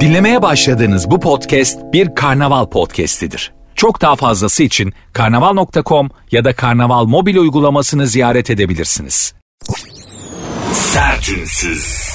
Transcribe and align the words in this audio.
Dinlemeye 0.00 0.42
başladığınız 0.42 1.10
bu 1.10 1.20
podcast 1.20 1.78
bir 1.92 2.14
karnaval 2.14 2.66
podcastidir. 2.66 3.52
Çok 3.74 4.00
daha 4.00 4.16
fazlası 4.16 4.62
için 4.62 4.92
karnaval.com 5.12 6.10
ya 6.30 6.44
da 6.44 6.52
karnaval 6.52 7.04
mobil 7.04 7.36
uygulamasını 7.36 8.06
ziyaret 8.06 8.50
edebilirsiniz. 8.50 9.34
Sertünsüz. 10.72 12.10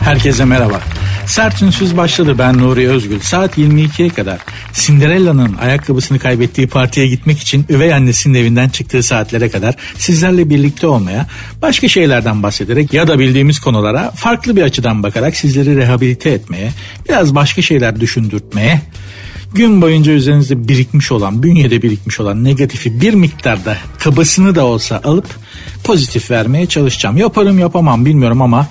Herkese 0.00 0.44
merhaba. 0.44 0.80
Sert 1.26 1.62
Ünsüz 1.62 1.96
başladı 1.96 2.38
ben 2.38 2.58
Nuri 2.58 2.88
Özgül. 2.88 3.20
Saat 3.20 3.58
22'ye 3.58 4.08
kadar 4.08 4.38
Cinderella'nın 4.72 5.54
ayakkabısını 5.54 6.18
kaybettiği 6.18 6.66
partiye 6.66 7.06
gitmek 7.06 7.38
için 7.38 7.66
üvey 7.68 7.94
annesinin 7.94 8.38
evinden 8.38 8.68
çıktığı 8.68 9.02
saatlere 9.02 9.50
kadar 9.50 9.74
sizlerle 9.98 10.50
birlikte 10.50 10.86
olmaya, 10.86 11.26
başka 11.62 11.88
şeylerden 11.88 12.42
bahsederek 12.42 12.92
ya 12.92 13.08
da 13.08 13.18
bildiğimiz 13.18 13.60
konulara 13.60 14.10
farklı 14.10 14.56
bir 14.56 14.62
açıdan 14.62 15.02
bakarak 15.02 15.36
sizleri 15.36 15.76
rehabilite 15.76 16.30
etmeye, 16.30 16.72
biraz 17.08 17.34
başka 17.34 17.62
şeyler 17.62 18.00
düşündürtmeye, 18.00 18.80
gün 19.54 19.82
boyunca 19.82 20.12
üzerinizde 20.12 20.68
birikmiş 20.68 21.12
olan, 21.12 21.42
bünyede 21.42 21.82
birikmiş 21.82 22.20
olan 22.20 22.44
negatifi 22.44 23.00
bir 23.00 23.14
miktarda 23.14 23.76
kabasını 23.98 24.54
da 24.54 24.64
olsa 24.64 25.00
alıp 25.04 25.26
pozitif 25.84 26.30
vermeye 26.30 26.66
çalışacağım. 26.66 27.16
Yaparım 27.16 27.58
yapamam 27.58 28.06
bilmiyorum 28.06 28.42
ama 28.42 28.66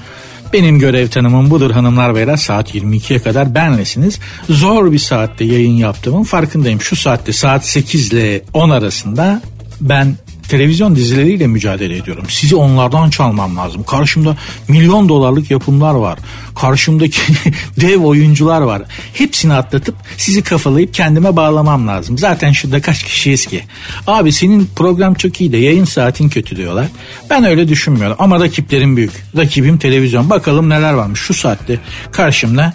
benim 0.53 0.79
görev 0.79 1.07
tanımım 1.07 1.49
budur 1.49 1.71
hanımlar 1.71 2.15
beyler 2.15 2.37
saat 2.37 2.75
22'ye 2.75 3.19
kadar 3.19 3.55
benlesiniz. 3.55 4.19
Zor 4.49 4.91
bir 4.91 4.99
saatte 4.99 5.45
yayın 5.45 5.77
yaptığımın 5.77 6.23
farkındayım. 6.23 6.81
Şu 6.81 6.95
saatte 6.95 7.33
saat 7.33 7.65
8 7.65 8.13
ile 8.13 8.41
10 8.53 8.69
arasında 8.69 9.41
ben 9.81 10.15
televizyon 10.49 10.95
dizileriyle 10.95 11.47
mücadele 11.47 11.97
ediyorum. 11.97 12.25
Sizi 12.29 12.55
onlardan 12.55 13.09
çalmam 13.09 13.57
lazım. 13.57 13.83
Karşımda 13.83 14.37
milyon 14.67 15.09
dolarlık 15.09 15.51
yapımlar 15.51 15.93
var. 15.93 16.19
Karşımdaki 16.55 17.21
dev 17.81 17.99
oyuncular 18.03 18.61
var. 18.61 18.81
Hepsini 19.13 19.53
atlatıp 19.53 19.95
sizi 20.17 20.43
kafalayıp 20.43 20.93
kendime 20.93 21.35
bağlamam 21.35 21.87
lazım. 21.87 22.17
Zaten 22.17 22.51
şurada 22.51 22.81
kaç 22.81 23.03
kişiyiz 23.03 23.45
ki? 23.45 23.63
Abi 24.07 24.31
senin 24.31 24.69
program 24.75 25.13
çok 25.13 25.41
iyi 25.41 25.51
de 25.51 25.57
yayın 25.57 25.85
saatin 25.85 26.29
kötü 26.29 26.55
diyorlar. 26.55 26.87
Ben 27.29 27.43
öyle 27.43 27.67
düşünmüyorum 27.67 28.17
ama 28.19 28.39
rakiplerim 28.39 28.97
büyük. 28.97 29.11
Rakibim 29.37 29.77
televizyon. 29.77 30.29
Bakalım 30.29 30.69
neler 30.69 30.93
varmış 30.93 31.19
şu 31.19 31.33
saatte 31.33 31.79
karşımda 32.11 32.73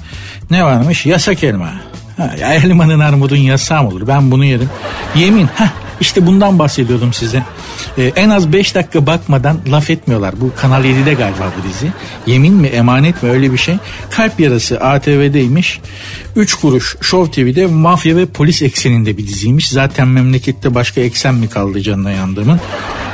ne 0.50 0.64
varmış? 0.64 1.06
Yasak 1.06 1.44
elma. 1.44 1.70
Ha, 2.16 2.34
elmanın 2.40 3.00
armudun 3.00 3.36
yasağı 3.36 3.82
mı 3.82 3.88
olur? 3.88 4.06
Ben 4.08 4.30
bunu 4.30 4.44
yerim. 4.44 4.70
Yemin. 5.16 5.46
Heh, 5.46 5.68
işte 6.00 6.26
bundan 6.26 6.58
bahsediyordum 6.58 7.12
size. 7.12 7.42
Ee, 7.98 8.12
en 8.16 8.30
az 8.30 8.52
5 8.52 8.74
dakika 8.74 9.06
bakmadan 9.06 9.58
laf 9.70 9.90
etmiyorlar. 9.90 10.40
Bu 10.40 10.52
Kanal 10.56 10.84
7'de 10.84 11.14
galiba 11.14 11.52
bu 11.58 11.68
dizi. 11.68 11.92
Yemin 12.26 12.54
mi 12.54 12.66
emanet 12.66 13.22
mi 13.22 13.30
öyle 13.30 13.52
bir 13.52 13.58
şey. 13.58 13.76
Kalp 14.10 14.40
yarası 14.40 14.80
ATV'deymiş. 14.80 15.80
3 16.36 16.54
kuruş 16.54 16.96
Show 17.00 17.42
TV'de 17.42 17.66
mafya 17.66 18.16
ve 18.16 18.26
polis 18.26 18.62
ekseninde 18.62 19.16
bir 19.16 19.26
diziymiş. 19.28 19.68
Zaten 19.68 20.08
memlekette 20.08 20.74
başka 20.74 21.00
eksen 21.00 21.34
mi 21.34 21.48
kaldı 21.48 21.80
canına 21.80 22.10
yandığımın. 22.10 22.60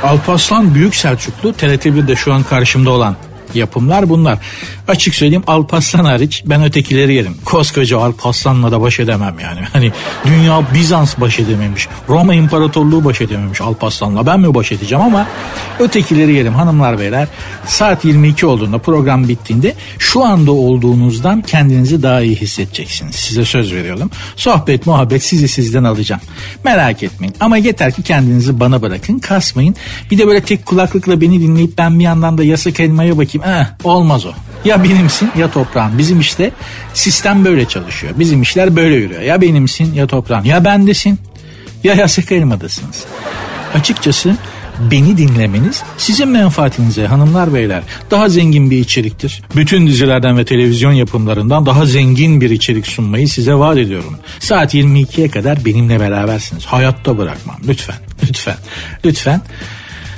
Alparslan 0.03 0.75
Büyük 0.75 0.95
Selçuklu 0.95 1.49
TRT1'de 1.49 2.15
şu 2.15 2.33
an 2.33 2.43
karşımda 2.43 2.89
olan 2.89 3.15
yapımlar 3.53 4.09
bunlar. 4.09 4.39
Açık 4.87 5.15
söyleyeyim 5.15 5.43
Alparslan 5.47 6.05
hariç 6.05 6.43
ben 6.45 6.63
ötekileri 6.63 7.13
yerim. 7.13 7.35
Koskoca 7.45 7.99
Alparslan'la 7.99 8.71
da 8.71 8.81
baş 8.81 8.99
edemem 8.99 9.35
yani. 9.43 9.59
Hani 9.73 9.91
dünya 10.25 10.61
Bizans 10.73 11.19
baş 11.19 11.39
edememiş. 11.39 11.87
Roma 12.09 12.33
İmparatorluğu 12.33 13.05
baş 13.05 13.21
edememiş 13.21 13.61
Alparslan'la. 13.61 14.25
Ben 14.25 14.39
mi 14.39 14.53
baş 14.53 14.71
edeceğim 14.71 15.03
ama 15.03 15.27
ötekileri 15.79 16.33
yerim 16.33 16.53
hanımlar 16.53 16.99
beyler. 16.99 17.27
Saat 17.65 18.05
22 18.05 18.45
olduğunda 18.45 18.77
program 18.77 19.27
bittiğinde 19.27 19.73
şu 19.99 20.23
anda 20.25 20.51
olduğunuzdan 20.51 21.41
kendinizi 21.41 22.03
daha 22.03 22.21
iyi 22.21 22.35
hissedeceksiniz. 22.35 23.15
Size 23.15 23.45
söz 23.45 23.73
veriyorum. 23.73 24.11
Sohbet 24.35 24.87
muhabbet 24.87 25.23
sizi 25.23 25.47
sizden 25.47 25.83
alacağım. 25.83 26.21
Merak 26.63 27.03
etmeyin. 27.03 27.35
Ama 27.39 27.57
yeter 27.57 27.93
ki 27.93 28.03
kendinizi 28.03 28.59
bana 28.59 28.81
bırakın. 28.81 29.19
Kasmayın. 29.19 29.75
Bir 30.11 30.17
de 30.17 30.27
böyle 30.27 30.41
tek 30.41 30.65
kulaklıkla 30.65 31.21
beni 31.21 31.41
dinleyip 31.41 31.77
ben 31.77 31.99
bir 31.99 32.03
yandan 32.03 32.37
da 32.37 32.43
yasak 32.43 32.79
elmaya 32.79 33.17
bakayım. 33.17 33.47
Eh, 33.47 33.65
olmaz 33.83 34.25
o. 34.25 34.31
Ya 34.67 34.83
benimsin 34.83 35.31
ya 35.37 35.51
toprağın. 35.51 35.97
Bizim 35.97 36.19
işte 36.19 36.51
sistem 36.93 37.45
böyle 37.45 37.65
çalışıyor. 37.65 38.13
Bizim 38.19 38.41
işler 38.41 38.75
böyle 38.75 38.95
yürüyor. 38.95 39.21
Ya 39.21 39.41
benimsin 39.41 39.93
ya 39.93 40.07
toprağın. 40.07 40.43
Ya 40.43 40.65
bendesin 40.65 41.19
ya 41.83 41.93
yasak 41.93 42.31
elmadasınız. 42.31 43.05
Açıkçası 43.73 44.37
beni 44.91 45.17
dinlemeniz 45.17 45.83
sizin 45.97 46.27
menfaatinize 46.27 47.07
hanımlar 47.07 47.53
beyler 47.53 47.83
daha 48.11 48.29
zengin 48.29 48.71
bir 48.71 48.77
içeriktir. 48.77 49.43
Bütün 49.55 49.87
dizilerden 49.87 50.37
ve 50.37 50.45
televizyon 50.45 50.91
yapımlarından 50.91 51.65
daha 51.65 51.85
zengin 51.85 52.41
bir 52.41 52.49
içerik 52.49 52.87
sunmayı 52.87 53.27
size 53.27 53.53
vaat 53.53 53.77
ediyorum. 53.77 54.17
Saat 54.39 54.73
22'ye 54.73 55.29
kadar 55.29 55.65
benimle 55.65 55.99
berabersiniz. 55.99 56.65
Hayatta 56.65 57.17
bırakmam 57.17 57.57
lütfen 57.67 57.95
lütfen 58.29 58.57
lütfen. 59.05 59.41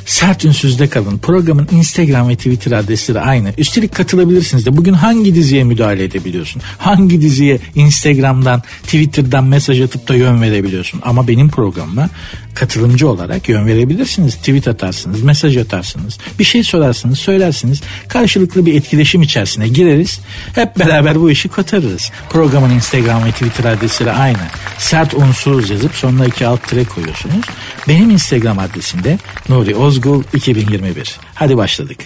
Sert 0.10 0.46
Ünsüz'de 0.46 0.88
kalın. 0.88 1.18
Programın 1.18 1.68
Instagram 1.72 2.30
ve 2.30 2.36
Twitter 2.36 2.72
adresleri 2.72 3.20
aynı. 3.20 3.54
Üstelik 3.58 3.96
katılabilirsiniz 3.96 4.66
de. 4.66 4.78
Bugün 4.78 4.94
hangi 4.94 5.36
diziye 5.36 5.64
müdahale 5.64 6.04
edebiliyorsun? 6.04 6.62
Hangi 6.78 7.22
diziye 7.22 7.60
Instagram'dan, 7.76 8.64
Twitter'dan 8.84 9.44
mesaj 9.44 9.82
atıp 9.82 10.08
da 10.08 10.16
yön 10.16 10.42
verebiliyorsun? 10.42 11.02
Ama 11.04 11.28
benim 11.28 11.50
programıma 11.50 12.10
katılımcı 12.56 13.10
olarak 13.10 13.50
yön 13.50 13.68
verebilirsiniz. 13.68 14.36
Tweet 14.36 14.68
atarsınız, 14.68 15.22
mesaj 15.22 15.58
atarsınız. 15.58 16.18
Bir 16.40 16.44
şey 16.44 16.64
sorarsınız, 16.64 17.20
söylersiniz. 17.20 17.82
Karşılıklı 18.08 18.66
bir 18.66 18.74
etkileşim 18.74 19.22
içerisine 19.22 19.68
gireriz. 19.68 20.20
Hep 20.56 20.80
beraber 20.80 21.22
bu 21.22 21.32
işi 21.32 21.50
kotarırız. 21.50 22.12
Programın 22.30 22.70
Instagram 22.70 23.26
ve 23.26 23.32
Twitter 23.32 23.66
adresleri 23.66 24.12
aynı. 24.12 24.38
Sert 24.78 25.14
unsuz 25.14 25.70
yazıp 25.70 25.96
sonuna 25.96 26.26
iki 26.26 26.48
alt 26.48 26.68
tire 26.68 26.84
koyuyorsunuz. 26.84 27.46
Benim 27.88 28.10
Instagram 28.10 28.60
adresim 28.60 29.04
de 29.04 29.18
Nuri 29.50 29.76
Ozgul 30.00 30.24
2021. 30.34 31.20
Hadi 31.36 31.58
başladık. 31.58 32.00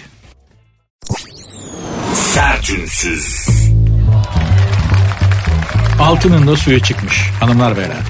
Sertünsüz. 2.14 3.46
Altının 6.00 6.46
da 6.46 6.56
suyu 6.56 6.80
çıkmış 6.80 7.30
hanımlar 7.40 7.76
beyler. 7.76 8.02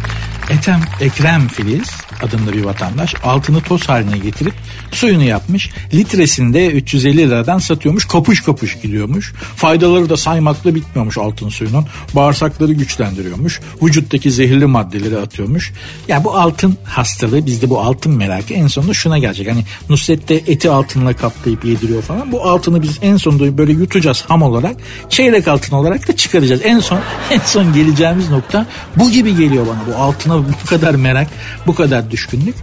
Etem 0.50 0.81
Ekrem 1.00 1.49
Filiz 1.49 1.91
adında 2.23 2.53
bir 2.53 2.65
vatandaş 2.65 3.15
altını 3.25 3.61
toz 3.61 3.89
haline 3.89 4.19
getirip 4.19 4.55
suyunu 4.93 5.23
yapmış. 5.23 5.71
Litresinde 5.95 6.67
350 6.67 7.19
liradan 7.19 7.59
satıyormuş. 7.59 8.05
Kapış 8.05 8.41
kapış 8.41 8.81
gidiyormuş. 8.81 9.33
Faydaları 9.57 10.09
da 10.09 10.17
saymakla 10.17 10.75
bitmiyormuş 10.75 11.19
altın 11.19 11.49
suyunun. 11.49 11.87
Bağırsakları 12.15 12.73
güçlendiriyormuş. 12.73 13.61
Vücuttaki 13.83 14.31
zehirli 14.31 14.67
maddeleri 14.67 15.19
atıyormuş. 15.19 15.73
Yani 16.09 16.25
bu 16.25 16.37
altın 16.37 16.77
hastalığı 16.85 17.47
bizde 17.47 17.71
bu 17.71 17.81
altın 17.81 18.13
merakı 18.13 18.55
en 18.55 18.67
sonunda 18.67 18.95
şuna 18.95 19.19
gelecek. 19.19 19.51
Hani 19.51 19.65
Nusret'te 19.89 20.35
eti 20.35 20.71
altınla 20.71 21.17
kaplayıp 21.17 21.65
yediriyor 21.65 22.03
falan. 22.03 22.33
Bu 22.33 22.43
altını 22.43 22.83
biz 22.83 22.99
en 23.03 23.17
sonunda 23.17 23.59
böyle 23.59 23.73
yutacağız 23.73 24.25
ham 24.29 24.43
olarak. 24.43 24.77
Çeyrek 25.09 25.49
altın 25.49 25.77
olarak 25.77 26.09
da 26.09 26.17
çıkaracağız. 26.17 26.61
En 26.65 26.81
son 26.81 27.01
en 27.31 27.41
son 27.47 27.73
geleceğimiz 27.73 28.31
nokta 28.31 28.67
bu 28.97 29.11
gibi 29.11 29.37
geliyor 29.37 29.67
bana. 29.67 29.95
Bu 29.95 30.03
altına 30.03 30.39
bu 30.39 30.67
kadar 30.67 30.95
merak, 30.95 31.29
bu 31.67 31.75
kadar 31.75 32.03
düşkünlük 32.10 32.54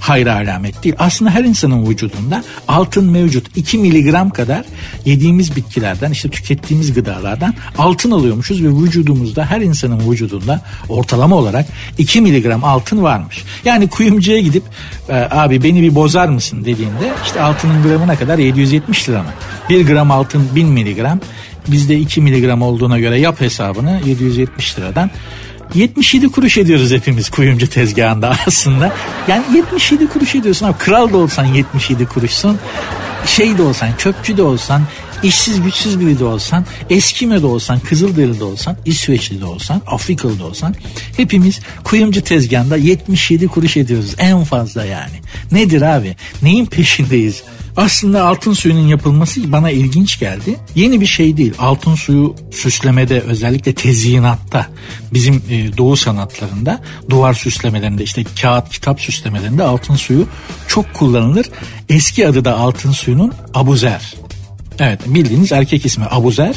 hayra 0.00 0.34
alamet 0.34 0.84
değil. 0.84 0.94
Aslında 0.98 1.30
her 1.30 1.44
insanın 1.44 1.90
vücudunda 1.90 2.44
altın 2.68 3.10
mevcut. 3.10 3.56
2 3.56 3.78
miligram 3.78 4.30
kadar 4.30 4.64
yediğimiz 5.04 5.56
bitkilerden 5.56 6.10
işte 6.10 6.28
tükettiğimiz 6.28 6.94
gıdalardan 6.94 7.54
altın 7.78 8.10
alıyormuşuz 8.10 8.62
ve 8.62 8.68
vücudumuzda 8.68 9.46
her 9.46 9.60
insanın 9.60 10.10
vücudunda 10.10 10.62
ortalama 10.88 11.36
olarak 11.36 11.66
2 11.98 12.20
miligram 12.20 12.64
altın 12.64 13.02
varmış. 13.02 13.44
Yani 13.64 13.88
kuyumcuya 13.88 14.40
gidip 14.40 14.62
e, 15.08 15.28
abi 15.30 15.62
beni 15.62 15.82
bir 15.82 15.94
bozar 15.94 16.28
mısın 16.28 16.64
dediğinde 16.64 17.12
işte 17.24 17.42
altının 17.42 17.82
gramına 17.82 18.16
kadar 18.16 18.38
770 18.38 19.08
lira 19.08 19.22
mı? 19.22 19.30
1 19.70 19.86
gram 19.86 20.10
altın 20.10 20.48
1000 20.54 20.66
miligram 20.68 21.20
bizde 21.68 21.98
2 21.98 22.20
miligram 22.20 22.62
olduğuna 22.62 22.98
göre 22.98 23.20
yap 23.20 23.40
hesabını 23.40 24.00
770 24.06 24.78
liradan 24.78 25.10
77 25.74 26.28
kuruş 26.28 26.58
ediyoruz 26.58 26.90
hepimiz 26.92 27.30
kuyumcu 27.30 27.66
tezgahında 27.66 28.36
aslında. 28.46 28.92
Yani 29.28 29.44
77 29.56 30.06
kuruş 30.06 30.34
ediyorsun 30.34 30.66
abi. 30.66 30.78
Kral 30.78 31.12
da 31.12 31.16
olsan 31.16 31.44
77 31.44 32.06
kuruşsun. 32.06 32.58
Şey 33.26 33.58
de 33.58 33.62
olsan, 33.62 33.88
çöpçü 33.98 34.36
de 34.36 34.42
olsan, 34.42 34.82
işsiz 35.22 35.62
güçsüz 35.62 36.00
biri 36.00 36.18
de 36.18 36.24
olsan, 36.24 36.66
Eskime 36.90 37.42
de 37.42 37.46
olsan, 37.46 37.78
Kızılderili 37.80 38.40
de 38.40 38.44
olsan, 38.44 38.76
İsveçli 38.84 39.40
de 39.40 39.44
olsan, 39.44 39.82
Afrikalı 39.86 40.38
da 40.38 40.44
olsan 40.44 40.74
hepimiz 41.16 41.60
kuyumcu 41.84 42.20
tezgahında 42.24 42.76
77 42.76 43.48
kuruş 43.48 43.76
ediyoruz 43.76 44.14
en 44.18 44.44
fazla 44.44 44.84
yani. 44.84 45.14
Nedir 45.52 45.82
abi? 45.82 46.16
Neyin 46.42 46.66
peşindeyiz? 46.66 47.42
Aslında 47.76 48.26
altın 48.26 48.52
suyunun 48.52 48.86
yapılması 48.86 49.52
bana 49.52 49.70
ilginç 49.70 50.18
geldi. 50.18 50.56
Yeni 50.74 51.00
bir 51.00 51.06
şey 51.06 51.36
değil. 51.36 51.54
Altın 51.58 51.94
suyu 51.94 52.34
süslemede 52.50 53.20
özellikle 53.20 53.74
tezyinatta 53.74 54.66
bizim 55.12 55.42
e, 55.50 55.76
doğu 55.76 55.96
sanatlarında 55.96 56.82
duvar 57.10 57.34
süslemelerinde 57.34 58.04
işte 58.04 58.24
kağıt 58.42 58.68
kitap 58.68 59.00
süslemelerinde 59.00 59.62
altın 59.62 59.96
suyu 59.96 60.26
çok 60.68 60.94
kullanılır. 60.94 61.46
Eski 61.88 62.28
adı 62.28 62.44
da 62.44 62.56
altın 62.56 62.92
suyunun 62.92 63.32
abuzer. 63.54 64.14
Evet 64.78 65.00
bildiğiniz 65.06 65.52
erkek 65.52 65.86
ismi 65.86 66.04
Abuzer. 66.10 66.56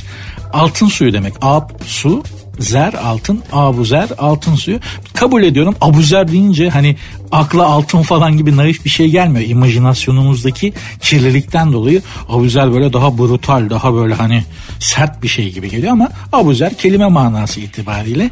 Altın 0.53 0.87
suyu 0.87 1.13
demek. 1.13 1.33
Ab 1.41 1.73
su 1.85 2.23
zer 2.59 2.93
altın 2.93 3.43
abuzer 3.51 4.09
altın 4.17 4.55
suyu 4.55 4.79
kabul 5.13 5.43
ediyorum 5.43 5.75
abuzer 5.81 6.31
deyince 6.31 6.69
hani 6.69 6.95
akla 7.31 7.65
altın 7.65 8.01
falan 8.01 8.37
gibi 8.37 8.57
naif 8.57 8.85
bir 8.85 8.89
şey 8.89 9.09
gelmiyor 9.09 9.49
imajinasyonumuzdaki 9.49 10.73
kirlilikten 11.01 11.73
dolayı 11.73 12.01
abuzer 12.29 12.73
böyle 12.73 12.93
daha 12.93 13.17
brutal 13.17 13.69
daha 13.69 13.93
böyle 13.93 14.13
hani 14.13 14.43
sert 14.79 15.23
bir 15.23 15.27
şey 15.27 15.53
gibi 15.53 15.69
geliyor 15.69 15.91
ama 15.91 16.09
abuzer 16.33 16.77
kelime 16.77 17.07
manası 17.07 17.59
itibariyle 17.59 18.31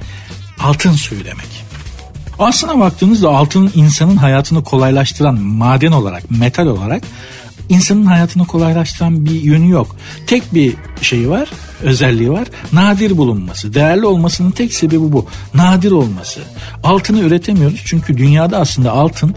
altın 0.59 0.91
suyu 0.91 1.25
demek. 1.25 1.67
Aslına 2.39 2.79
baktığınızda 2.79 3.29
altın 3.29 3.71
insanın 3.75 4.15
hayatını 4.15 4.63
kolaylaştıran 4.63 5.39
maden 5.41 5.91
olarak, 5.91 6.31
metal 6.31 6.67
olarak 6.67 7.03
insanın 7.69 8.05
hayatını 8.05 8.47
kolaylaştıran 8.47 9.25
bir 9.25 9.41
yönü 9.41 9.69
yok. 9.69 9.95
Tek 10.27 10.53
bir 10.53 10.73
şeyi 11.01 11.29
var, 11.29 11.49
özelliği 11.81 12.31
var. 12.31 12.47
Nadir 12.73 13.17
bulunması. 13.17 13.73
Değerli 13.73 14.05
olmasının 14.05 14.51
tek 14.51 14.73
sebebi 14.73 15.11
bu. 15.11 15.25
Nadir 15.53 15.91
olması. 15.91 16.39
Altını 16.83 17.19
üretemiyoruz 17.19 17.81
çünkü 17.85 18.17
dünyada 18.17 18.57
aslında 18.57 18.91
altın 18.91 19.35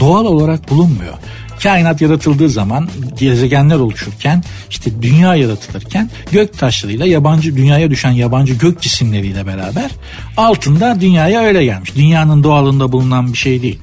doğal 0.00 0.24
olarak 0.24 0.70
bulunmuyor 0.70 1.14
kainat 1.62 2.00
yaratıldığı 2.00 2.48
zaman 2.48 2.88
gezegenler 3.18 3.76
oluşurken 3.76 4.44
işte 4.70 5.02
dünya 5.02 5.34
yaratılırken 5.34 6.10
gök 6.32 6.58
taşlarıyla 6.58 7.06
yabancı 7.06 7.56
dünyaya 7.56 7.90
düşen 7.90 8.10
yabancı 8.10 8.54
gök 8.54 8.80
cisimleriyle 8.80 9.46
beraber 9.46 9.90
altında 10.36 11.00
dünyaya 11.00 11.42
öyle 11.42 11.64
gelmiş. 11.64 11.96
Dünyanın 11.96 12.44
doğalında 12.44 12.92
bulunan 12.92 13.32
bir 13.32 13.38
şey 13.38 13.62
değil 13.62 13.78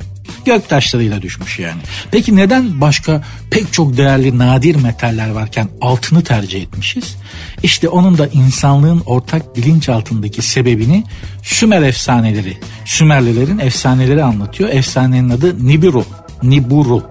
gök 0.46 0.70
taşlarıyla 0.70 1.22
düşmüş 1.22 1.60
yani. 1.60 1.81
Peki 2.12 2.36
neden 2.36 2.81
başka 2.81 3.24
pek 3.52 3.74
çok 3.74 3.98
değerli 3.98 4.38
nadir 4.38 4.76
metaller 4.76 5.30
varken 5.30 5.70
altını 5.81 6.24
tercih 6.24 6.62
etmişiz? 6.62 7.16
İşte 7.64 7.90
onun 7.90 8.18
da 8.18 8.28
insanlığın 8.28 9.00
ortak 9.06 9.56
bilinç 9.56 9.90
altındaki 9.90 10.42
sebebini 10.42 11.04
Sümer 11.44 11.81
efsaneleri, 11.81 12.58
Sümerlilerin 12.86 13.60
efsaneleri 13.60 14.24
anlatıyor. 14.24 14.70
Efsanenin 14.70 15.30
adı 15.30 15.68
Nibiru. 15.68 16.06
Niburu. 16.44 17.04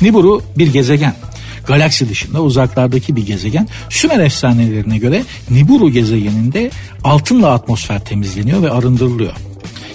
Niburu 0.00 0.42
bir 0.58 0.72
gezegen. 0.72 1.14
Galaksi 1.66 2.08
dışında 2.08 2.42
uzaklardaki 2.42 3.16
bir 3.16 3.26
gezegen. 3.26 3.68
Sümer 3.90 4.20
efsanelerine 4.20 4.98
göre 4.98 5.22
Niburu 5.50 5.90
gezegeninde 5.90 6.70
altınla 7.04 7.50
atmosfer 7.50 8.04
temizleniyor 8.04 8.62
ve 8.62 8.70
arındırılıyor. 8.70 9.32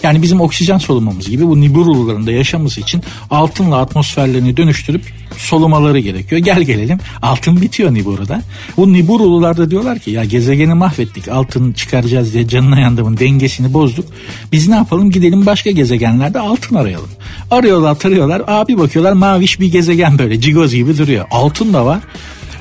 Yani 0.04 0.22
bizim 0.22 0.42
oksijen 0.42 0.78
solumamız 0.78 1.30
gibi 1.30 1.48
bu 1.48 1.62
Nibiruların 1.62 2.28
da 2.28 2.32
yaşaması 2.32 2.82
için 2.82 3.04
altınla 3.30 3.78
atmosferlerini 3.78 4.58
dönüştürüp 4.58 5.02
solumaları 5.38 6.00
gerekiyor. 6.00 6.42
Gel 6.42 6.62
gelelim 6.62 7.00
altın 7.22 7.62
bitiyor 7.62 7.94
Nibiru'da. 7.94 8.42
Bu 8.78 8.94
Niburulular 8.94 9.58
da 9.58 9.72
diyorlar 9.72 10.00
ki 10.00 10.12
ya 10.12 10.24
gezegeni 10.24 10.74
mahvettik 10.74 11.28
altın 11.28 11.74
çıkaracağız 11.74 12.34
diye 12.34 12.48
canına 12.48 12.80
yandığımın 12.80 13.18
dengesini 13.18 13.74
bozduk. 13.74 14.06
Biz 14.52 14.68
ne 14.68 14.76
yapalım 14.76 15.12
gidelim 15.12 15.46
başka 15.46 15.72
gezegenlerde 15.72 16.40
altın 16.40 16.76
arayalım. 16.76 17.10
Arıyorlar 17.52 18.00
tarıyorlar 18.00 18.42
abi 18.48 18.78
bakıyorlar 18.78 19.14
maviş 19.14 19.60
bir 19.60 19.72
gezegen 19.72 20.20
böyle 20.20 20.42
cigoz 20.42 20.74
gibi 20.74 20.98
duruyor. 20.98 21.26
Altın 21.32 21.74
da 21.74 21.86
var. 21.86 22.00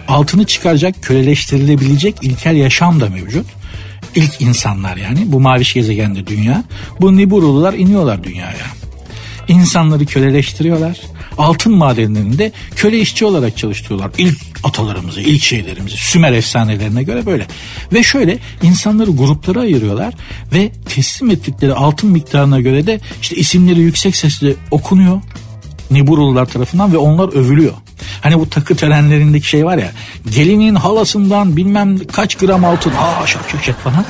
Altını 0.08 0.44
çıkaracak 0.44 1.02
köleleştirilebilecek 1.02 2.14
ilkel 2.22 2.56
yaşam 2.56 3.00
da 3.00 3.08
mevcut 3.08 3.46
ilk 4.16 4.40
insanlar 4.40 4.96
yani 4.96 5.32
bu 5.32 5.40
maviş 5.40 5.74
gezegende 5.74 6.26
dünya. 6.26 6.64
Bu 7.00 7.16
Niburulular 7.16 7.74
iniyorlar 7.74 8.24
dünyaya. 8.24 8.66
İnsanları 9.48 10.06
köleleştiriyorlar. 10.06 11.00
Altın 11.38 11.72
madenlerinde 11.72 12.52
köle 12.76 13.00
işçi 13.00 13.24
olarak 13.24 13.56
çalıştırıyorlar. 13.56 14.10
İlk 14.18 14.38
atalarımızı, 14.64 15.20
ilk 15.20 15.42
şeylerimizi 15.42 15.96
Sümer 15.96 16.32
efsanelerine 16.32 17.02
göre 17.02 17.26
böyle. 17.26 17.46
Ve 17.92 18.02
şöyle 18.02 18.38
insanları 18.62 19.10
gruplara 19.10 19.60
ayırıyorlar 19.60 20.14
ve 20.54 20.70
teslim 20.88 21.30
ettikleri 21.30 21.74
altın 21.74 22.10
miktarına 22.10 22.60
göre 22.60 22.86
de 22.86 23.00
işte 23.22 23.36
isimleri 23.36 23.80
yüksek 23.80 24.16
sesle 24.16 24.54
okunuyor. 24.70 25.20
Niburulular 25.90 26.46
tarafından 26.46 26.92
ve 26.92 26.96
onlar 26.96 27.28
övülüyor. 27.28 27.74
Hani 28.20 28.38
bu 28.38 28.50
takı 28.50 28.76
törenlerindeki 28.76 29.48
şey 29.48 29.64
var 29.64 29.78
ya 29.78 29.92
gelinin 30.30 30.74
halasından 30.74 31.56
bilmem 31.56 31.98
kaç 31.98 32.34
gram 32.36 32.64
altın 32.64 32.90
aa 32.90 33.26
şak 33.26 33.50
şak 33.50 33.64
şak 33.64 33.80
falan. 33.80 34.04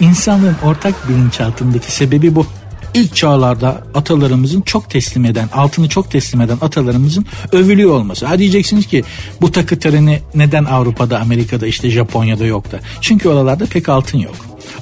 İnsanlığın 0.00 0.56
ortak 0.64 1.08
bilinçaltındaki 1.08 1.92
sebebi 1.92 2.34
bu 2.34 2.46
ilk 2.94 3.16
çağlarda 3.16 3.82
atalarımızın 3.94 4.60
çok 4.60 4.90
teslim 4.90 5.24
eden, 5.24 5.48
altını 5.54 5.88
çok 5.88 6.10
teslim 6.10 6.40
eden 6.40 6.58
atalarımızın 6.60 7.26
övülüyor 7.52 7.90
olması. 7.90 8.26
Ha 8.26 8.38
diyeceksiniz 8.38 8.86
ki 8.86 9.04
bu 9.40 9.52
takı 9.52 9.78
töreni 9.78 10.20
neden 10.34 10.64
Avrupa'da, 10.64 11.20
Amerika'da, 11.20 11.66
işte 11.66 11.90
Japonya'da 11.90 12.44
yok 12.44 12.72
da? 12.72 12.80
Çünkü 13.00 13.28
oralarda 13.28 13.66
pek 13.66 13.88
altın 13.88 14.18
yok. 14.18 14.34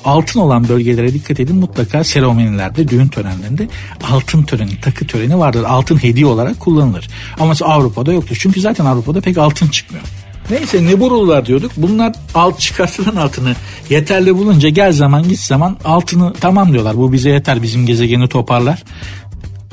Altın 0.07 0.41
olan 0.41 0.69
bölgelere 0.69 1.13
dikkat 1.13 1.41
edin 1.41 1.57
mutlaka 1.57 2.05
seremonilerde, 2.05 2.89
düğün 2.89 3.09
törenlerinde 3.09 3.69
altın 4.13 4.43
töreni, 4.43 4.81
takı 4.81 5.07
töreni 5.07 5.39
vardır. 5.39 5.65
Altın 5.65 6.03
hediye 6.03 6.27
olarak 6.27 6.61
kullanılır. 6.61 7.09
Ama 7.41 7.55
Avrupa'da 7.63 8.13
yoktur. 8.13 8.37
Çünkü 8.41 8.61
zaten 8.61 8.85
Avrupa'da 8.85 9.21
pek 9.21 9.39
altın 9.39 9.69
çıkmıyor. 9.69 10.05
Neyse 10.51 10.87
Neburulular 10.87 11.47
diyorduk. 11.47 11.73
Bunlar 11.77 12.13
alt 12.35 12.61
çıkartılan 12.61 13.17
altını 13.17 13.55
yeterli 13.91 14.37
bulunca 14.37 14.69
gel 14.69 14.93
zaman 14.93 15.29
git 15.29 15.41
zaman 15.41 15.77
altını 15.85 16.33
tamam 16.33 16.73
diyorlar. 16.73 16.97
Bu 16.97 17.13
bize 17.13 17.31
yeter 17.31 17.63
bizim 17.63 17.87
gezegeni 17.87 18.29
toparlar. 18.29 18.83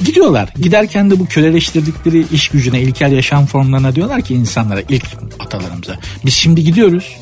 Gidiyorlar. 0.05 0.49
Giderken 0.61 1.11
de 1.11 1.19
bu 1.19 1.25
köleleştirdikleri 1.25 2.25
iş 2.31 2.49
gücüne, 2.49 2.81
ilkel 2.81 3.11
yaşam 3.11 3.45
formlarına 3.45 3.95
diyorlar 3.95 4.21
ki 4.21 4.33
insanlara, 4.33 4.81
ilk 4.89 5.05
atalarımıza. 5.39 5.99
Biz 6.25 6.33
şimdi 6.33 6.63
gidiyoruz. 6.63 7.17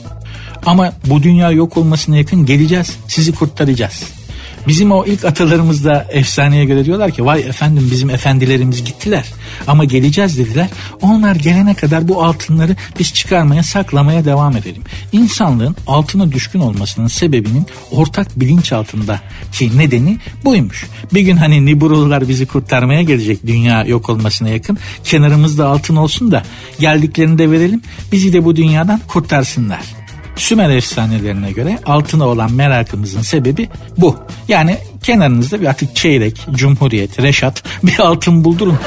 Ama 0.65 0.93
bu 1.05 1.23
dünya 1.23 1.51
yok 1.51 1.77
olmasına 1.77 2.17
yakın 2.17 2.45
geleceğiz. 2.45 2.97
Sizi 3.07 3.35
kurtaracağız. 3.35 4.03
Bizim 4.67 4.91
o 4.91 5.05
ilk 5.05 5.25
atalarımız 5.25 5.85
da 5.85 6.07
efsaneye 6.09 6.65
göre 6.65 6.85
diyorlar 6.85 7.11
ki 7.11 7.25
vay 7.25 7.41
efendim 7.41 7.89
bizim 7.91 8.09
efendilerimiz 8.09 8.83
gittiler 8.83 9.25
ama 9.67 9.85
geleceğiz 9.85 10.37
dediler. 10.37 10.67
Onlar 11.01 11.35
gelene 11.35 11.73
kadar 11.73 12.07
bu 12.07 12.23
altınları 12.23 12.75
biz 12.99 13.13
çıkarmaya 13.13 13.63
saklamaya 13.63 14.25
devam 14.25 14.57
edelim. 14.57 14.83
İnsanlığın 15.11 15.75
altına 15.87 16.31
düşkün 16.31 16.59
olmasının 16.59 17.07
sebebinin 17.07 17.65
ortak 17.91 18.39
bilinç 18.39 18.73
altında 18.73 19.19
ki 19.51 19.77
nedeni 19.77 20.17
buymuş. 20.45 20.87
Bir 21.13 21.21
gün 21.21 21.37
hani 21.37 21.65
Niburulular 21.65 22.29
bizi 22.29 22.45
kurtarmaya 22.45 23.01
gelecek 23.01 23.47
dünya 23.47 23.83
yok 23.83 24.09
olmasına 24.09 24.49
yakın 24.49 24.77
kenarımızda 25.03 25.67
altın 25.67 25.95
olsun 25.95 26.31
da 26.31 26.43
geldiklerinde 26.79 27.51
verelim 27.51 27.81
bizi 28.11 28.33
de 28.33 28.45
bu 28.45 28.55
dünyadan 28.55 29.01
kurtarsınlar. 29.07 30.00
Sümer 30.36 30.69
efsanelerine 30.69 31.52
göre 31.52 31.80
altına 31.85 32.28
olan 32.28 32.54
merakımızın 32.54 33.21
sebebi 33.21 33.69
bu. 33.97 34.18
Yani 34.47 34.78
kenarınızda 35.03 35.61
bir 35.61 35.65
artık 35.65 35.95
çeyrek, 35.95 36.45
cumhuriyet, 36.51 37.21
reşat 37.21 37.63
bir 37.83 37.99
altın 37.99 38.43
buldurun. 38.43 38.79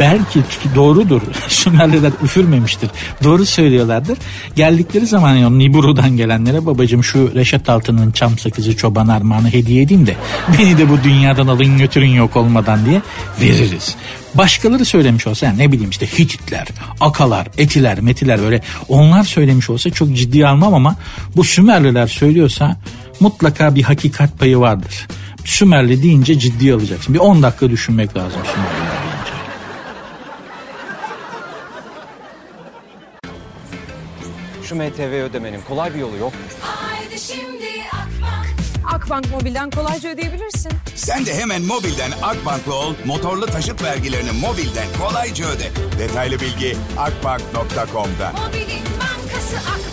Belki 0.00 0.40
doğrudur. 0.74 1.22
Sümerliler 1.48 2.12
üfürmemiştir. 2.24 2.90
Doğru 3.24 3.46
söylüyorlardır. 3.46 4.18
Geldikleri 4.56 5.06
zaman 5.06 5.34
ya 5.34 5.50
Niburu'dan 5.50 6.16
gelenlere 6.16 6.66
babacım 6.66 7.04
şu 7.04 7.34
Reşat 7.34 7.68
Altın'ın 7.68 8.10
çam 8.10 8.38
sakızı 8.38 8.76
çoban 8.76 9.08
armağanı 9.08 9.52
hediye 9.52 9.82
edeyim 9.82 10.06
de 10.06 10.16
beni 10.58 10.78
de 10.78 10.88
bu 10.88 11.02
dünyadan 11.04 11.46
alın 11.46 11.78
götürün 11.78 12.10
yok 12.10 12.36
olmadan 12.36 12.86
diye 12.86 13.02
veririz. 13.40 13.96
Başkaları 14.34 14.84
söylemiş 14.84 15.26
olsa 15.26 15.46
yani 15.46 15.58
ne 15.58 15.72
bileyim 15.72 15.90
işte 15.90 16.06
Hititler, 16.06 16.66
Akalar, 17.00 17.48
Etiler, 17.58 18.00
Metiler 18.00 18.40
böyle 18.40 18.60
onlar 18.88 19.24
söylemiş 19.24 19.70
olsa 19.70 19.90
çok 19.90 20.16
ciddi 20.16 20.46
almam 20.46 20.74
ama 20.74 20.96
bu 21.36 21.44
Sümerliler 21.44 22.06
söylüyorsa 22.06 22.76
mutlaka 23.20 23.74
bir 23.74 23.82
hakikat 23.82 24.38
payı 24.38 24.58
vardır. 24.58 25.06
Sümerli 25.44 26.02
deyince 26.02 26.38
ciddi 26.38 26.74
alacaksın. 26.74 27.14
Bir 27.14 27.18
10 27.18 27.42
dakika 27.42 27.70
düşünmek 27.70 28.16
lazım 28.16 28.40
Sümerliler 28.44 29.02
deyince. 29.02 29.32
Şu 34.62 34.74
MTV 34.76 35.12
ödemenin 35.22 35.60
kolay 35.68 35.94
bir 35.94 35.98
yolu 35.98 36.16
yok. 36.16 36.32
Haydi 36.60 37.20
şimdi 37.20 37.64
Akbank. 37.92 38.46
Akbank 38.94 39.30
Mobil'den 39.30 39.70
kolayca 39.70 40.10
ödeyebilirsin. 40.10 40.72
Sen 40.94 41.26
de 41.26 41.34
hemen 41.34 41.62
mobilden 41.62 42.10
Akbank'la 42.22 42.74
ol, 42.74 42.94
motorlu 43.04 43.46
taşıt 43.46 43.82
vergilerini 43.82 44.30
mobilden 44.32 44.86
kolayca 45.00 45.46
öde. 45.48 45.70
Detaylı 45.98 46.40
bilgi 46.40 46.76
akbank.com'da. 46.98 48.32
Mobilin 48.32 48.82
bankası 49.00 49.56
Akbank. 49.56 49.91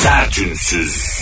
Sertünsüz. 0.00 1.20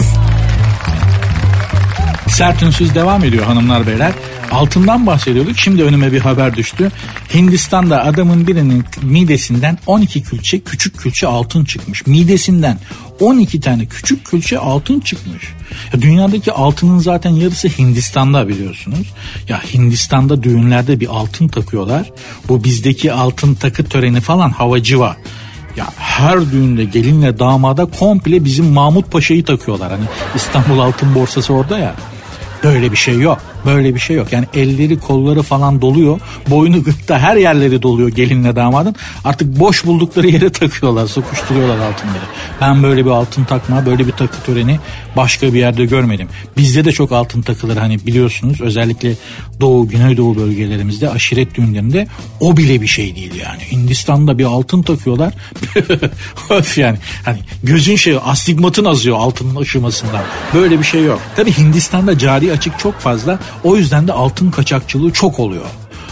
Sert 2.29 2.63
Ünsüz 2.63 2.95
devam 2.95 3.25
ediyor 3.25 3.45
hanımlar 3.45 3.87
beyler. 3.87 4.13
Altından 4.51 5.07
bahsediyorduk. 5.07 5.59
Şimdi 5.59 5.83
önüme 5.83 6.13
bir 6.13 6.21
haber 6.21 6.57
düştü. 6.57 6.93
Hindistan'da 7.35 8.05
adamın 8.05 8.47
birinin 8.47 8.85
midesinden 9.03 9.79
12 9.87 10.23
külçe 10.23 10.61
küçük 10.61 10.99
külçe 10.99 11.27
altın 11.27 11.65
çıkmış. 11.65 12.07
Midesinden 12.07 12.79
12 13.21 13.61
tane 13.61 13.87
küçük 13.87 14.27
külçe 14.27 14.59
altın 14.59 15.01
çıkmış. 15.01 15.45
Ya 15.93 16.03
dünyadaki 16.03 16.53
altının 16.53 16.99
zaten 16.99 17.31
yarısı 17.31 17.69
Hindistan'da 17.69 18.49
biliyorsunuz. 18.49 19.13
Ya 19.49 19.63
Hindistan'da 19.75 20.43
düğünlerde 20.43 21.01
bir 21.01 21.09
altın 21.09 21.49
takıyorlar. 21.49 22.11
Bu 22.49 22.65
bizdeki 22.65 23.13
altın 23.13 23.55
takı 23.55 23.85
töreni 23.85 24.21
falan 24.21 24.51
havacıva. 24.51 25.17
Ya 25.79 25.87
her 25.97 26.51
düğünde 26.53 26.85
gelinle 26.85 27.39
damada 27.39 27.85
komple 27.85 28.45
bizim 28.45 28.67
Mahmut 28.67 29.13
Paşa'yı 29.13 29.45
takıyorlar. 29.45 29.91
Hani 29.91 30.05
İstanbul 30.35 30.79
Altın 30.79 31.15
Borsası 31.15 31.55
orada 31.55 31.79
ya. 31.79 31.95
Böyle 32.65 32.93
bir 32.93 32.97
şey 32.97 33.19
yok. 33.19 33.39
Böyle 33.67 33.95
bir 33.95 34.01
şey 34.01 34.17
yok. 34.17 34.33
Yani 34.33 34.47
elleri 34.55 35.01
kolları 35.01 35.43
falan 35.43 35.83
doluyor. 35.83 36.21
Boynu 36.51 36.83
gırtta 36.83 37.19
her 37.19 37.37
yerleri 37.37 37.83
doluyor 37.83 38.09
gelinle 38.09 38.57
damadın. 38.57 38.95
Artık 39.25 39.61
boş 39.61 39.87
buldukları 39.87 40.29
yere 40.29 40.51
takıyorlar. 40.51 41.07
Sokuşturuyorlar 41.07 41.79
altınları. 41.79 42.25
Ben 42.61 42.83
böyle 42.83 43.05
bir 43.05 43.11
altın 43.11 43.45
takma 43.45 43.87
böyle 43.87 44.07
bir 44.07 44.13
takı 44.13 44.43
töreni 44.43 44.79
başka 45.17 45.55
bir 45.55 45.59
yerde 45.59 45.85
görmedim. 45.85 46.29
Bizde 46.57 46.85
de 46.85 46.93
çok 46.93 47.13
altın 47.13 47.43
takılır 47.43 47.77
hani 47.77 48.07
biliyorsunuz. 48.07 48.61
Özellikle 48.61 49.15
Doğu, 49.61 49.89
Güneydoğu 49.89 50.37
bölgelerimizde 50.37 51.11
aşiret 51.11 51.55
düğünlerinde 51.55 52.09
o 52.41 52.57
bile 52.57 52.81
bir 52.81 52.87
şey 52.87 53.17
değil 53.17 53.35
yani. 53.35 53.63
Hindistan'da 53.73 54.39
bir 54.39 54.45
altın 54.45 54.83
takıyorlar. 54.83 55.35
Öf 56.51 56.79
yani. 56.79 56.99
Hani 57.25 57.39
gözün 57.63 57.97
şey 57.97 58.19
astigmatın 58.25 58.85
azıyor 58.85 59.17
altının 59.17 59.61
ışımasından. 59.61 60.23
Böyle 60.55 60.79
bir 60.79 60.85
şey 60.85 61.05
yok. 61.05 61.21
Tabi 61.37 61.59
Hindistan'da 61.59 62.19
cari 62.19 62.53
açık 62.53 62.79
çok 62.79 63.01
fazla. 63.01 63.39
O 63.65 63.77
yüzden 63.77 64.09
de 64.09 64.13
altın 64.13 64.51
kaçakçılığı 64.51 65.13
çok 65.13 65.39
oluyor. 65.39 65.65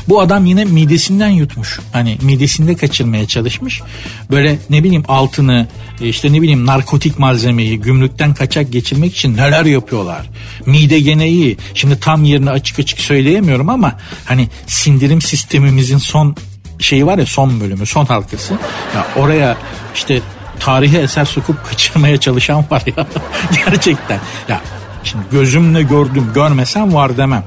Bu 0.08 0.20
adam 0.20 0.46
yine 0.46 0.64
midesinden 0.64 1.28
yutmuş. 1.28 1.80
Hani 1.92 2.18
midesinde 2.22 2.76
kaçırmaya 2.76 3.26
çalışmış. 3.26 3.82
Böyle 4.30 4.58
ne 4.70 4.84
bileyim 4.84 5.04
altını 5.08 5.68
işte 6.00 6.32
ne 6.32 6.42
bileyim 6.42 6.66
narkotik 6.66 7.18
malzemeyi 7.18 7.80
gümrükten 7.80 8.34
kaçak 8.34 8.72
geçirmek 8.72 9.16
için 9.16 9.36
neler 9.36 9.64
yapıyorlar. 9.64 10.30
Mide 10.66 11.00
gene 11.00 11.28
iyi. 11.28 11.56
Şimdi 11.74 12.00
tam 12.00 12.24
yerini 12.24 12.50
açık 12.50 12.78
açık 12.78 13.00
söyleyemiyorum 13.00 13.68
ama 13.68 13.98
hani 14.24 14.48
sindirim 14.66 15.20
sistemimizin 15.20 15.98
son 15.98 16.36
şeyi 16.78 17.06
var 17.06 17.18
ya 17.18 17.26
son 17.26 17.60
bölümü 17.60 17.86
son 17.86 18.04
halkası. 18.04 18.54
Ya 18.94 19.06
oraya 19.16 19.56
işte 19.94 20.20
tarihi 20.60 20.98
eser 20.98 21.24
sokup 21.24 21.66
kaçırmaya 21.66 22.20
çalışan 22.20 22.64
var 22.70 22.82
ya. 22.96 23.06
Gerçekten. 23.66 24.20
Ya 24.48 24.60
Şimdi 25.06 25.24
gözümle 25.32 25.82
gördüm 25.82 26.30
görmesem 26.34 26.94
var 26.94 27.16
demem. 27.16 27.44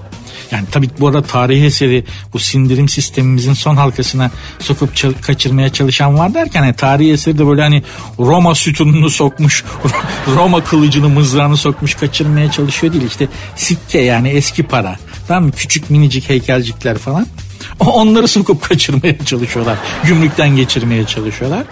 Yani 0.51 0.65
tabii 0.71 0.89
bu 0.99 1.07
arada 1.07 1.21
tarihi 1.21 1.65
eseri 1.65 2.05
bu 2.33 2.39
sindirim 2.39 2.89
sistemimizin 2.89 3.53
son 3.53 3.75
halkasına 3.75 4.31
sokup 4.59 4.95
çal- 4.95 5.13
kaçırmaya 5.21 5.73
çalışan 5.73 6.17
var 6.17 6.33
derken 6.33 6.63
yani 6.63 6.75
tarihi 6.75 7.11
eseri 7.11 7.37
de 7.37 7.47
böyle 7.47 7.61
hani 7.61 7.83
Roma 8.19 8.55
sütununu 8.55 9.09
sokmuş, 9.09 9.63
Roma 10.35 10.63
kılıcını 10.63 11.09
mızrağını 11.09 11.57
sokmuş 11.57 11.95
kaçırmaya 11.95 12.51
çalışıyor 12.51 12.93
değil. 12.93 13.05
işte 13.07 13.27
sikke 13.55 13.99
yani 13.99 14.29
eski 14.29 14.63
para. 14.63 14.95
Tamam 15.27 15.43
mı? 15.43 15.51
Küçük 15.51 15.89
minicik 15.89 16.29
heykelcikler 16.29 16.97
falan. 16.97 17.27
Onları 17.79 18.27
sokup 18.27 18.61
kaçırmaya 18.69 19.25
çalışıyorlar. 19.25 19.77
Gümrükten 20.03 20.55
geçirmeye 20.55 21.05
çalışıyorlar. 21.05 21.63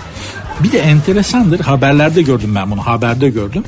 Bir 0.64 0.72
de 0.72 0.80
enteresandır 0.80 1.60
haberlerde 1.60 2.22
gördüm 2.22 2.56
ben 2.56 2.72
bunu 2.72 2.88
haberde 2.88 3.30
gördüm. 3.30 3.64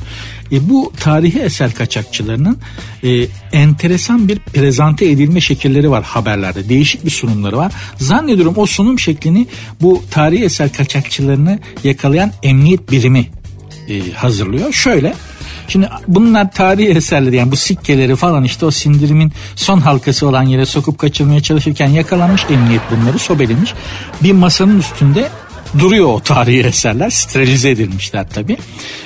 E, 0.52 0.68
bu 0.68 0.92
tarihi 1.00 1.38
eser 1.38 1.74
kaçakçılarının 1.74 2.58
e, 3.04 3.26
enteresan 3.52 4.28
bir 4.28 4.38
prezante 4.38 5.10
edilme 5.10 5.40
şekilleri 5.40 5.90
var 5.90 6.04
haberlerde. 6.04 6.68
Değişik 6.68 7.04
bir 7.04 7.10
sunumları 7.10 7.56
var. 7.56 7.72
Zannediyorum 7.96 8.54
o 8.56 8.66
sunum 8.66 8.98
şeklini 8.98 9.46
bu 9.80 10.02
tarihi 10.10 10.44
eser 10.44 10.72
kaçakçılarını 10.72 11.58
yakalayan 11.84 12.32
emniyet 12.42 12.90
birimi 12.90 13.26
e, 13.88 14.12
hazırlıyor. 14.12 14.72
Şöyle 14.72 15.14
Şimdi 15.70 15.88
bunlar 16.08 16.52
tarihi 16.52 16.88
eserleri 16.88 17.36
yani 17.36 17.52
bu 17.52 17.56
sikkeleri 17.56 18.16
falan 18.16 18.44
işte 18.44 18.66
o 18.66 18.70
sindirimin 18.70 19.32
son 19.56 19.80
halkası 19.80 20.28
olan 20.28 20.42
yere 20.42 20.66
sokup 20.66 20.98
kaçırmaya 20.98 21.42
çalışırken 21.42 21.88
yakalanmış 21.88 22.46
emniyet 22.50 22.82
bunları 22.90 23.18
sobelemiş. 23.18 23.74
Bir 24.22 24.32
masanın 24.32 24.78
üstünde 24.78 25.28
duruyor 25.78 26.06
o 26.06 26.20
tarihi 26.20 26.60
eserler. 26.60 27.10
Sterilize 27.10 27.70
edilmişler 27.70 28.28
tabi 28.30 28.56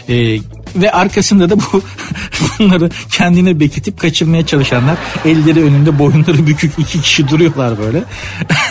ee, 0.08 0.38
ve 0.76 0.92
arkasında 0.92 1.50
da 1.50 1.56
bu 1.58 1.82
bunları 2.58 2.90
kendine 3.10 3.60
bekitip 3.60 4.00
kaçırmaya 4.00 4.46
çalışanlar. 4.46 4.96
Elleri 5.24 5.62
önünde 5.62 5.98
boyunları 5.98 6.46
bükük 6.46 6.72
iki 6.78 7.00
kişi 7.00 7.28
duruyorlar 7.28 7.78
böyle. 7.78 8.04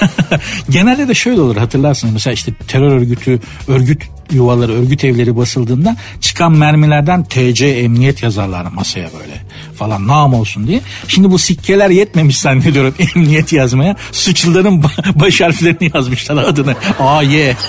Genelde 0.70 1.08
de 1.08 1.14
şöyle 1.14 1.42
olur 1.42 1.58
hatırlarsınız. 1.58 2.14
Mesela 2.14 2.34
işte 2.34 2.54
terör 2.68 2.92
örgütü 2.92 3.40
örgüt 3.68 4.04
yuvaları, 4.32 4.72
örgüt 4.72 5.04
evleri 5.04 5.38
basıldığında 5.38 5.96
çıkan 6.22 6.52
mermilerden 6.52 7.24
TC 7.24 7.68
emniyet 7.68 8.24
yazarlar 8.24 8.66
masaya 8.66 9.10
böyle 9.20 9.42
falan 9.84 10.08
nam 10.08 10.34
olsun 10.34 10.68
diye. 10.68 10.82
Şimdi 11.08 11.32
bu 11.32 11.40
sikkeler 11.40 11.90
yetmemiş 11.90 12.40
zannediyorum 12.40 12.96
emniyet 13.16 13.54
yazmaya. 13.54 13.96
Suçluların 14.12 14.84
baş 15.16 15.42
harflerini 15.42 15.92
yazmışlar 15.94 16.38
adını. 16.38 16.76
A, 17.00 17.24
Y. 17.24 17.56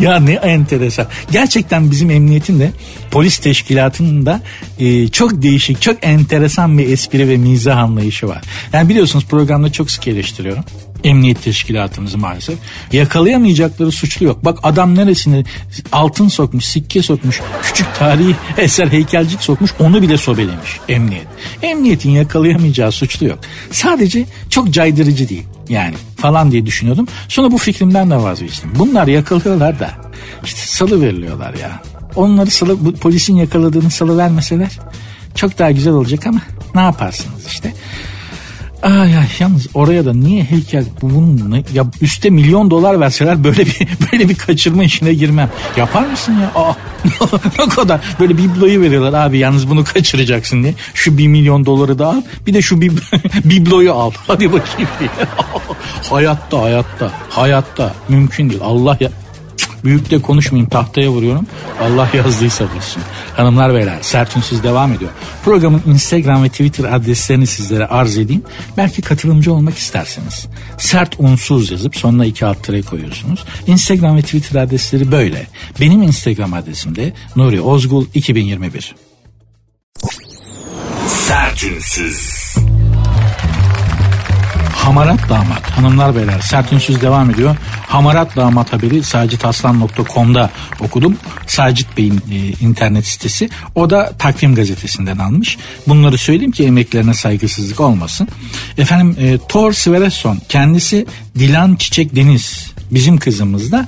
ya 0.00 0.20
ne 0.20 0.32
enteresan. 0.32 1.06
Gerçekten 1.30 1.90
bizim 1.90 2.10
emniyetin 2.10 2.60
de 2.60 2.70
polis 3.10 3.38
teşkilatının 3.38 4.26
da 4.26 4.40
e, 4.78 5.08
çok 5.08 5.42
değişik, 5.42 5.82
çok 5.82 5.96
enteresan 6.02 6.78
bir 6.78 6.88
espri 6.88 7.28
ve 7.28 7.36
mizah 7.36 7.78
anlayışı 7.78 8.28
var. 8.28 8.42
Yani 8.72 8.88
biliyorsunuz 8.88 9.24
programda 9.24 9.72
çok 9.72 9.90
sık 9.90 10.08
eleştiriyorum 10.08 10.64
emniyet 11.04 11.42
teşkilatımızı 11.42 12.18
maalesef. 12.18 12.58
Yakalayamayacakları 12.92 13.92
suçlu 13.92 14.26
yok. 14.26 14.44
Bak 14.44 14.58
adam 14.62 14.94
neresine 14.94 15.44
altın 15.92 16.28
sokmuş, 16.28 16.64
sikke 16.64 17.02
sokmuş, 17.02 17.40
küçük 17.62 17.94
tarihi 17.94 18.36
eser 18.56 18.88
heykelcik 18.88 19.42
sokmuş 19.42 19.70
onu 19.80 20.02
bile 20.02 20.16
sobelemiş 20.16 20.80
emniyet. 20.88 21.26
Emniyetin 21.62 22.10
yakalayamayacağı 22.10 22.92
suçlu 22.92 23.26
yok. 23.26 23.38
Sadece 23.70 24.26
çok 24.50 24.70
caydırıcı 24.70 25.28
değil 25.28 25.44
yani 25.68 25.94
falan 26.16 26.52
diye 26.52 26.66
düşünüyordum. 26.66 27.08
Sonra 27.28 27.52
bu 27.52 27.58
fikrimden 27.58 28.10
de 28.10 28.16
vazgeçtim. 28.16 28.72
Bunlar 28.78 29.06
yakalıyorlar 29.06 29.80
da 29.80 29.90
işte 30.44 30.60
salı 30.64 31.00
veriliyorlar 31.00 31.54
ya. 31.54 31.82
Onları 32.16 32.50
salı, 32.50 32.84
bu 32.84 32.92
polisin 32.92 33.36
yakaladığını 33.36 33.90
salı 33.90 34.18
vermeseler 34.18 34.78
çok 35.34 35.58
daha 35.58 35.70
güzel 35.70 35.92
olacak 35.92 36.26
ama 36.26 36.40
ne 36.74 36.80
yaparsınız 36.80 37.46
işte. 37.46 37.72
Ay 38.82 39.16
ay 39.16 39.26
yalnız 39.38 39.66
oraya 39.74 40.04
da 40.04 40.14
niye 40.14 40.44
heykel 40.44 40.84
bunun 41.02 41.64
ya 41.74 41.86
üste 42.00 42.30
milyon 42.30 42.70
dolar 42.70 43.00
verseler 43.00 43.44
böyle 43.44 43.66
bir 43.66 43.78
böyle 44.12 44.28
bir 44.28 44.34
kaçırma 44.34 44.84
işine 44.84 45.14
girmem. 45.14 45.50
Yapar 45.76 46.06
mısın 46.06 46.34
ya? 46.40 46.52
Aa, 46.54 46.74
ne 47.58 47.68
kadar 47.68 48.00
böyle 48.20 48.38
bibloyu 48.38 48.80
veriyorlar 48.80 49.26
abi 49.26 49.38
yalnız 49.38 49.70
bunu 49.70 49.84
kaçıracaksın 49.84 50.62
diye. 50.62 50.74
Şu 50.94 51.18
bir 51.18 51.26
milyon 51.26 51.66
doları 51.66 51.98
da 51.98 52.06
al 52.06 52.22
bir 52.46 52.54
de 52.54 52.62
şu 52.62 52.80
bib 52.80 52.98
bibloyu 53.44 53.92
al. 53.92 54.10
Hadi 54.26 54.52
bakayım 54.52 54.88
diye. 55.00 55.10
hayatta 56.10 56.62
hayatta 56.62 57.12
hayatta 57.28 57.94
mümkün 58.08 58.50
değil. 58.50 58.60
Allah 58.64 58.96
ya 59.00 59.10
Büyük 59.84 60.10
de 60.10 60.22
konuşmayayım 60.22 60.70
tahtaya 60.70 61.10
vuruyorum. 61.10 61.46
Allah 61.82 62.08
yazdıysa 62.14 62.64
bilsin. 62.74 63.02
Hanımlar 63.36 63.74
beyler 63.74 63.98
sert 64.02 64.36
unsuz 64.36 64.62
devam 64.62 64.92
ediyor. 64.92 65.10
Programın 65.44 65.82
Instagram 65.86 66.44
ve 66.44 66.48
Twitter 66.48 66.84
adreslerini 66.84 67.46
sizlere 67.46 67.86
arz 67.86 68.18
edeyim. 68.18 68.42
Belki 68.76 69.02
katılımcı 69.02 69.52
olmak 69.52 69.78
isterseniz. 69.78 70.46
Sert 70.78 71.14
unsuz 71.18 71.70
yazıp 71.70 71.96
sonuna 71.96 72.26
iki 72.26 72.46
alt 72.46 72.62
tere 72.62 72.82
koyuyorsunuz. 72.82 73.44
Instagram 73.66 74.16
ve 74.16 74.22
Twitter 74.22 74.60
adresleri 74.60 75.12
böyle. 75.12 75.46
Benim 75.80 76.02
Instagram 76.02 76.52
adresim 76.52 76.96
de 76.96 77.12
Nuri 77.36 77.60
Ozgul 77.60 78.06
2021. 78.14 78.94
Sertünsüz. 81.08 82.45
Hamarat 84.86 85.28
Damat 85.28 85.70
hanımlar 85.70 86.16
beyler 86.16 86.40
sert 86.40 86.72
ünsüz 86.72 87.02
devam 87.02 87.30
ediyor. 87.30 87.56
Hamarat 87.86 88.36
Damat 88.36 88.72
haberi 88.72 89.02
sacitaslan.com'da 89.02 90.50
okudum. 90.80 91.16
Sacit 91.46 91.96
Bey'in 91.96 92.22
e, 92.32 92.64
internet 92.64 93.06
sitesi. 93.06 93.50
O 93.74 93.90
da 93.90 94.12
takvim 94.18 94.54
gazetesinden 94.54 95.18
almış. 95.18 95.58
Bunları 95.88 96.18
söyleyeyim 96.18 96.52
ki 96.52 96.64
emeklerine 96.64 97.14
saygısızlık 97.14 97.80
olmasın. 97.80 98.28
Efendim 98.78 99.16
e, 99.20 99.38
Thor 99.48 99.72
Sverreson 99.72 100.38
kendisi 100.48 101.06
Dilan 101.38 101.76
Çiçek 101.76 102.16
Deniz 102.16 102.72
bizim 102.90 103.18
kızımız 103.18 103.72
da 103.72 103.86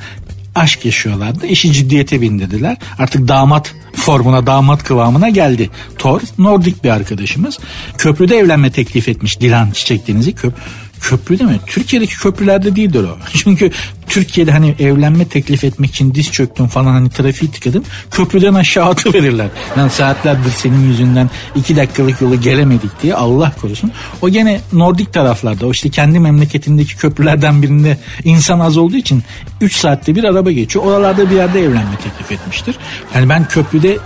aşk 0.54 0.84
yaşıyorlardı. 0.84 1.46
İşi 1.46 1.72
ciddiyete 1.72 2.20
bindirdiler. 2.20 2.76
Artık 2.98 3.28
damat 3.28 3.74
formuna 3.94 4.46
damat 4.46 4.84
kıvamına 4.84 5.28
geldi. 5.28 5.70
Thor 5.98 6.20
Nordik 6.38 6.84
bir 6.84 6.90
arkadaşımız. 6.90 7.58
Köprüde 7.98 8.36
evlenme 8.36 8.72
teklif 8.72 9.08
etmiş 9.08 9.40
Dilan 9.40 9.70
Çiçek 9.70 10.08
Deniz'i. 10.08 10.32
Köp 10.34 10.54
köprüde 11.00 11.44
mi? 11.44 11.60
Türkiye'deki 11.66 12.18
köprülerde 12.18 12.76
değildir 12.76 13.04
o. 13.04 13.18
Çünkü 13.32 13.70
Türkiye'de 14.08 14.52
hani 14.52 14.74
evlenme 14.78 15.24
teklif 15.28 15.64
etmek 15.64 15.90
için 15.90 16.14
diz 16.14 16.32
çöktüm 16.32 16.66
falan 16.66 16.92
hani 16.92 17.10
trafiği 17.10 17.50
tıkadım. 17.50 17.84
Köprüden 18.10 18.54
aşağı 18.54 18.86
atı 18.86 19.14
verirler. 19.14 19.48
Yani 19.76 19.90
saatlerdir 19.90 20.50
senin 20.50 20.88
yüzünden 20.88 21.30
iki 21.54 21.76
dakikalık 21.76 22.20
yolu 22.20 22.40
gelemedik 22.40 23.02
diye 23.02 23.14
Allah 23.14 23.52
korusun. 23.60 23.92
O 24.22 24.28
gene 24.28 24.60
Nordik 24.72 25.12
taraflarda 25.12 25.66
o 25.66 25.70
işte 25.70 25.88
kendi 25.88 26.18
memleketindeki 26.18 26.96
köprülerden 26.96 27.62
birinde 27.62 27.98
insan 28.24 28.60
az 28.60 28.76
olduğu 28.76 28.96
için 28.96 29.22
3 29.60 29.76
saatte 29.76 30.14
bir 30.14 30.24
araba 30.24 30.50
geçiyor. 30.50 30.84
Oralarda 30.84 31.30
bir 31.30 31.36
yerde 31.36 31.60
evlenme 31.60 31.96
teklif 32.04 32.32
etmiştir. 32.32 32.78
Yani 33.14 33.28
ben 33.28 33.48
köprüde 33.48 33.98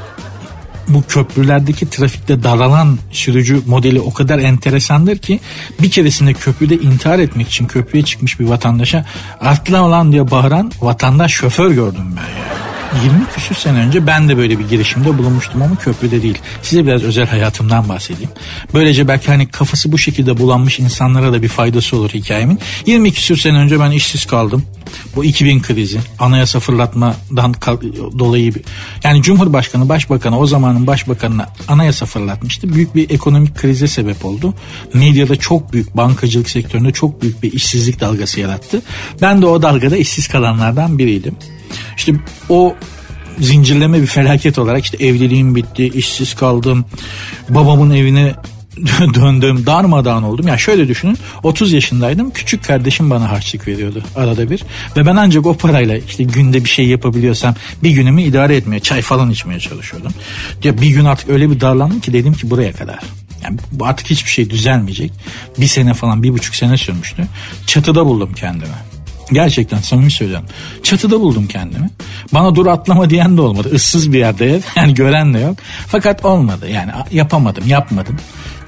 bu 0.89 1.03
köprülerdeki 1.09 1.91
trafikte 1.91 2.43
daralan 2.43 2.99
sürücü 3.11 3.63
modeli 3.67 4.01
o 4.01 4.13
kadar 4.13 4.39
enteresandır 4.39 5.19
ki 5.19 5.41
bir 5.83 5.91
keresinde 5.91 6.35
köprüde 6.35 6.75
intihar 6.75 7.19
etmek 7.19 7.49
için 7.49 7.67
köprüye 7.67 8.05
çıkmış 8.05 8.41
bir 8.41 8.45
vatandaşa 8.45 9.05
atla 9.41 9.85
olan 9.85 10.13
diye 10.13 10.31
bağıran 10.31 10.73
vatandaş 10.81 11.33
şoför 11.33 11.71
gördüm 11.71 12.17
ben 12.17 12.39
ya. 12.39 12.72
20 13.05 13.27
küsür 13.35 13.55
sene 13.55 13.79
önce 13.79 14.07
ben 14.07 14.29
de 14.29 14.37
böyle 14.37 14.59
bir 14.59 14.69
girişimde 14.69 15.19
bulunmuştum 15.19 15.63
ama 15.63 15.77
köprüde 15.77 16.23
değil. 16.23 16.39
Size 16.63 16.87
biraz 16.87 17.03
özel 17.03 17.27
hayatımdan 17.27 17.89
bahsedeyim. 17.89 18.31
Böylece 18.75 19.09
belki 19.09 19.27
hani 19.27 19.49
kafası 19.49 19.93
bu 19.93 19.99
şekilde 19.99 20.39
bulanmış 20.39 20.79
insanlara 20.79 21.33
da 21.33 21.43
bir 21.43 21.49
faydası 21.49 21.97
olur 21.97 22.11
hikayemin. 22.11 22.59
20 22.87 23.13
küsür 23.13 23.37
sene 23.37 23.57
önce 23.57 23.81
ben 23.81 23.91
işsiz 23.91 24.27
kaldım. 24.27 24.65
Bu 25.17 25.25
2000 25.25 25.63
krizi, 25.63 26.01
anayasa 26.19 26.61
fırlatmadan 26.61 27.55
dolayı 28.19 28.55
bir, 28.55 28.63
yani 29.05 29.23
Cumhurbaşkanı, 29.23 29.89
Başbakanı 29.89 30.39
o 30.39 30.47
zamanın 30.47 30.87
başbakanına 30.87 31.49
anayasa 31.69 32.07
fırlatmıştı. 32.07 32.75
Büyük 32.75 32.95
bir 32.95 33.11
ekonomik 33.11 33.57
krize 33.57 33.87
sebep 33.87 34.25
oldu. 34.25 34.55
Medyada 34.95 35.37
çok 35.37 35.73
büyük, 35.73 35.97
bankacılık 35.97 36.51
sektöründe 36.51 36.93
çok 36.93 37.23
büyük 37.23 37.43
bir 37.43 37.53
işsizlik 37.53 38.01
dalgası 38.01 38.41
yarattı. 38.41 38.83
Ben 39.23 39.43
de 39.43 39.47
o 39.47 39.63
dalgada 39.63 39.97
işsiz 39.97 40.29
kalanlardan 40.29 40.99
biriydim. 40.99 41.37
İşte 41.97 42.13
o 42.49 42.77
zincirleme 43.39 44.03
bir 44.03 44.07
felaket 44.07 44.59
olarak 44.59 44.85
işte 44.85 45.07
evliliğim 45.07 45.57
bitti, 45.57 45.87
işsiz 45.87 46.35
kaldım, 46.35 46.85
babamın 47.49 47.91
evine 47.91 48.35
döndüm, 49.15 49.67
darmadağın 49.67 50.23
oldum. 50.23 50.49
Ya 50.49 50.59
şöyle 50.59 50.89
düşünün 50.89 51.19
30 51.43 51.73
yaşındaydım 51.73 52.31
küçük 52.31 52.65
kardeşim 52.65 53.11
bana 53.11 53.31
harçlık 53.31 53.69
veriyordu 53.69 54.03
arada 54.17 54.51
bir. 54.51 54.65
Ve 54.97 55.07
ben 55.07 55.17
ancak 55.17 55.47
o 55.47 55.55
parayla 55.55 55.97
işte 55.97 56.25
günde 56.25 56.65
bir 56.65 56.69
şey 56.69 56.87
yapabiliyorsam 56.87 57.55
bir 57.83 57.91
günümü 57.91 58.23
idare 58.23 58.57
etmeye 58.57 58.81
çay 58.81 59.03
falan 59.03 59.31
içmeye 59.31 59.61
çalışıyordum. 59.61 60.13
Ya 60.65 60.81
bir 60.81 60.91
gün 60.91 61.05
artık 61.05 61.29
öyle 61.29 61.51
bir 61.51 61.61
darlandım 61.61 62.01
ki 62.01 62.13
dedim 62.13 62.35
ki 62.35 62.51
buraya 62.51 62.73
kadar. 62.73 62.99
Yani 63.45 63.59
artık 63.81 64.11
hiçbir 64.11 64.31
şey 64.31 64.51
düzelmeyecek. 64.51 65.13
Bir 65.59 65.67
sene 65.67 65.95
falan 65.95 66.23
bir 66.23 66.31
buçuk 66.31 66.55
sene 66.55 66.77
sürmüştü. 66.77 67.27
Çatıda 67.67 68.07
buldum 68.07 68.33
kendimi. 68.37 68.92
Gerçekten 69.33 69.79
samimi 69.79 70.11
söylüyorum. 70.11 70.47
Çatıda 70.83 71.21
buldum 71.21 71.47
kendimi. 71.47 71.91
Bana 72.33 72.55
dur 72.55 72.67
atlama 72.67 73.11
diyen 73.11 73.37
de 73.37 73.41
olmadı. 73.41 73.75
Issız 73.75 74.13
bir 74.13 74.19
yerde 74.19 74.55
ev. 74.55 74.61
Yani 74.77 74.95
gören 74.95 75.35
de 75.35 75.39
yok. 75.39 75.57
Fakat 75.87 76.25
olmadı. 76.25 76.69
Yani 76.71 76.91
yapamadım, 77.13 77.69
yapmadım. 77.69 78.17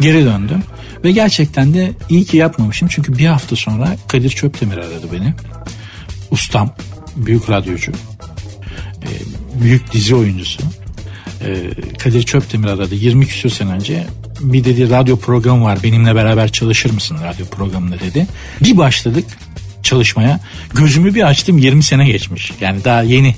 Geri 0.01 0.25
döndüm. 0.25 0.63
Ve 1.05 1.13
gerçekten 1.13 1.75
de 1.75 1.93
iyi 2.09 2.25
ki 2.25 2.37
yapmamışım. 2.37 2.89
Çünkü 2.89 3.19
bir 3.19 3.27
hafta 3.27 3.57
sonra 3.57 3.97
Kadir 4.09 4.31
Çöptemir 4.31 4.77
aradı 4.77 5.07
beni. 5.13 5.35
Ustam, 6.31 6.75
büyük 7.17 7.51
radyocu, 7.51 7.93
e, 9.03 9.11
büyük 9.63 9.93
dizi 9.93 10.15
oyuncusu. 10.15 10.63
E, 11.45 11.71
Kadir 11.99 12.23
Çöptemir 12.23 12.69
aradı 12.69 12.95
20 12.95 13.27
küsur 13.27 13.51
sene 13.51 13.71
önce. 13.71 14.07
Bir 14.41 14.65
dedi 14.65 14.91
radyo 14.91 15.17
programı 15.17 15.65
var 15.65 15.79
benimle 15.83 16.15
beraber 16.15 16.53
çalışır 16.53 16.91
mısın 16.91 17.19
radyo 17.25 17.47
programında 17.47 18.01
dedi. 18.01 18.27
Bir 18.61 18.77
başladık 18.77 19.25
çalışmaya. 19.85 20.41
Gözümü 20.75 21.15
bir 21.15 21.23
açtım 21.23 21.59
20 21.59 21.83
sene 21.83 22.07
geçmiş. 22.07 22.53
Yani 22.61 22.85
daha 22.85 23.03
yeni 23.03 23.35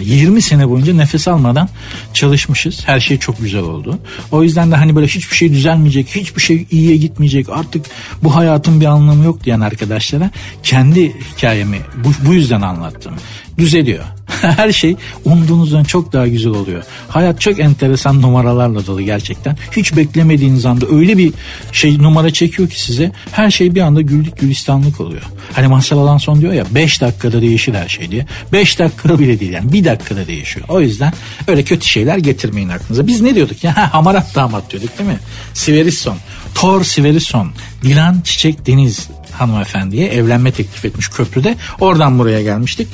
20 0.00 0.42
sene 0.42 0.68
boyunca 0.68 0.94
nefes 0.94 1.28
almadan 1.28 1.68
çalışmışız. 2.14 2.88
Her 2.88 3.00
şey 3.00 3.18
çok 3.18 3.40
güzel 3.40 3.62
oldu. 3.62 3.98
O 4.30 4.42
yüzden 4.42 4.70
de 4.70 4.76
hani 4.76 4.96
böyle 4.96 5.06
hiçbir 5.06 5.36
şey 5.36 5.52
düzelmeyecek, 5.52 6.08
hiçbir 6.08 6.42
şey 6.42 6.66
iyiye 6.70 6.96
gitmeyecek. 6.96 7.48
Artık 7.48 7.86
bu 8.22 8.36
hayatın 8.36 8.80
bir 8.80 8.86
anlamı 8.86 9.24
yok 9.24 9.44
diyen 9.44 9.60
arkadaşlara 9.60 10.30
kendi 10.62 11.12
hikayemi 11.36 11.78
bu, 12.04 12.26
bu 12.26 12.34
yüzden 12.34 12.60
anlattım. 12.60 13.14
Düzeliyor. 13.58 14.04
Her 14.56 14.72
şey 14.72 14.96
umduğunuzdan 15.24 15.84
çok 15.84 16.12
daha 16.12 16.28
güzel 16.28 16.52
oluyor. 16.52 16.82
Hayat 17.08 17.40
çok 17.40 17.60
enteresan 17.60 18.22
numaralarla 18.22 18.86
dolu 18.86 19.02
gerçekten. 19.02 19.56
Hiç 19.76 19.96
beklemediğiniz 19.96 20.66
anda 20.66 20.86
öyle 20.86 21.18
bir 21.18 21.32
şey 21.72 21.98
numara 21.98 22.30
çekiyor 22.30 22.68
ki 22.70 22.80
size 22.80 23.12
her 23.32 23.50
şey 23.50 23.74
bir 23.74 23.80
anda 23.80 24.00
güldük 24.00 24.38
gülistanlık 24.38 25.00
oluyor. 25.00 25.22
Hani 25.52 25.68
Mahsar 25.68 25.96
Alanson 25.96 26.40
diyor 26.40 26.52
ya 26.52 26.64
5 26.70 27.00
dakikada 27.00 27.42
değişir 27.42 27.74
her 27.74 27.88
şey 27.88 28.10
diye. 28.10 28.26
5 28.52 28.78
dakika 28.78 29.18
bile 29.18 29.40
değil 29.40 29.52
yani 29.52 29.72
bir 29.72 29.84
dakikada 29.84 30.26
değişiyor. 30.26 30.66
O 30.68 30.80
yüzden 30.80 31.12
öyle 31.48 31.62
kötü 31.62 31.86
şeyler 31.86 32.18
getirmeyin 32.18 32.68
aklınıza. 32.68 33.06
Biz 33.06 33.20
ne 33.20 33.34
diyorduk 33.34 33.64
ya? 33.64 33.92
hamarat 33.92 34.34
damat 34.34 34.70
diyorduk 34.70 34.98
değil 34.98 35.10
mi? 35.10 35.18
Siverisson. 35.54 36.16
Thor 36.54 36.84
Siverisson. 36.84 37.52
Dilan 37.82 38.20
Çiçek 38.24 38.66
Deniz 38.66 39.08
hanımefendiye 39.32 40.08
evlenme 40.08 40.52
teklif 40.52 40.84
etmiş 40.84 41.08
köprüde. 41.08 41.56
Oradan 41.80 42.18
buraya 42.18 42.42
gelmiştik. 42.42 42.88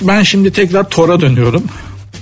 Ben 0.00 0.22
şimdi 0.22 0.52
tekrar 0.52 0.88
Thor'a 0.90 1.20
dönüyorum. 1.20 1.64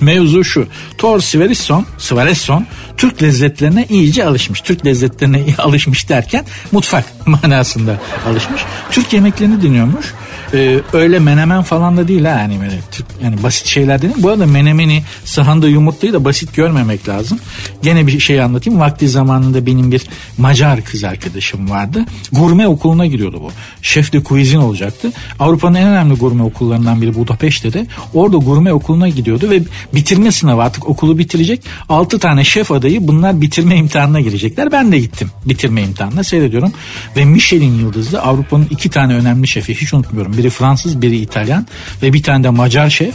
Mevzu 0.00 0.44
şu. 0.44 0.66
Thor 0.98 1.20
Siverisson, 1.20 1.86
Siverisson 1.98 2.66
Türk 2.96 3.22
lezzetlerine 3.22 3.86
iyice 3.88 4.24
alışmış. 4.24 4.60
Türk 4.60 4.86
lezzetlerine 4.86 5.44
alışmış 5.58 6.08
derken 6.08 6.44
mutfak 6.72 7.04
manasında 7.26 8.00
alışmış. 8.28 8.62
Türk 8.90 9.12
yemeklerini 9.12 9.62
dinliyormuş. 9.62 10.06
Ee, 10.54 10.80
öyle 10.92 11.18
menemen 11.18 11.62
falan 11.62 11.96
da 11.96 12.08
değil 12.08 12.24
ha 12.24 12.38
yani 12.38 12.60
böyle 12.60 12.80
yani 13.24 13.42
basit 13.42 13.66
şeyler 13.66 14.02
dedim. 14.02 14.14
Bu 14.18 14.28
arada 14.28 14.46
menemeni 14.46 15.02
sahanda 15.24 15.68
yumurtayı 15.68 16.12
da 16.12 16.24
basit 16.24 16.54
görmemek 16.54 17.08
lazım. 17.08 17.38
Gene 17.82 18.06
bir 18.06 18.20
şey 18.20 18.42
anlatayım. 18.42 18.80
Vakti 18.80 19.08
zamanında 19.08 19.66
benim 19.66 19.92
bir 19.92 20.02
Macar 20.38 20.84
kız 20.84 21.04
arkadaşım 21.04 21.70
vardı. 21.70 22.04
Gurme 22.32 22.68
okuluna 22.68 23.06
giriyordu 23.06 23.40
bu. 23.42 23.50
Şef 23.82 24.12
de 24.12 24.24
cuisine 24.24 24.60
olacaktı. 24.60 25.12
Avrupa'nın 25.38 25.74
en 25.74 25.88
önemli 25.88 26.14
gurme 26.14 26.42
okullarından 26.42 27.02
biri 27.02 27.14
Budapeşte 27.14 27.72
de. 27.72 27.86
Orada 28.14 28.36
gurme 28.36 28.72
okuluna 28.72 29.08
gidiyordu 29.08 29.50
ve 29.50 29.62
bitirme 29.94 30.32
sınavı 30.32 30.62
artık 30.62 30.88
okulu 30.88 31.18
bitirecek. 31.18 31.62
6 31.88 32.18
tane 32.18 32.44
şef 32.44 32.72
adayı 32.72 33.08
bunlar 33.08 33.40
bitirme 33.40 33.76
imtihanına 33.76 34.20
girecekler. 34.20 34.72
Ben 34.72 34.92
de 34.92 34.98
gittim 34.98 35.30
bitirme 35.44 35.82
imtihanına 35.82 36.24
seyrediyorum. 36.24 36.72
Ve 37.16 37.24
Michelin 37.24 37.78
yıldızlı 37.78 38.22
Avrupa'nın 38.22 38.66
iki 38.70 38.90
tane 38.90 39.14
önemli 39.14 39.48
şefi 39.48 39.74
hiç 39.74 39.94
unutmuyorum. 39.94 40.36
Biri 40.42 40.50
Fransız 40.50 41.02
biri 41.02 41.16
İtalyan 41.16 41.66
ve 42.02 42.12
bir 42.12 42.22
tane 42.22 42.44
de 42.44 42.50
Macar 42.50 42.90
şef 42.90 43.14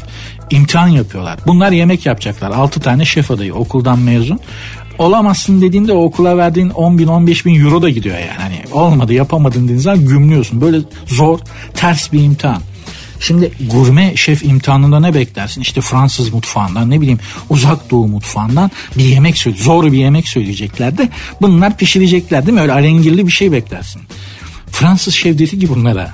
imtihan 0.49 0.87
yapıyorlar. 0.87 1.39
Bunlar 1.47 1.71
yemek 1.71 2.05
yapacaklar. 2.05 2.51
6 2.51 2.79
tane 2.79 3.05
şef 3.05 3.31
adayı 3.31 3.53
okuldan 3.53 3.99
mezun 3.99 4.39
olamazsın 4.97 5.61
dediğinde 5.61 5.93
o 5.93 6.03
okula 6.03 6.37
verdiğin 6.37 6.69
10 6.69 6.97
bin 6.97 7.07
15 7.07 7.45
bin 7.45 7.65
euro 7.65 7.81
da 7.81 7.89
gidiyor 7.89 8.17
yani. 8.17 8.39
Hani 8.39 8.61
olmadı 8.71 9.13
yapamadın 9.13 9.63
dediğin 9.63 9.79
zaman 9.79 10.05
gümlüyorsun. 10.05 10.61
Böyle 10.61 10.77
zor 11.05 11.39
ters 11.73 12.13
bir 12.13 12.23
imtihan. 12.23 12.61
Şimdi 13.19 13.51
gurme 13.71 14.15
şef 14.15 14.43
imtihanında 14.43 14.99
ne 14.99 15.13
beklersin? 15.13 15.61
İşte 15.61 15.81
Fransız 15.81 16.33
mutfağından 16.33 16.89
ne 16.89 17.01
bileyim 17.01 17.19
uzak 17.49 17.91
doğu 17.91 18.07
mutfağından 18.07 18.71
bir 18.97 19.03
yemek 19.03 19.37
söyle 19.37 19.57
zor 19.57 19.91
bir 19.91 19.97
yemek 19.97 20.27
söyleyecekler 20.27 20.97
de 20.97 21.09
bunlar 21.41 21.77
pişirecekler 21.77 22.45
değil 22.45 22.53
mi? 22.53 22.61
Öyle 22.61 22.73
alengirli 22.73 23.27
bir 23.27 23.31
şey 23.31 23.51
beklersin. 23.51 24.01
Fransız 24.71 25.13
şef 25.13 25.39
dedi 25.39 25.59
ki 25.59 25.69
bunlara 25.69 26.13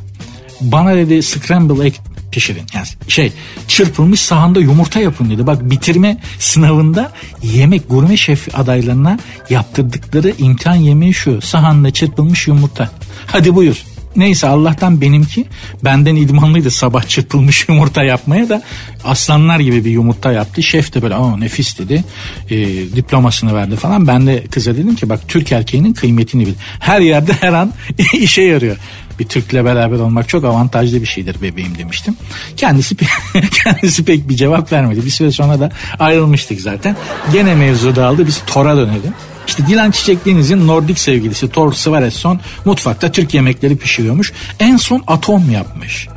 bana 0.63 0.95
dedi 0.95 1.23
scramble 1.23 1.86
egg 1.86 1.93
pişirin. 2.32 2.63
Yani 2.73 2.88
şey 3.08 3.32
çırpılmış 3.67 4.19
sahanda 4.19 4.60
yumurta 4.60 4.99
yapın 4.99 5.30
dedi. 5.30 5.47
Bak 5.47 5.69
bitirme 5.69 6.17
sınavında 6.39 7.12
yemek 7.43 7.89
gurme 7.89 8.17
şef 8.17 8.60
adaylarına 8.60 9.19
yaptırdıkları 9.49 10.34
imtihan 10.38 10.76
yemeği 10.76 11.13
şu. 11.13 11.41
Sahanda 11.41 11.91
çırpılmış 11.91 12.47
yumurta. 12.47 12.91
Hadi 13.26 13.56
buyur. 13.56 13.84
Neyse 14.15 14.47
Allah'tan 14.47 15.02
benimki 15.02 15.45
benden 15.84 16.15
idmanlıydı 16.15 16.71
sabah 16.71 17.04
çırpılmış 17.04 17.65
yumurta 17.69 18.04
yapmaya 18.04 18.49
da 18.49 18.62
aslanlar 19.04 19.60
gibi 19.60 19.86
bir 19.86 19.91
yumurta 19.91 20.32
yaptı. 20.32 20.63
Şef 20.63 20.93
de 20.93 21.02
böyle 21.02 21.15
Aa, 21.15 21.38
nefis 21.38 21.80
dedi 21.80 22.04
e, 22.49 22.58
diplomasını 22.95 23.56
verdi 23.56 23.76
falan. 23.76 24.08
Ben 24.08 24.28
de 24.28 24.43
kıza 24.52 24.76
dedim 24.76 24.95
ki 24.95 25.10
bak 25.10 25.19
Türk 25.28 25.52
erkeğinin 25.52 25.93
kıymetini 25.93 26.47
bil. 26.47 26.54
Her 26.80 27.02
yerde 27.02 27.34
her 27.34 27.54
an 27.54 27.73
işe 28.13 28.41
yarıyor. 28.41 28.78
Bir 29.19 29.26
Türk'le 29.26 29.54
beraber 29.54 29.99
olmak 29.99 30.30
çok 30.30 30.43
avantajlı 30.43 31.02
bir 31.02 31.06
şeydir 31.06 31.41
bebeğim 31.41 31.78
demiştim. 31.78 32.15
Kendisi 32.58 32.95
kendisi 33.63 34.06
pek 34.06 34.30
bir 34.30 34.36
cevap 34.36 34.71
vermedi. 34.71 35.06
Bir 35.06 35.10
süre 35.10 35.32
sonra 35.32 35.60
da 35.60 35.71
ayrılmıştık 35.99 36.62
zaten. 36.62 36.95
Gene 37.34 37.56
mevzu 37.56 37.95
dağıldı. 37.95 38.28
Biz 38.28 38.41
Tor'a 38.47 38.78
dönelim. 38.78 39.13
İşte 39.47 39.67
Dilan 39.67 39.91
Çiçek 39.91 40.25
Deniz'in 40.25 40.67
Nordik 40.67 40.99
sevgilisi 40.99 41.49
Thor 41.49 41.73
Svaresson 41.73 42.39
mutfakta 42.65 43.12
Türk 43.12 43.34
yemekleri 43.34 43.77
pişiriyormuş. 43.77 44.34
En 44.60 44.77
son 44.77 45.03
atom 45.08 45.51
yapmış. 45.51 46.08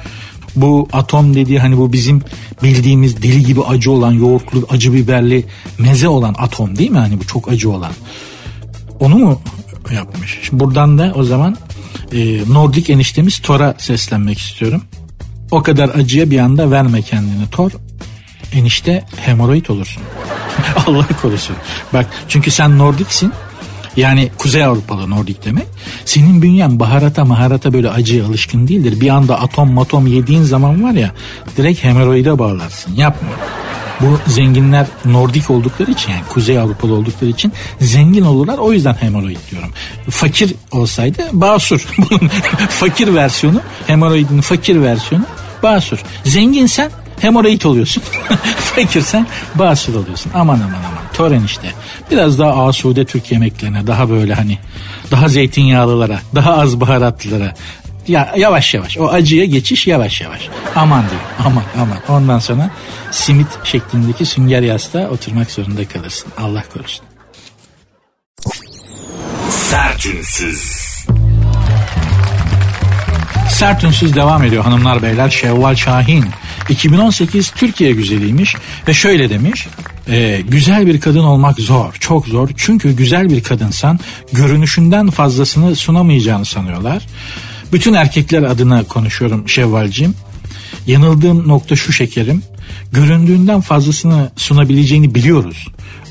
Bu 0.56 0.88
atom 0.92 1.34
dediği 1.34 1.58
hani 1.58 1.78
bu 1.78 1.92
bizim 1.92 2.22
bildiğimiz 2.62 3.22
deli 3.22 3.44
gibi 3.44 3.62
acı 3.62 3.90
olan 3.90 4.12
yoğurtlu 4.12 4.66
acı 4.70 4.92
biberli 4.92 5.44
meze 5.78 6.08
olan 6.08 6.34
atom 6.38 6.78
değil 6.78 6.90
mi? 6.90 6.98
Hani 6.98 7.20
bu 7.20 7.26
çok 7.26 7.48
acı 7.48 7.70
olan. 7.70 7.92
Onu 9.00 9.18
mu 9.18 9.40
yapmış? 9.94 10.38
Şimdi 10.42 10.64
buradan 10.64 10.98
da 10.98 11.12
o 11.14 11.22
zaman 11.24 11.56
e, 12.12 12.40
Nordik 12.48 12.90
eniştemiz 12.90 13.38
Thor'a 13.38 13.74
seslenmek 13.78 14.38
istiyorum. 14.38 14.82
O 15.50 15.62
kadar 15.62 15.88
acıya 15.88 16.30
bir 16.30 16.38
anda 16.38 16.70
verme 16.70 17.02
kendini 17.02 17.50
Thor. 17.50 17.70
Enişte 18.52 19.04
hemoroid 19.16 19.66
olursun. 19.66 20.02
Allah 20.86 21.06
korusun. 21.22 21.56
Bak 21.92 22.06
çünkü 22.28 22.50
sen 22.50 22.78
Nordiksin. 22.78 23.32
Yani 23.96 24.30
Kuzey 24.38 24.64
Avrupalı 24.64 25.10
Nordik 25.10 25.44
demek. 25.44 25.66
Senin 26.04 26.42
bünyen 26.42 26.80
baharata 26.80 27.24
maharata 27.24 27.72
böyle 27.72 27.90
acıya 27.90 28.26
alışkın 28.26 28.68
değildir. 28.68 29.00
Bir 29.00 29.08
anda 29.08 29.40
atom 29.40 29.72
matom 29.72 30.06
yediğin 30.06 30.42
zaman 30.42 30.84
var 30.84 30.92
ya 30.92 31.12
direkt 31.56 31.84
hemoroide 31.84 32.38
bağlarsın. 32.38 32.94
Yapma. 32.94 33.28
Bu 34.00 34.18
zenginler 34.26 34.86
Nordik 35.04 35.50
oldukları 35.50 35.90
için 35.90 36.12
yani 36.12 36.22
Kuzey 36.28 36.58
Avrupalı 36.58 36.94
oldukları 36.94 37.30
için 37.30 37.52
zengin 37.80 38.24
olurlar. 38.24 38.58
O 38.58 38.72
yüzden 38.72 38.94
hemoroid 38.94 39.36
diyorum. 39.50 39.70
Fakir 40.10 40.54
olsaydı 40.72 41.22
basur. 41.32 41.80
Fakir 42.68 43.14
versiyonu 43.14 43.60
hemoroidin 43.86 44.40
fakir 44.40 44.82
versiyonu 44.82 45.24
basur. 45.62 45.98
Zenginsen 46.24 46.90
hemoroid 47.20 47.62
oluyorsun. 47.62 48.02
Fakirsen 48.56 49.26
basur 49.54 49.94
oluyorsun. 49.94 50.32
Aman 50.34 50.54
aman 50.54 50.64
aman. 50.64 51.12
Tören 51.12 51.44
işte. 51.44 51.72
Biraz 52.10 52.38
daha 52.38 52.66
asude 52.66 53.04
Türk 53.04 53.32
yemeklerine 53.32 53.86
daha 53.86 54.10
böyle 54.10 54.34
hani 54.34 54.58
daha 55.10 55.28
zeytinyağlılara 55.28 56.20
daha 56.34 56.54
az 56.54 56.80
baharatlılara 56.80 57.54
ya 58.08 58.34
yavaş 58.36 58.74
yavaş 58.74 58.98
o 58.98 59.08
acıya 59.08 59.44
geçiş 59.44 59.86
yavaş 59.86 60.20
yavaş. 60.20 60.48
Aman 60.76 61.02
diyeyim 61.02 61.28
aman 61.44 61.64
aman. 61.76 61.98
Ondan 62.08 62.38
sonra 62.38 62.70
simit 63.10 63.48
şeklindeki 63.64 64.26
sünger 64.26 64.62
yastığa 64.62 65.08
oturmak 65.08 65.50
zorunda 65.50 65.88
kalırsın. 65.88 66.32
Allah 66.38 66.62
korusun. 66.74 67.06
Sertünsüz. 69.50 70.86
Sert 73.50 73.84
Ünsüz 73.84 74.16
devam 74.16 74.44
ediyor 74.44 74.64
hanımlar 74.64 75.02
beyler. 75.02 75.30
Şevval 75.30 75.74
Şahin 75.74 76.24
2018 76.68 77.50
Türkiye 77.50 77.92
güzeliymiş 77.92 78.54
ve 78.88 78.94
şöyle 78.94 79.30
demiş. 79.30 79.66
"E, 80.08 80.42
güzel 80.48 80.86
bir 80.86 81.00
kadın 81.00 81.24
olmak 81.24 81.60
zor, 81.60 81.94
çok 82.00 82.26
zor. 82.26 82.48
Çünkü 82.56 82.92
güzel 82.96 83.30
bir 83.30 83.42
kadınsan 83.42 84.00
görünüşünden 84.32 85.10
fazlasını 85.10 85.76
sunamayacağını 85.76 86.44
sanıyorlar. 86.44 87.06
Bütün 87.72 87.94
erkekler 87.94 88.42
adına 88.42 88.84
konuşuyorum 88.84 89.48
Şevvalcim. 89.48 90.14
Yanıldığım 90.86 91.48
nokta 91.48 91.76
şu 91.76 91.92
şekerim. 91.92 92.42
Göründüğünden 92.92 93.60
fazlasını 93.60 94.30
sunabileceğini 94.36 95.14
biliyoruz. 95.14 95.66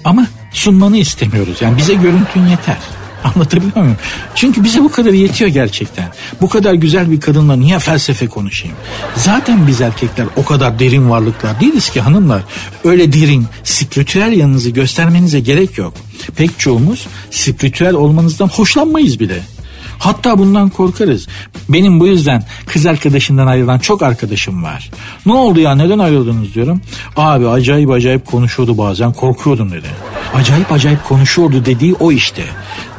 Ama 0.05 0.27
sunmanı 0.53 0.97
istemiyoruz. 0.97 1.61
Yani 1.61 1.77
bize 1.77 1.93
görüntün 1.93 2.45
yeter. 2.47 2.77
Anlatabiliyor 3.35 3.75
muyum? 3.75 3.97
Çünkü 4.35 4.63
bize 4.63 4.83
bu 4.83 4.91
kadar 4.91 5.13
yetiyor 5.13 5.49
gerçekten. 5.49 6.11
Bu 6.41 6.49
kadar 6.49 6.73
güzel 6.73 7.11
bir 7.11 7.21
kadınla 7.21 7.55
niye 7.55 7.79
felsefe 7.79 8.27
konuşayım? 8.27 8.77
Zaten 9.15 9.67
biz 9.67 9.81
erkekler 9.81 10.25
o 10.35 10.45
kadar 10.45 10.79
derin 10.79 11.09
varlıklar 11.09 11.59
değiliz 11.59 11.89
ki 11.89 12.01
hanımlar. 12.01 12.43
Öyle 12.83 13.13
derin, 13.13 13.45
spiritüel 13.63 14.31
yanınızı 14.31 14.69
göstermenize 14.69 15.39
gerek 15.39 15.77
yok. 15.77 15.93
Pek 16.35 16.59
çoğumuz 16.59 17.07
spiritüel 17.31 17.93
olmanızdan 17.93 18.47
hoşlanmayız 18.47 19.19
bile. 19.19 19.54
Hatta 19.99 20.37
bundan 20.37 20.69
korkarız. 20.69 21.27
Benim 21.69 21.99
bu 21.99 22.07
yüzden 22.07 22.43
kız 22.65 22.85
arkadaşından 22.85 23.47
ayrılan 23.47 23.79
çok 23.79 24.01
arkadaşım 24.01 24.63
var. 24.63 24.91
Ne 25.25 25.33
oldu 25.33 25.59
ya 25.59 25.75
neden 25.75 25.99
ayrıldınız 25.99 26.53
diyorum. 26.53 26.81
Abi 27.15 27.47
acayip 27.47 27.89
acayip 27.89 28.25
konuşuyordu 28.25 28.77
bazen 28.77 29.13
korkuyordum 29.13 29.71
dedi. 29.71 29.87
Acayip 30.33 30.71
acayip 30.71 31.03
konuşuyordu 31.03 31.65
dediği 31.65 31.93
o 31.93 32.11
işte. 32.11 32.43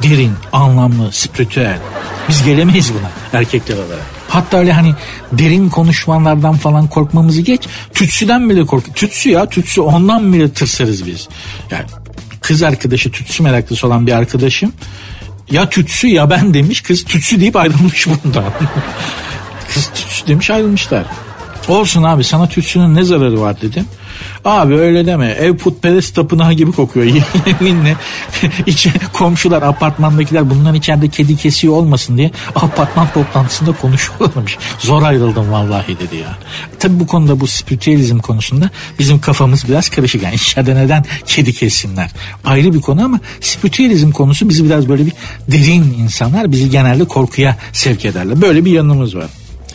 Derin, 0.03 0.33
anlamlı, 0.53 1.11
spiritüel. 1.11 1.79
Biz 2.29 2.43
gelemeyiz 2.43 2.93
buna 2.93 3.39
erkekler 3.39 3.75
olarak. 3.75 4.17
Hatta 4.29 4.57
öyle 4.57 4.73
hani 4.73 4.93
derin 5.31 5.69
konuşmalardan 5.69 6.55
falan 6.55 6.87
korkmamızı 6.87 7.41
geç. 7.41 7.67
Tütsüden 7.93 8.49
bile 8.49 8.65
kork. 8.65 8.95
Tütsü 8.95 9.29
ya 9.29 9.49
tütsü 9.49 9.81
ondan 9.81 10.33
bile 10.33 10.49
tırsarız 10.51 11.05
biz. 11.05 11.27
Yani 11.71 11.85
kız 12.41 12.63
arkadaşı 12.63 13.11
tütsü 13.11 13.43
meraklısı 13.43 13.87
olan 13.87 14.07
bir 14.07 14.11
arkadaşım 14.11 14.73
ya 15.51 15.69
tütsü 15.69 16.07
ya 16.07 16.29
ben 16.29 16.53
demiş 16.53 16.81
kız 16.81 17.05
tütsü 17.05 17.39
deyip 17.39 17.55
ayrılmış 17.55 18.07
bundan. 18.07 18.43
kız 19.73 19.87
tütsü 19.87 20.27
demiş 20.27 20.49
ayrılmışlar. 20.49 21.03
Olsun 21.67 22.03
abi 22.03 22.23
sana 22.23 22.49
tütsünün 22.49 22.95
ne 22.95 23.03
zararı 23.03 23.41
var 23.41 23.61
dedim. 23.61 23.85
Abi 24.45 24.73
öyle 24.73 25.05
deme 25.05 25.27
ev 25.27 25.57
putperest 25.57 26.15
tapınağı 26.15 26.53
gibi 26.53 26.71
kokuyor 26.71 27.05
yeminle. 27.45 27.95
İçe 28.65 28.91
komşular 29.13 29.61
apartmandakiler 29.61 30.49
bundan 30.49 30.75
içeride 30.75 31.07
kedi 31.07 31.37
kesiyor 31.37 31.73
olmasın 31.73 32.17
diye 32.17 32.31
apartman 32.55 33.07
toplantısında 33.13 33.71
konuşuyorlarmış. 33.71 34.57
Zor 34.79 35.03
ayrıldım 35.03 35.51
vallahi 35.51 35.99
dedi 35.99 36.15
ya. 36.15 36.37
Tabi 36.79 36.99
bu 36.99 37.07
konuda 37.07 37.39
bu 37.39 37.47
spiritüelizm 37.47 38.19
konusunda 38.19 38.69
bizim 38.99 39.19
kafamız 39.19 39.67
biraz 39.69 39.89
karışık. 39.89 40.23
Yani 40.23 40.35
içeride 40.35 40.75
neden 40.75 41.05
kedi 41.25 41.53
kessinler 41.53 42.11
ayrı 42.45 42.73
bir 42.73 42.81
konu 42.81 43.05
ama 43.05 43.19
spiritüelizm 43.41 44.11
konusu 44.11 44.49
bizi 44.49 44.65
biraz 44.65 44.89
böyle 44.89 45.05
bir 45.05 45.13
derin 45.47 45.95
insanlar 45.99 46.51
bizi 46.51 46.69
genelde 46.69 47.05
korkuya 47.05 47.57
sevk 47.73 48.05
ederler. 48.05 48.41
Böyle 48.41 48.65
bir 48.65 48.71
yanımız 48.71 49.15
var 49.15 49.27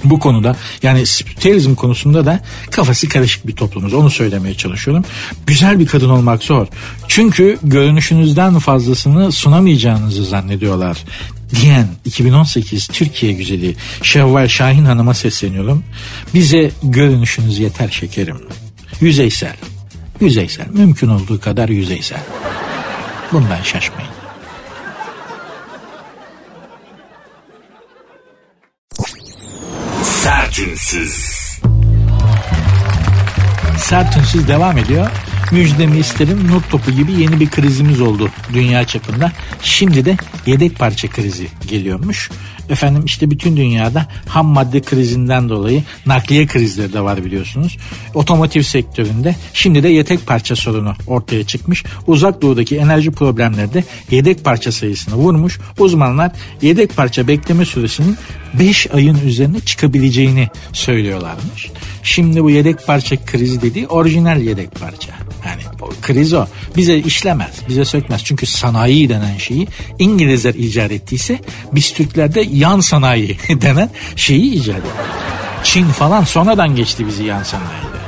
bu 0.04 0.18
konuda 0.18 0.56
yani 0.82 1.06
spiritüelizm 1.06 1.74
konusunda 1.74 2.26
da 2.26 2.40
kafası 2.70 3.08
karışık 3.08 3.46
bir 3.46 3.52
toplumuz. 3.52 3.94
Onu 3.94 4.10
söylemeye 4.10 4.54
çalışıyorum. 4.54 5.04
Güzel 5.46 5.78
bir 5.78 5.86
kadın 5.86 6.08
olmak 6.08 6.42
zor. 6.42 6.66
Çünkü 7.08 7.58
görünüşünüzden 7.62 8.58
fazlasını 8.58 9.32
sunamayacağınızı 9.32 10.24
zannediyorlar 10.24 10.98
diyen 11.60 11.86
2018 12.04 12.86
Türkiye 12.86 13.32
güzeli 13.32 13.76
Şevval 14.02 14.48
Şahin 14.48 14.84
Hanım'a 14.84 15.14
sesleniyorum. 15.14 15.84
Bize 16.34 16.70
görünüşünüz 16.82 17.58
yeter 17.58 17.88
şekerim. 17.88 18.36
Yüzeysel. 19.00 19.56
Yüzeysel. 20.20 20.66
Mümkün 20.66 21.08
olduğu 21.08 21.40
kadar 21.40 21.68
yüzeysel. 21.68 22.22
Bundan 23.32 23.62
şaşmayın. 23.62 24.11
Sertünsüz. 30.62 31.60
Sertünsüz 33.78 34.48
devam 34.48 34.78
ediyor. 34.78 35.10
Müjdemi 35.52 35.98
isterim 35.98 36.48
nur 36.48 36.62
topu 36.62 36.90
gibi 36.90 37.12
yeni 37.12 37.40
bir 37.40 37.50
krizimiz 37.50 38.00
oldu 38.00 38.30
dünya 38.52 38.86
çapında. 38.86 39.32
Şimdi 39.62 40.04
de 40.04 40.16
yedek 40.46 40.78
parça 40.78 41.08
krizi 41.08 41.48
geliyormuş. 41.68 42.30
Efendim 42.72 43.04
işte 43.04 43.30
bütün 43.30 43.56
dünyada 43.56 44.06
ham 44.28 44.46
madde 44.46 44.80
krizinden 44.80 45.48
dolayı 45.48 45.82
nakliye 46.06 46.46
krizleri 46.46 46.92
de 46.92 47.00
var 47.00 47.24
biliyorsunuz. 47.24 47.76
Otomotiv 48.14 48.62
sektöründe 48.62 49.36
şimdi 49.52 49.82
de 49.82 49.88
yedek 49.88 50.26
parça 50.26 50.56
sorunu 50.56 50.94
ortaya 51.06 51.44
çıkmış. 51.44 51.84
Uzak 52.06 52.42
doğudaki 52.42 52.76
enerji 52.76 53.10
problemleri 53.10 53.74
de 53.74 53.84
yedek 54.10 54.44
parça 54.44 54.72
sayısını 54.72 55.14
vurmuş. 55.14 55.58
Uzmanlar 55.78 56.32
yedek 56.62 56.96
parça 56.96 57.28
bekleme 57.28 57.64
süresinin 57.64 58.16
5 58.58 58.86
ayın 58.94 59.18
üzerine 59.26 59.60
çıkabileceğini 59.60 60.48
söylüyorlarmış. 60.72 61.70
Şimdi 62.02 62.42
bu 62.42 62.50
yedek 62.50 62.86
parça 62.86 63.16
krizi 63.26 63.62
dediği 63.62 63.88
orijinal 63.88 64.42
yedek 64.42 64.80
parça. 64.80 65.12
Yani 65.46 65.62
o 65.80 65.90
kriz 66.02 66.32
o. 66.32 66.46
Bize 66.76 66.98
işlemez, 66.98 67.50
bize 67.68 67.84
sökmez. 67.84 68.24
Çünkü 68.24 68.46
sanayi 68.46 69.08
denen 69.08 69.38
şeyi 69.38 69.68
İngilizler 69.98 70.54
icat 70.54 70.92
ettiyse 70.92 71.40
biz 71.72 71.92
Türklerde 71.92 72.40
yan 72.62 72.80
sanayi 72.80 73.38
denen 73.48 73.90
şeyi 74.16 74.52
icat 74.52 74.76
ettik. 74.76 74.90
Çin 75.64 75.86
falan 75.86 76.24
sonradan 76.24 76.76
geçti 76.76 77.06
bizi 77.06 77.24
yan 77.24 77.42
sanayide. 77.42 78.02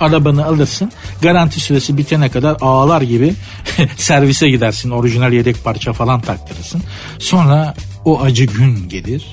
Arabanı 0.00 0.46
alırsın 0.46 0.92
garanti 1.22 1.60
süresi 1.60 1.96
bitene 1.96 2.28
kadar 2.28 2.56
ağlar 2.60 3.02
gibi 3.02 3.34
servise 3.96 4.50
gidersin 4.50 4.90
orijinal 4.90 5.32
yedek 5.32 5.64
parça 5.64 5.92
falan 5.92 6.20
taktırırsın. 6.20 6.82
Sonra 7.18 7.74
o 8.04 8.20
acı 8.20 8.44
gün 8.44 8.88
gelir 8.88 9.26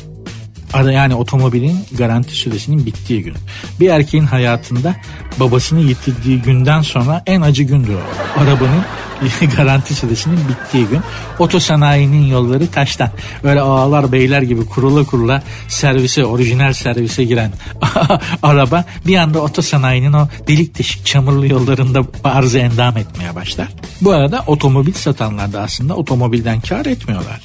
yani 0.91 1.15
otomobilin 1.15 1.79
garanti 1.97 2.35
süresinin 2.35 2.85
bittiği 2.85 3.23
gün. 3.23 3.33
Bir 3.79 3.89
erkeğin 3.89 4.25
hayatında 4.25 4.95
babasını 5.39 5.81
yitirdiği 5.81 6.41
günden 6.41 6.81
sonra 6.81 7.23
en 7.25 7.41
acı 7.41 7.63
gündür 7.63 7.93
o. 7.93 8.39
Arabanın 8.39 8.83
garanti 9.57 9.95
süresinin 9.95 10.39
bittiği 10.49 10.87
gün. 10.87 10.99
Otosanayinin 11.39 12.25
yolları 12.25 12.67
taştan. 12.67 13.09
Böyle 13.43 13.61
ağalar 13.61 14.11
beyler 14.11 14.41
gibi 14.41 14.65
kurula 14.65 15.03
kurula 15.03 15.43
servise, 15.67 16.25
orijinal 16.25 16.73
servise 16.73 17.23
giren 17.23 17.51
araba 18.43 18.85
bir 19.07 19.17
anda 19.17 19.39
otosanayinin 19.39 20.13
o 20.13 20.27
delik 20.47 20.77
deşik 20.77 21.05
çamurlu 21.05 21.47
yollarında 21.47 22.01
arzı 22.23 22.59
endam 22.59 22.97
etmeye 22.97 23.35
başlar. 23.35 23.67
Bu 24.01 24.11
arada 24.11 24.43
otomobil 24.47 24.93
satanlar 24.93 25.53
da 25.53 25.61
aslında 25.61 25.95
otomobilden 25.95 26.61
kar 26.61 26.85
etmiyorlar. 26.85 27.41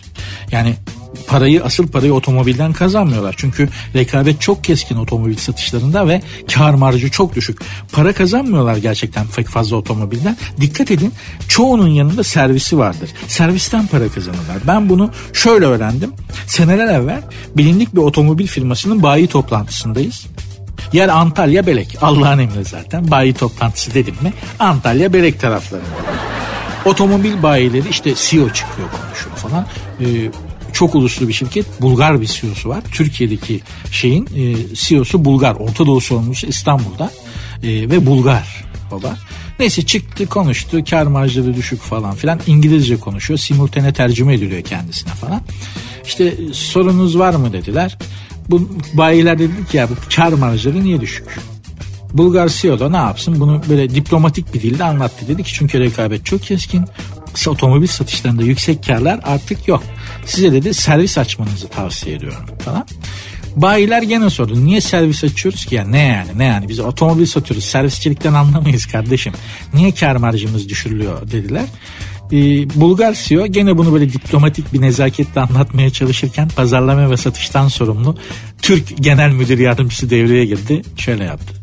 Yani 0.52 0.74
parayı 1.26 1.64
asıl 1.64 1.88
parayı 1.88 2.14
otomobilden 2.14 2.72
kazanmıyorlar. 2.72 3.34
Çünkü 3.38 3.68
rekabet 3.94 4.40
çok 4.40 4.64
keskin 4.64 4.96
otomobil 4.96 5.36
satışlarında 5.36 6.08
ve 6.08 6.22
kar 6.54 6.74
marjı 6.74 7.10
çok 7.10 7.36
düşük. 7.36 7.58
Para 7.92 8.12
kazanmıyorlar 8.12 8.76
gerçekten 8.76 9.26
pek 9.36 9.48
fazla 9.48 9.76
otomobilden. 9.76 10.36
Dikkat 10.60 10.90
edin 10.90 11.12
çoğunun 11.48 11.88
yanında 11.88 12.24
servisi 12.24 12.78
vardır. 12.78 13.10
Servisten 13.28 13.86
para 13.86 14.08
kazanırlar. 14.08 14.56
Ben 14.66 14.88
bunu 14.88 15.10
şöyle 15.32 15.66
öğrendim. 15.66 16.12
Seneler 16.46 16.94
evvel 16.94 17.22
bilindik 17.56 17.94
bir 17.94 18.00
otomobil 18.00 18.46
firmasının 18.46 19.02
bayi 19.02 19.26
toplantısındayız. 19.26 20.26
Yer 20.92 21.08
Antalya 21.08 21.66
Belek. 21.66 21.96
Allah'ın 22.02 22.38
emri 22.38 22.64
zaten. 22.64 23.10
Bayi 23.10 23.34
toplantısı 23.34 23.94
dedim 23.94 24.14
mi 24.20 24.32
Antalya 24.58 25.12
Belek 25.12 25.40
taraflarında. 25.40 25.86
Otomobil 26.84 27.42
bayileri 27.42 27.88
işte 27.88 28.14
CEO 28.14 28.50
çıkıyor 28.50 28.88
konuşuyor 28.90 29.36
falan. 29.36 29.66
Ee, 30.00 30.30
çok 30.72 30.94
uluslu 30.94 31.28
bir 31.28 31.32
şirket. 31.32 31.80
Bulgar 31.80 32.20
bir 32.20 32.26
CEO'su 32.26 32.68
var. 32.68 32.82
Türkiye'deki 32.92 33.60
şeyin 33.90 34.26
e, 34.36 34.74
CEO'su 34.74 35.24
Bulgar. 35.24 35.54
Orta 35.54 35.86
Doğu 35.86 36.00
sorumlusu 36.00 36.46
İstanbul'da. 36.46 37.10
E, 37.62 37.68
ve 37.68 38.06
Bulgar 38.06 38.64
baba. 38.90 39.16
Neyse 39.58 39.82
çıktı 39.82 40.26
konuştu. 40.26 40.84
Kar 40.90 41.06
marjları 41.06 41.56
düşük 41.56 41.80
falan 41.80 42.14
filan. 42.14 42.40
İngilizce 42.46 42.96
konuşuyor. 42.96 43.38
Simultane 43.38 43.92
tercüme 43.92 44.34
ediliyor 44.34 44.62
kendisine 44.62 45.12
falan. 45.12 45.42
İşte 46.04 46.34
sorunuz 46.52 47.18
var 47.18 47.34
mı 47.34 47.52
dediler. 47.52 47.98
Bu 48.48 48.68
bayiler 48.94 49.38
dedi 49.38 49.52
ki 49.70 49.76
ya 49.76 49.90
bu 49.90 49.94
kar 50.16 50.32
marjları 50.32 50.84
niye 50.84 51.00
düşük? 51.00 51.38
Bulgar 52.12 52.48
CEO 52.48 52.78
da 52.78 52.90
ne 52.90 52.96
yapsın 52.96 53.40
bunu 53.40 53.62
böyle 53.68 53.94
diplomatik 53.94 54.54
bir 54.54 54.62
dilde 54.62 54.84
anlattı. 54.84 55.28
Dedi 55.28 55.42
ki 55.42 55.52
çünkü 55.54 55.80
rekabet 55.80 56.26
çok 56.26 56.42
keskin. 56.42 56.84
Otomobil 57.48 57.86
satışlarında 57.86 58.42
yüksek 58.42 58.86
karlar 58.86 59.20
artık 59.22 59.68
yok. 59.68 59.82
Size 60.26 60.52
dedi 60.52 60.74
servis 60.74 61.18
açmanızı 61.18 61.68
tavsiye 61.68 62.16
ediyorum 62.16 62.44
falan. 62.64 62.86
Bayiler 63.56 64.02
gene 64.02 64.30
sordu. 64.30 64.64
Niye 64.64 64.80
servis 64.80 65.24
açıyoruz 65.24 65.66
ki? 65.66 65.74
Ya 65.74 65.84
ne 65.84 65.98
yani 65.98 66.30
ne 66.36 66.44
yani 66.44 66.68
biz 66.68 66.80
otomobil 66.80 67.26
satıyoruz. 67.26 67.64
Servisçilikten 67.64 68.34
anlamayız 68.34 68.86
kardeşim. 68.86 69.32
Niye 69.74 69.94
kar 69.94 70.16
marjımız 70.16 70.68
düşürülüyor 70.68 71.30
dediler. 71.30 71.64
Ee, 72.32 72.80
Bulgar 72.80 73.14
CEO 73.14 73.46
gene 73.46 73.78
bunu 73.78 73.92
böyle 73.92 74.12
diplomatik 74.12 74.72
bir 74.72 74.80
nezaketle 74.80 75.40
anlatmaya 75.40 75.90
çalışırken 75.90 76.48
pazarlama 76.48 77.10
ve 77.10 77.16
satıştan 77.16 77.68
sorumlu 77.68 78.16
Türk 78.62 79.02
Genel 79.02 79.30
Müdür 79.30 79.58
Yardımcısı 79.58 80.10
devreye 80.10 80.44
girdi. 80.44 80.82
Şöyle 80.96 81.24
yaptı. 81.24 81.54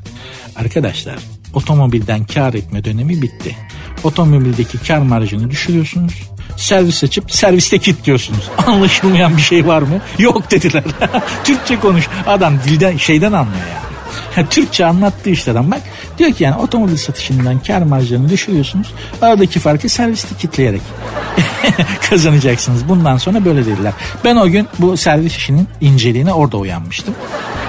Arkadaşlar 0.56 1.16
otomobilden 1.54 2.26
kar 2.26 2.54
etme 2.54 2.84
dönemi 2.84 3.22
bitti. 3.22 3.58
Otomobildeki 4.04 4.78
kar 4.78 4.98
marjını 4.98 5.52
düşürüyorsunuz. 5.52 6.14
Servis 6.58 7.04
açıp 7.04 7.32
serviste 7.32 7.78
kilitliyorsunuz. 7.78 8.50
Anlaşılmayan 8.68 9.38
bir 9.38 9.42
şey 9.42 9.68
var 9.68 9.82
mı? 9.82 10.02
Yok 10.20 10.52
dediler. 10.52 10.84
Türkçe 11.44 11.80
konuş. 11.80 12.08
Adam 12.28 12.54
dilden 12.66 12.98
şeyden 12.98 13.34
anlıyor 13.34 13.68
yani. 13.74 13.89
Türkçe 14.50 14.86
anlattı 14.86 15.30
işte 15.30 15.52
adam 15.52 15.72
bak. 15.72 15.82
Diyor 16.18 16.32
ki 16.32 16.44
yani 16.44 16.56
otomobil 16.56 16.98
satışından 16.98 17.60
kar 17.60 17.82
marjını 17.82 18.30
düşürüyorsunuz. 18.30 18.94
Aradaki 19.22 19.60
farkı 19.60 19.90
serviste 19.90 20.36
kitleyerek 20.36 20.82
kazanacaksınız. 22.10 22.90
Bundan 22.90 23.18
sonra 23.18 23.46
böyle 23.46 23.66
dediler. 23.66 23.94
Ben 24.24 24.36
o 24.36 24.50
gün 24.50 24.68
bu 24.80 24.98
servis 24.98 25.38
işinin 25.38 25.68
inceliğine 25.82 26.34
orada 26.34 26.58
uyanmıştım. 26.58 27.16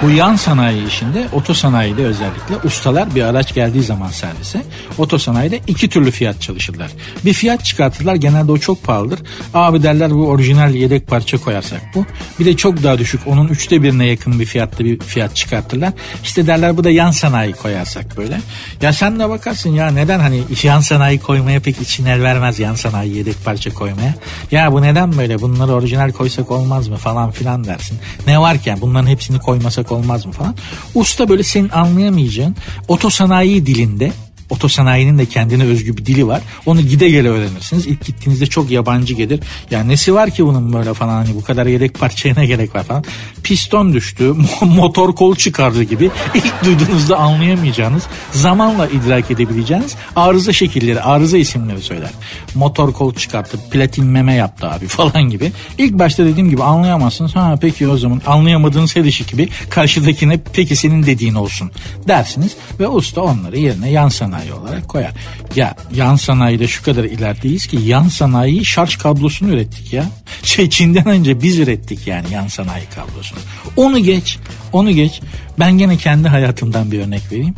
Bu 0.03 0.09
yan 0.09 0.35
sanayi 0.35 0.87
işinde 0.87 1.27
otosanayide 1.33 2.05
özellikle 2.05 2.55
ustalar 2.63 3.15
bir 3.15 3.23
araç 3.23 3.53
geldiği 3.53 3.83
zaman 3.83 4.09
servise 4.09 4.61
otosanayide 4.97 5.59
iki 5.67 5.89
türlü 5.89 6.11
fiyat 6.11 6.41
çalışırlar. 6.41 6.91
Bir 7.25 7.33
fiyat 7.33 7.65
çıkartırlar 7.65 8.15
genelde 8.15 8.51
o 8.51 8.57
çok 8.57 8.83
pahalıdır. 8.83 9.19
Abi 9.53 9.83
derler 9.83 10.11
bu 10.11 10.27
orijinal 10.27 10.75
yedek 10.75 11.07
parça 11.07 11.37
koyarsak 11.37 11.81
bu. 11.95 12.05
Bir 12.39 12.45
de 12.45 12.57
çok 12.57 12.83
daha 12.83 12.97
düşük 12.97 13.21
onun 13.27 13.47
üçte 13.47 13.83
birine 13.83 14.05
yakın 14.05 14.39
bir 14.39 14.45
fiyatta 14.45 14.85
bir 14.85 14.99
fiyat 14.99 15.35
çıkartırlar. 15.35 15.93
İşte 16.23 16.40
derler 16.47 16.77
bu 16.77 16.83
da 16.83 16.89
yan 16.89 17.11
sanayi 17.11 17.53
koyarsak 17.53 18.17
böyle. 18.17 18.41
Ya 18.81 18.93
sen 18.93 19.19
de 19.19 19.29
bakarsın 19.29 19.69
ya 19.69 19.91
neden 19.91 20.19
hani 20.19 20.43
yan 20.63 20.79
sanayi 20.79 21.19
koymaya 21.19 21.59
pek 21.59 21.81
için 21.81 22.05
el 22.05 22.23
vermez 22.23 22.59
yan 22.59 22.75
sanayi 22.75 23.17
yedek 23.17 23.45
parça 23.45 23.73
koymaya. 23.73 24.13
Ya 24.51 24.71
bu 24.71 24.81
neden 24.81 25.17
böyle 25.17 25.41
bunları 25.41 25.73
orijinal 25.73 26.11
koysak 26.11 26.51
olmaz 26.51 26.87
mı 26.87 26.97
falan 26.97 27.31
filan 27.31 27.63
dersin. 27.63 27.99
Ne 28.27 28.39
varken 28.39 28.81
bunların 28.81 29.07
hepsini 29.07 29.39
koymasak 29.39 29.91
olmaz 29.91 30.25
mı 30.25 30.31
falan. 30.31 30.55
Usta 30.95 31.29
böyle 31.29 31.43
senin 31.43 31.69
anlayamayacağın 31.69 32.55
otosanayi 32.87 33.65
dilinde 33.65 34.11
Otosanayinin 34.51 35.17
de 35.17 35.25
kendine 35.25 35.63
özgü 35.63 35.97
bir 35.97 36.05
dili 36.05 36.27
var. 36.27 36.41
Onu 36.65 36.81
gide 36.81 37.09
gele 37.09 37.29
öğrenirsiniz. 37.29 37.87
İlk 37.87 38.05
gittiğinizde 38.05 38.45
çok 38.45 38.71
yabancı 38.71 39.13
gelir. 39.13 39.39
Yani 39.71 39.89
nesi 39.89 40.13
var 40.13 40.29
ki 40.31 40.45
bunun 40.45 40.73
böyle 40.73 40.93
falan 40.93 41.25
hani 41.25 41.35
bu 41.35 41.43
kadar 41.43 41.65
yedek 41.65 41.99
parçaya 41.99 42.35
ne 42.35 42.45
gerek 42.45 42.75
var 42.75 42.83
falan. 42.83 43.03
Piston 43.43 43.93
düştü, 43.93 44.33
motor 44.61 45.15
kol 45.15 45.35
çıkardı 45.35 45.83
gibi 45.83 46.11
ilk 46.35 46.65
duyduğunuzda 46.65 47.17
anlayamayacağınız, 47.17 48.03
zamanla 48.31 48.87
idrak 48.87 49.31
edebileceğiniz 49.31 49.95
arıza 50.15 50.53
şekilleri, 50.53 51.01
arıza 51.01 51.37
isimleri 51.37 51.81
söyler. 51.81 52.11
Motor 52.55 52.93
kol 52.93 53.13
çıkarttı, 53.13 53.57
platin 53.71 54.05
meme 54.05 54.33
yaptı 54.33 54.69
abi 54.69 54.87
falan 54.87 55.23
gibi. 55.23 55.51
İlk 55.77 55.93
başta 55.93 56.25
dediğim 56.25 56.49
gibi 56.49 56.63
anlayamazsınız. 56.63 57.35
Ha 57.35 57.55
peki 57.61 57.87
o 57.87 57.97
zaman 57.97 58.21
anlayamadığınız 58.27 58.95
her 58.95 59.03
işi 59.03 59.25
gibi 59.25 59.49
karşıdakine 59.69 60.39
peki 60.53 60.75
senin 60.75 61.03
dediğin 61.05 61.35
olsun 61.35 61.71
dersiniz 62.07 62.55
ve 62.79 62.87
usta 62.87 63.21
onları 63.21 63.57
yerine 63.57 63.91
yan 63.91 64.09
sanayi 64.09 64.40
sanayi 64.41 64.53
olarak 64.53 64.87
koyar. 64.89 65.11
Ya 65.55 65.75
yan 65.95 66.15
sanayide 66.15 66.67
şu 66.67 66.83
kadar 66.83 67.03
ilerideyiz 67.03 67.67
ki 67.67 67.77
yan 67.81 68.07
sanayi 68.07 68.65
şarj 68.65 68.95
kablosunu 68.95 69.49
ürettik 69.49 69.93
ya. 69.93 70.05
Şey 70.43 70.69
Çin'den 70.69 71.07
önce 71.07 71.41
biz 71.41 71.59
ürettik 71.59 72.07
yani 72.07 72.25
yan 72.33 72.47
sanayi 72.47 72.85
kablosunu. 72.95 73.39
Onu 73.77 73.99
geç, 73.99 74.37
onu 74.73 74.91
geç. 74.91 75.21
Ben 75.59 75.77
gene 75.77 75.97
kendi 75.97 76.27
hayatımdan 76.27 76.91
bir 76.91 76.99
örnek 76.99 77.31
vereyim. 77.31 77.55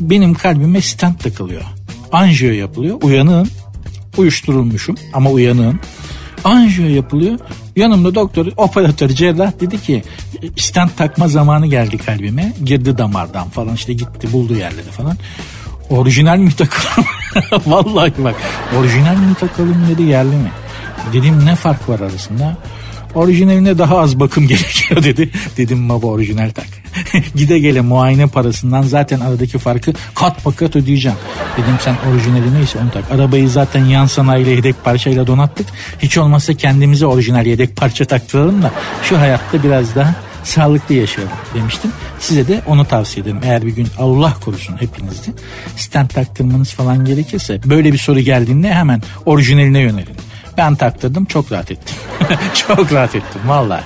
Benim 0.00 0.34
kalbime 0.34 0.80
stent 0.80 1.20
takılıyor. 1.20 1.62
Anjiyo 2.12 2.52
yapılıyor. 2.52 3.02
Uyanığım. 3.02 3.48
Uyuşturulmuşum 4.16 4.96
ama 5.12 5.30
uyanığım. 5.30 5.80
Anjiyo 6.44 6.88
yapılıyor. 6.88 7.38
Yanımda 7.76 8.14
doktor, 8.14 8.46
operatör, 8.56 9.08
cerrah 9.08 9.60
dedi 9.60 9.82
ki 9.82 10.02
stent 10.56 10.96
takma 10.96 11.28
zamanı 11.28 11.66
geldi 11.66 11.98
kalbime. 11.98 12.52
Girdi 12.64 12.98
damardan 12.98 13.48
falan 13.48 13.74
işte 13.74 13.92
gitti 13.92 14.32
buldu 14.32 14.54
yerleri 14.54 14.90
falan. 14.90 15.16
Orijinal 15.90 16.38
mi 16.38 16.50
takalım? 16.52 17.08
Vallahi 17.66 18.12
bak 18.24 18.34
orijinal 18.78 19.16
mi 19.16 19.34
takalım 19.40 19.86
dedi 19.90 20.02
yerli 20.02 20.36
mi? 20.36 20.50
Dedim 21.12 21.46
ne 21.46 21.56
fark 21.56 21.88
var 21.88 22.00
arasında? 22.00 22.56
Orijinaline 23.14 23.78
daha 23.78 23.98
az 23.98 24.20
bakım 24.20 24.46
gerekiyor 24.48 25.02
dedi. 25.02 25.30
Dedim 25.56 25.88
baba 25.88 26.06
orijinal 26.06 26.50
tak. 26.50 26.66
Gide 27.34 27.58
gele 27.58 27.80
muayene 27.80 28.26
parasından 28.26 28.82
zaten 28.82 29.20
aradaki 29.20 29.58
farkı 29.58 29.92
kat 30.14 30.44
pakat 30.44 30.76
ödeyeceğim. 30.76 31.18
Dedim 31.56 31.74
sen 31.80 31.96
orijinali 32.12 32.54
neyse 32.54 32.78
onu 32.82 32.90
tak. 32.90 33.10
Arabayı 33.10 33.48
zaten 33.48 33.84
yan 33.84 34.06
sanayiyle 34.06 34.50
yedek 34.50 34.84
parçayla 34.84 35.26
donattık. 35.26 35.66
Hiç 35.98 36.18
olmazsa 36.18 36.54
kendimize 36.54 37.06
orijinal 37.06 37.46
yedek 37.46 37.76
parça 37.76 38.04
taktıralım 38.04 38.62
da 38.62 38.70
şu 39.02 39.18
hayatta 39.18 39.62
biraz 39.62 39.94
daha 39.94 40.14
sağlıklı 40.44 40.94
yaşayalım 40.94 41.36
demiştim. 41.54 41.92
Size 42.18 42.48
de 42.48 42.62
onu 42.66 42.84
tavsiye 42.84 43.22
ederim. 43.22 43.40
Eğer 43.44 43.66
bir 43.66 43.72
gün 43.72 43.88
Allah 43.98 44.34
korusun 44.44 44.80
hepinizde 44.80 45.30
stent 45.76 46.14
taktırmanız 46.14 46.70
falan 46.70 47.04
gerekirse 47.04 47.60
böyle 47.64 47.92
bir 47.92 47.98
soru 47.98 48.20
geldiğinde 48.20 48.74
hemen 48.74 49.02
orijinaline 49.26 49.78
yönelin. 49.80 50.16
Ben 50.56 50.76
taktırdım 50.76 51.24
çok 51.24 51.52
rahat 51.52 51.70
ettim. 51.70 51.96
çok 52.66 52.92
rahat 52.92 53.14
ettim 53.14 53.40
vallahi. 53.46 53.82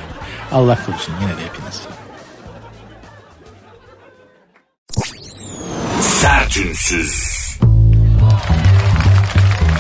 Allah 0.53 0.79
korusun 0.87 1.15
yine 1.21 1.31
de 1.31 1.41
hepiniz. 1.47 1.81
Sertünsüz. 6.01 7.35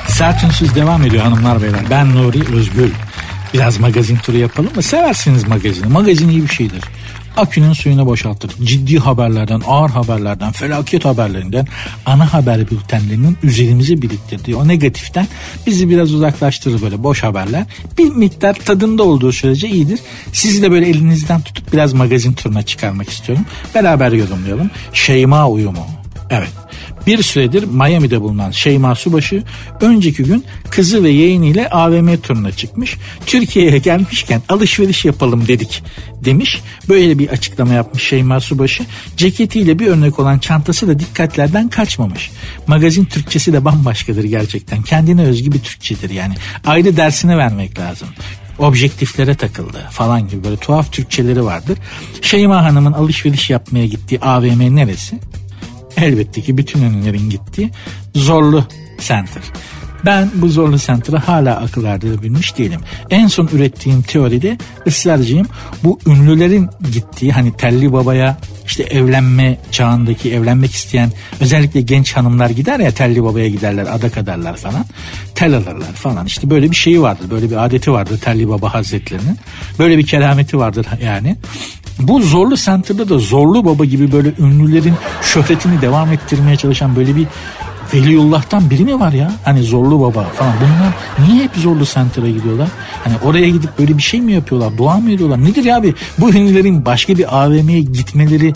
Sertünsüz 0.08 0.74
devam 0.74 1.02
ediyor 1.06 1.22
hanımlar 1.22 1.62
beyler. 1.62 1.80
Ben 1.90 2.14
Nuri 2.14 2.54
Özgül. 2.56 2.90
Biraz 3.54 3.80
magazin 3.80 4.16
turu 4.16 4.36
yapalım 4.36 4.70
mı? 4.76 4.82
Seversiniz 4.82 5.48
magazini. 5.48 5.86
Magazin 5.86 6.28
iyi 6.28 6.42
bir 6.42 6.48
şeydir. 6.48 6.80
Akünün 7.36 7.72
suyunu 7.72 8.06
boşaltır. 8.06 8.50
Ciddi 8.64 8.98
haberlerden, 8.98 9.62
ağır 9.66 9.90
haberlerden, 9.90 10.52
felaket 10.52 11.04
haberlerinden, 11.04 11.66
ana 12.06 12.32
haber 12.34 12.70
bültenlerinin 12.70 13.38
üzerimizi 13.42 14.02
biriktirdiği 14.02 14.56
o 14.56 14.68
negatiften 14.68 15.26
bizi 15.66 15.90
biraz 15.90 16.14
uzaklaştırır 16.14 16.82
böyle 16.82 17.02
boş 17.02 17.22
haberler. 17.22 17.64
Bir 17.98 18.10
miktar 18.10 18.54
tadında 18.54 19.02
olduğu 19.02 19.32
sürece 19.32 19.68
iyidir. 19.68 20.00
Sizi 20.32 20.62
de 20.62 20.70
böyle 20.70 20.88
elinizden 20.88 21.40
tutup 21.40 21.72
biraz 21.72 21.92
magazin 21.92 22.32
turuna 22.32 22.62
çıkarmak 22.62 23.08
istiyorum. 23.08 23.44
Beraber 23.74 24.12
yorumlayalım. 24.12 24.70
Şeyma 24.92 25.48
uyumu. 25.48 25.86
Evet. 26.30 26.63
Bir 27.06 27.22
süredir 27.22 27.64
Miami'de 27.64 28.20
bulunan 28.20 28.50
Şeyma 28.50 28.94
Subaşı 28.94 29.42
önceki 29.80 30.22
gün 30.22 30.44
kızı 30.70 31.04
ve 31.04 31.10
yeğeniyle 31.10 31.70
AVM 31.70 32.16
turuna 32.16 32.52
çıkmış. 32.52 32.96
Türkiye'ye 33.26 33.78
gelmişken 33.78 34.42
alışveriş 34.48 35.04
yapalım 35.04 35.48
dedik 35.48 35.82
demiş. 36.24 36.60
Böyle 36.88 37.18
bir 37.18 37.28
açıklama 37.28 37.72
yapmış 37.72 38.02
Şeyma 38.02 38.40
Subaşı. 38.40 38.84
Ceketiyle 39.16 39.78
bir 39.78 39.86
örnek 39.86 40.18
olan 40.18 40.38
çantası 40.38 40.88
da 40.88 40.98
dikkatlerden 40.98 41.68
kaçmamış. 41.68 42.30
Magazin 42.66 43.04
Türkçesi 43.04 43.52
de 43.52 43.64
bambaşkadır 43.64 44.24
gerçekten. 44.24 44.82
Kendine 44.82 45.22
özgü 45.22 45.52
bir 45.52 45.60
Türkçedir 45.60 46.10
yani. 46.10 46.34
Ayrı 46.66 46.96
dersini 46.96 47.38
vermek 47.38 47.78
lazım 47.78 48.08
objektiflere 48.58 49.34
takıldı 49.34 49.86
falan 49.90 50.28
gibi 50.28 50.44
böyle 50.44 50.56
tuhaf 50.56 50.92
Türkçeleri 50.92 51.44
vardır. 51.44 51.78
Şeyma 52.22 52.64
Hanım'ın 52.64 52.92
alışveriş 52.92 53.50
yapmaya 53.50 53.86
gittiği 53.86 54.20
AVM 54.20 54.76
neresi? 54.76 55.18
Elbette 55.96 56.40
ki 56.40 56.59
bütün 56.59 56.83
ünlülerin 56.83 57.30
gittiği 57.30 57.70
Zorlu 58.14 58.64
Center. 59.00 59.42
Ben 60.04 60.30
bu 60.35 60.48
Zorlu 60.48 60.78
Center'a 60.78 61.28
hala 61.28 61.57
akıl 61.57 61.85
erdirebilmiş 61.85 62.59
değilim. 62.59 62.80
En 63.11 63.26
son 63.26 63.48
ürettiğim 63.52 64.02
teoride 64.02 64.59
ısrarcıyım. 64.87 65.46
Bu 65.85 65.98
ünlülerin 66.07 66.68
gittiği 66.92 67.33
hani 67.33 67.57
Telli 67.57 67.92
Baba'ya 67.92 68.37
işte 68.66 68.83
evlenme 68.83 69.59
çağındaki 69.70 70.33
evlenmek 70.33 70.72
isteyen 70.72 71.12
özellikle 71.40 71.80
genç 71.80 72.12
hanımlar 72.12 72.50
gider 72.50 72.80
ya 72.80 72.90
telli 72.90 73.24
babaya 73.24 73.48
giderler 73.48 73.87
adak 73.87 74.18
adarlar 74.18 74.57
falan. 74.57 74.85
Tel 75.35 75.57
alırlar 75.57 75.92
falan 75.92 76.26
işte 76.26 76.50
böyle 76.50 76.70
bir 76.70 76.76
şeyi 76.76 77.02
vardır 77.02 77.30
böyle 77.30 77.50
bir 77.50 77.64
adeti 77.64 77.92
vardır 77.92 78.18
telli 78.18 78.48
baba 78.48 78.74
hazretlerinin. 78.74 79.38
Böyle 79.78 79.98
bir 79.98 80.07
kerameti 80.07 80.59
vardır 80.59 80.87
yani. 81.04 81.37
Bu 81.98 82.20
Zorlu 82.20 82.57
Center'da 82.57 83.09
da 83.09 83.18
Zorlu 83.18 83.64
Baba 83.64 83.85
gibi 83.85 84.12
böyle 84.12 84.33
ünlülerin 84.38 84.94
şöhretini 85.22 85.80
devam 85.83 86.12
ettirmeye 86.12 86.57
çalışan 86.57 86.96
böyle 86.96 87.16
bir 87.16 87.26
Veliullah'tan 87.94 88.70
biri 88.70 88.85
mi 88.85 89.00
var 89.00 89.12
ya? 89.12 89.33
Hani 89.44 89.62
Zorlu 89.62 90.00
Baba 90.00 90.24
falan. 90.24 90.52
Bunlar 90.61 91.28
niye 91.28 91.44
hep 91.44 91.50
Zorlu 91.57 91.85
Center'a 91.85 92.28
gidiyorlar? 92.28 92.68
Hani 93.04 93.14
oraya 93.24 93.48
gidip 93.48 93.78
böyle 93.78 93.98
bir 93.98 94.02
şey 94.02 94.20
mi 94.20 94.33
yapıyorlar? 94.33 94.78
Dua 94.78 94.96
mı 94.98 95.12
ediyorlar? 95.12 95.44
Nedir 95.44 95.64
ya 95.64 95.76
abi? 95.76 95.94
Bu 96.18 96.30
ünlülerin 96.30 96.85
başka 96.85 97.18
bir 97.18 97.44
AVM'ye 97.44 97.80
gitmeleri 97.80 98.52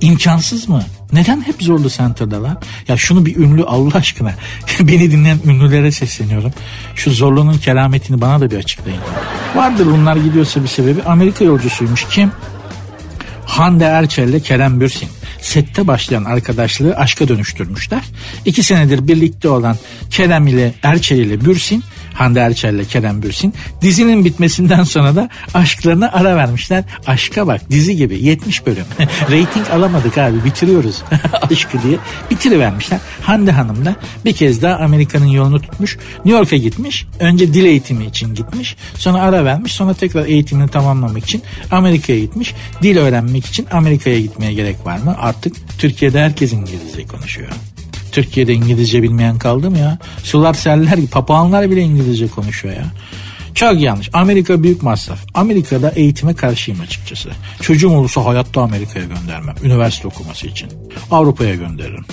imkansız 0.00 0.68
mı? 0.68 0.82
Neden 1.12 1.40
hep 1.40 1.62
Zorlu 1.62 1.90
Center'dalar? 1.90 2.56
Ya 2.88 2.96
şunu 2.96 3.26
bir 3.26 3.36
ünlü 3.36 3.64
Allah 3.64 3.94
aşkına 3.94 4.32
beni 4.80 5.10
dinleyen 5.10 5.38
ünlülere 5.44 5.92
sesleniyorum. 5.92 6.52
Şu 6.94 7.10
Zorlu'nun 7.10 7.58
kerametini 7.58 8.20
bana 8.20 8.40
da 8.40 8.50
bir 8.50 8.58
açıklayın. 8.58 9.00
Vardır 9.54 9.86
bunlar 9.86 10.16
gidiyorsa 10.16 10.62
bir 10.62 10.68
sebebi. 10.68 11.02
Amerika 11.02 11.44
yolcusuymuş. 11.44 12.06
Kim? 12.10 12.32
Hande 13.44 13.84
Erçel 13.84 14.28
ile 14.28 14.40
Kerem 14.40 14.80
Bürsin 14.80 15.08
sette 15.40 15.86
başlayan 15.86 16.24
arkadaşlığı 16.24 16.96
aşka 16.96 17.28
dönüştürmüşler. 17.28 18.02
İki 18.44 18.62
senedir 18.62 19.08
birlikte 19.08 19.48
olan 19.48 19.76
Kerem 20.10 20.46
ile 20.46 20.74
Erçel 20.82 21.16
ile 21.18 21.44
Bürsin 21.44 21.84
Hande 22.14 22.40
Erçel 22.40 22.74
ile 22.74 22.84
Kerem 22.84 23.22
Bürsin 23.22 23.54
dizinin 23.82 24.24
bitmesinden 24.24 24.82
sonra 24.82 25.16
da 25.16 25.28
aşklarına 25.54 26.10
ara 26.12 26.36
vermişler. 26.36 26.84
Aşka 27.06 27.46
bak 27.46 27.70
dizi 27.70 27.96
gibi 27.96 28.24
70 28.24 28.66
bölüm. 28.66 28.84
Rating 29.22 29.70
alamadık 29.72 30.18
abi 30.18 30.44
bitiriyoruz 30.44 31.02
aşkı 31.50 31.82
diye 31.82 31.98
bitirivermişler. 32.30 33.00
Hande 33.22 33.52
Hanım 33.52 33.84
da 33.84 33.96
bir 34.24 34.32
kez 34.32 34.62
daha 34.62 34.76
Amerika'nın 34.76 35.26
yolunu 35.26 35.60
tutmuş. 35.60 35.98
New 36.24 36.38
York'a 36.38 36.56
gitmiş. 36.56 37.06
Önce 37.20 37.54
dil 37.54 37.64
eğitimi 37.64 38.04
için 38.04 38.34
gitmiş. 38.34 38.76
Sonra 38.94 39.20
ara 39.20 39.44
vermiş. 39.44 39.72
Sonra 39.72 39.94
tekrar 39.94 40.26
eğitimini 40.26 40.68
tamamlamak 40.68 41.24
için 41.24 41.42
Amerika'ya 41.70 42.18
gitmiş. 42.18 42.54
Dil 42.82 42.96
öğrenmek 42.96 43.46
için 43.46 43.66
Amerika'ya 43.70 44.20
gitmeye 44.20 44.52
gerek 44.52 44.86
var 44.86 44.98
mı? 44.98 45.16
Artık 45.18 45.56
Türkiye'de 45.78 46.20
herkes 46.22 46.52
İngilizce 46.52 47.06
konuşuyor. 47.06 47.52
Türkiye'de 48.12 48.54
İngilizce 48.54 49.02
bilmeyen 49.02 49.38
kaldı 49.38 49.70
mı 49.70 49.78
ya? 49.78 49.98
Sular 50.22 50.54
seller 50.54 51.06
papağanlar 51.06 51.70
bile 51.70 51.80
İngilizce 51.80 52.28
konuşuyor 52.28 52.74
ya. 52.74 52.84
Çok 53.54 53.80
yanlış. 53.80 54.10
Amerika 54.12 54.62
büyük 54.62 54.82
masraf. 54.82 55.18
Amerika'da 55.34 55.90
eğitime 55.90 56.34
karşıyım 56.34 56.80
açıkçası. 56.80 57.30
Çocuğum 57.60 57.90
olursa 57.90 58.24
hayatta 58.24 58.62
Amerika'ya 58.62 59.04
göndermem. 59.04 59.54
Üniversite 59.62 60.08
okuması 60.08 60.46
için. 60.46 60.68
Avrupa'ya 61.10 61.54
gönderirim. 61.54 62.04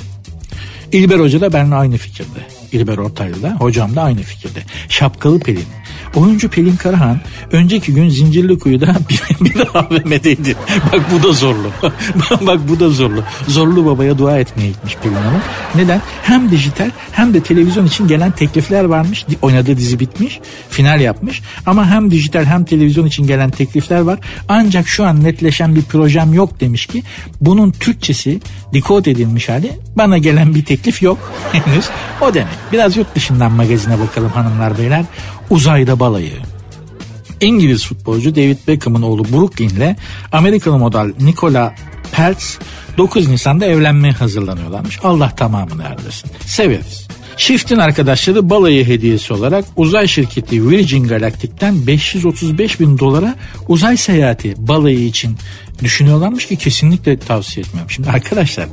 İlber 0.91 1.19
Hoca 1.19 1.41
da 1.41 1.53
benimle 1.53 1.75
aynı 1.75 1.97
fikirde. 1.97 2.39
İlber 2.71 2.97
Ortaylı 2.97 3.43
da 3.43 3.55
hocam 3.59 3.95
da 3.95 4.01
aynı 4.01 4.21
fikirde. 4.21 4.59
Şapkalı 4.89 5.39
Pelin. 5.39 5.65
Oyuncu 6.15 6.49
Pelin 6.49 6.75
Karahan 6.75 7.19
önceki 7.51 7.93
gün 7.93 8.09
Zincirlikuyu'da 8.09 8.95
bir, 9.09 9.21
bir 9.45 9.61
AVM'deydi. 9.73 10.55
Bak 10.93 11.01
bu 11.13 11.27
da 11.27 11.31
zorlu. 11.33 11.71
Bak 12.47 12.59
bu 12.69 12.79
da 12.79 12.89
zorlu. 12.89 13.23
Zorlu 13.47 13.85
babaya 13.85 14.17
dua 14.17 14.39
etmeye 14.39 14.67
gitmiş 14.67 14.97
Pelin 15.03 15.15
Hanım. 15.15 15.41
Neden? 15.75 16.01
Hem 16.23 16.51
dijital 16.51 16.91
hem 17.11 17.33
de 17.33 17.43
televizyon 17.43 17.85
için 17.85 18.07
gelen 18.07 18.31
teklifler 18.31 18.83
varmış. 18.83 19.25
Oynadığı 19.41 19.77
dizi 19.77 19.99
bitmiş. 19.99 20.39
Final 20.69 21.01
yapmış. 21.01 21.41
Ama 21.65 21.85
hem 21.89 22.11
dijital 22.11 22.45
hem 22.45 22.65
televizyon 22.65 23.05
için 23.05 23.27
gelen 23.27 23.49
teklifler 23.49 23.99
var. 23.99 24.19
Ancak 24.49 24.87
şu 24.87 25.05
an 25.05 25.23
netleşen 25.23 25.75
bir 25.75 25.81
projem 25.81 26.33
yok 26.33 26.59
demiş 26.59 26.85
ki 26.85 27.03
bunun 27.41 27.71
Türkçesi 27.71 28.39
dekod 28.73 29.05
edilmiş 29.05 29.49
hali 29.49 29.71
bana 29.95 30.17
gelen 30.17 30.55
bir 30.55 30.65
teklif 30.65 31.01
yok 31.01 31.17
henüz. 31.51 31.89
O 32.21 32.33
demek. 32.33 32.53
Biraz 32.71 32.97
yurt 32.97 33.15
dışından 33.15 33.51
magazine 33.51 33.99
bakalım 33.99 34.29
hanımlar 34.29 34.77
beyler. 34.77 35.05
Uzayda 35.49 35.99
balayı. 35.99 36.31
İngiliz 37.41 37.85
futbolcu 37.85 38.35
David 38.35 38.57
Beckham'ın 38.67 39.01
oğlu 39.01 39.25
Brooklyn 39.25 39.69
ile 39.69 39.95
Amerikalı 40.31 40.77
model 40.77 41.13
Nikola 41.21 41.75
Peltz 42.11 42.59
9 42.97 43.27
Nisan'da 43.27 43.65
evlenmeye 43.65 44.13
hazırlanıyorlarmış. 44.13 44.99
Allah 45.03 45.29
tamamını 45.35 45.83
erdirsin. 45.83 46.31
Severiz. 46.45 47.07
Çiftin 47.37 47.77
arkadaşları 47.77 48.49
balayı 48.49 48.85
hediyesi 48.85 49.33
olarak 49.33 49.65
uzay 49.75 50.07
şirketi 50.07 50.69
Virgin 50.69 51.07
Galactic'ten 51.07 51.87
535 51.87 52.79
bin 52.79 52.99
dolara 52.99 53.35
uzay 53.67 53.97
seyahati 53.97 54.53
balayı 54.57 55.05
için 55.05 55.37
düşünüyorlarmış 55.83 56.47
ki 56.47 56.55
kesinlikle 56.55 57.17
tavsiye 57.19 57.65
etmiyorum. 57.65 57.91
Şimdi 57.91 58.09
arkadaşlar 58.09 58.65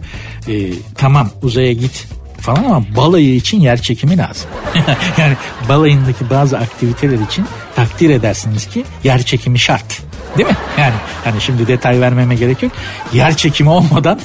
e, 0.49 0.71
tamam 0.95 1.31
uzaya 1.43 1.73
git 1.73 2.09
falan 2.47 2.65
ama 2.65 2.83
balayı 2.97 3.35
için 3.35 3.61
yer 3.61 3.83
çekimi 3.83 4.19
lazım. 4.19 4.51
yani 5.19 5.37
balayındaki 5.69 6.31
bazı 6.31 6.59
aktiviteler 6.59 7.19
için 7.19 7.47
takdir 7.77 8.11
edersiniz 8.11 8.67
ki 8.67 8.85
yer 9.05 9.23
çekimi 9.23 9.59
şart. 9.59 10.03
Değil 10.39 10.49
mi? 10.49 10.57
Yani 10.79 10.95
hani 11.25 11.41
şimdi 11.41 11.67
detay 11.67 12.01
vermeme 12.01 12.35
gerek 12.35 12.63
yok. 12.63 12.73
Yer 13.13 13.37
çekimi 13.37 13.71
olmadan 13.71 14.21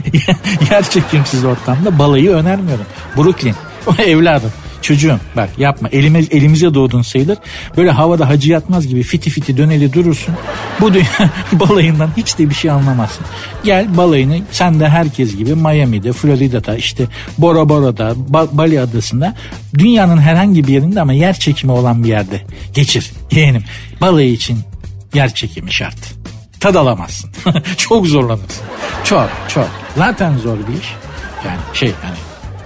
yer 0.70 0.82
çekimsiz 0.90 1.44
ortamda 1.44 1.98
balayı 1.98 2.30
önermiyorum. 2.30 2.86
Brooklyn. 3.16 3.54
Evladım. 3.98 4.52
Çocuğum 4.82 5.18
bak 5.36 5.48
yapma 5.58 5.88
elime, 5.92 6.18
elimize 6.18 6.74
doğdun 6.74 7.02
sayılır. 7.02 7.38
Böyle 7.76 7.90
havada 7.90 8.28
hacı 8.28 8.50
yatmaz 8.50 8.86
gibi 8.86 9.02
fiti 9.02 9.30
fiti 9.30 9.56
döneli 9.56 9.92
durursun. 9.92 10.34
Bu 10.80 10.94
dünya 10.94 11.30
balayından 11.52 12.10
hiç 12.16 12.38
de 12.38 12.50
bir 12.50 12.54
şey 12.54 12.70
anlamazsın. 12.70 13.26
Gel 13.64 13.96
balayını 13.96 14.38
sen 14.52 14.80
de 14.80 14.88
herkes 14.88 15.36
gibi 15.36 15.54
Miami'de, 15.54 16.12
Florida'da 16.12 16.76
işte 16.76 17.04
Bora 17.38 17.68
Bora'da, 17.68 18.14
ba- 18.30 18.48
Bali 18.52 18.80
adasında 18.80 19.34
dünyanın 19.78 20.18
herhangi 20.18 20.66
bir 20.66 20.72
yerinde 20.72 21.00
ama 21.00 21.12
yer 21.12 21.38
çekimi 21.38 21.72
olan 21.72 22.04
bir 22.04 22.08
yerde 22.08 22.42
geçir. 22.74 23.12
Yeğenim 23.30 23.62
balayı 24.00 24.32
için 24.32 24.58
yer 25.14 25.34
çekimi 25.34 25.72
şart. 25.72 26.14
Tad 26.60 26.74
alamazsın. 26.74 27.30
çok 27.76 28.06
zorlanırsın. 28.06 28.64
Çok 29.04 29.30
çok. 29.48 29.68
Zaten 29.96 30.36
zor 30.38 30.56
bir 30.58 30.80
iş. 30.80 30.94
Yani 31.46 31.58
şey 31.72 31.88
yani 31.88 32.16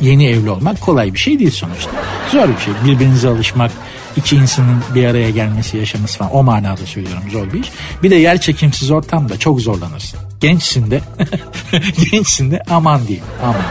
yeni 0.04 0.26
evli 0.26 0.50
olmak 0.50 0.80
kolay 0.80 1.14
bir 1.14 1.18
şey 1.18 1.38
değil 1.38 1.50
sonuçta. 1.50 1.90
Zor 2.32 2.48
bir 2.48 2.60
şey. 2.60 2.74
Birbirinize 2.84 3.28
alışmak, 3.28 3.70
iki 4.16 4.36
insanın 4.36 4.82
bir 4.94 5.04
araya 5.04 5.30
gelmesi, 5.30 5.76
yaşaması 5.76 6.18
falan 6.18 6.34
o 6.34 6.42
manada 6.42 6.86
söylüyorum 6.86 7.22
zor 7.32 7.52
bir 7.52 7.60
iş. 7.60 7.70
Bir 8.02 8.10
de 8.10 8.14
yer 8.14 8.40
çekimsiz 8.40 8.90
ortamda 8.90 9.38
çok 9.38 9.60
zorlanırsın. 9.60 10.20
Gençsin 10.40 10.90
de, 10.90 11.00
gençsin 12.10 12.50
de 12.50 12.62
aman 12.70 13.06
diyeyim, 13.06 13.26
aman. 13.42 13.62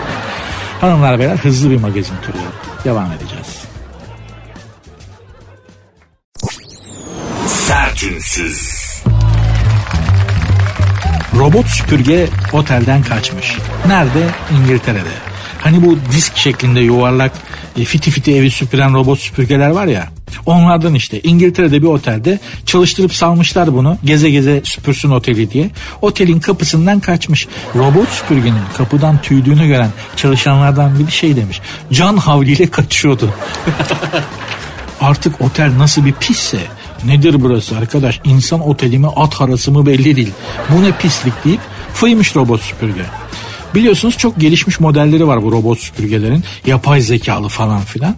Hanımlar 0.82 1.20
beyler 1.20 1.38
hızlı 1.38 1.70
bir 1.70 1.80
magazin 1.80 2.16
turu 2.22 2.38
yaptık. 2.38 2.86
Devam 2.86 3.12
edeceğiz. 3.12 3.64
Sertünsüz. 7.48 8.84
Robot 11.38 11.68
süpürge 11.68 12.28
otelden 12.54 13.04
kaçmış. 13.04 13.58
Nerede? 13.88 14.28
İngiltere'de. 14.52 15.33
Hani 15.64 15.86
bu 15.86 15.98
disk 16.12 16.38
şeklinde 16.38 16.80
yuvarlak 16.80 17.32
e, 17.78 17.86
fiti 17.86 18.12
fiti 18.12 18.36
evi 18.36 18.52
süpüren 18.52 18.94
robot 18.94 19.20
süpürgeler 19.20 19.70
var 19.70 19.86
ya. 19.86 20.10
Onlardan 20.46 20.94
işte 20.94 21.22
İngiltere'de 21.22 21.82
bir 21.82 21.88
otelde 21.88 22.40
çalıştırıp 22.66 23.14
salmışlar 23.14 23.74
bunu 23.74 23.98
geze 24.06 24.30
geze 24.30 24.62
süpürsün 24.64 25.12
oteli 25.12 25.52
diye. 25.52 25.70
Otelin 26.02 26.40
kapısından 26.40 27.00
kaçmış. 27.00 27.48
Robot 27.76 28.10
süpürgenin 28.10 28.62
kapıdan 28.78 29.22
tüydüğünü 29.22 29.68
gören 29.68 29.90
çalışanlardan 30.16 31.00
biri 31.00 31.12
şey 31.12 31.36
demiş. 31.36 31.62
Can 31.92 32.18
havliyle 32.18 32.68
kaçıyordu. 32.68 33.34
Artık 35.02 35.42
otel 35.42 35.78
nasıl 35.78 36.06
bir 36.06 36.14
pisse 36.14 36.60
nedir 37.06 37.42
burası 37.42 37.78
arkadaş 37.78 38.22
insan 38.24 38.68
oteli 38.68 39.00
mi 39.00 39.08
at 39.16 39.34
harası 39.34 39.72
mı 39.72 39.86
belli 39.86 40.16
değil. 40.16 40.32
Bu 40.70 40.84
ne 40.84 40.92
pislik 40.92 41.46
deyip 41.46 41.62
fıymış 41.94 42.36
robot 42.36 42.62
süpürge. 42.62 43.23
Biliyorsunuz 43.76 44.18
çok 44.18 44.40
gelişmiş 44.40 44.80
modelleri 44.80 45.28
var 45.28 45.44
bu 45.44 45.52
robot 45.52 45.80
süpürgelerin. 45.80 46.44
Yapay 46.66 47.02
zekalı 47.02 47.48
falan 47.48 47.82
filan. 47.82 48.16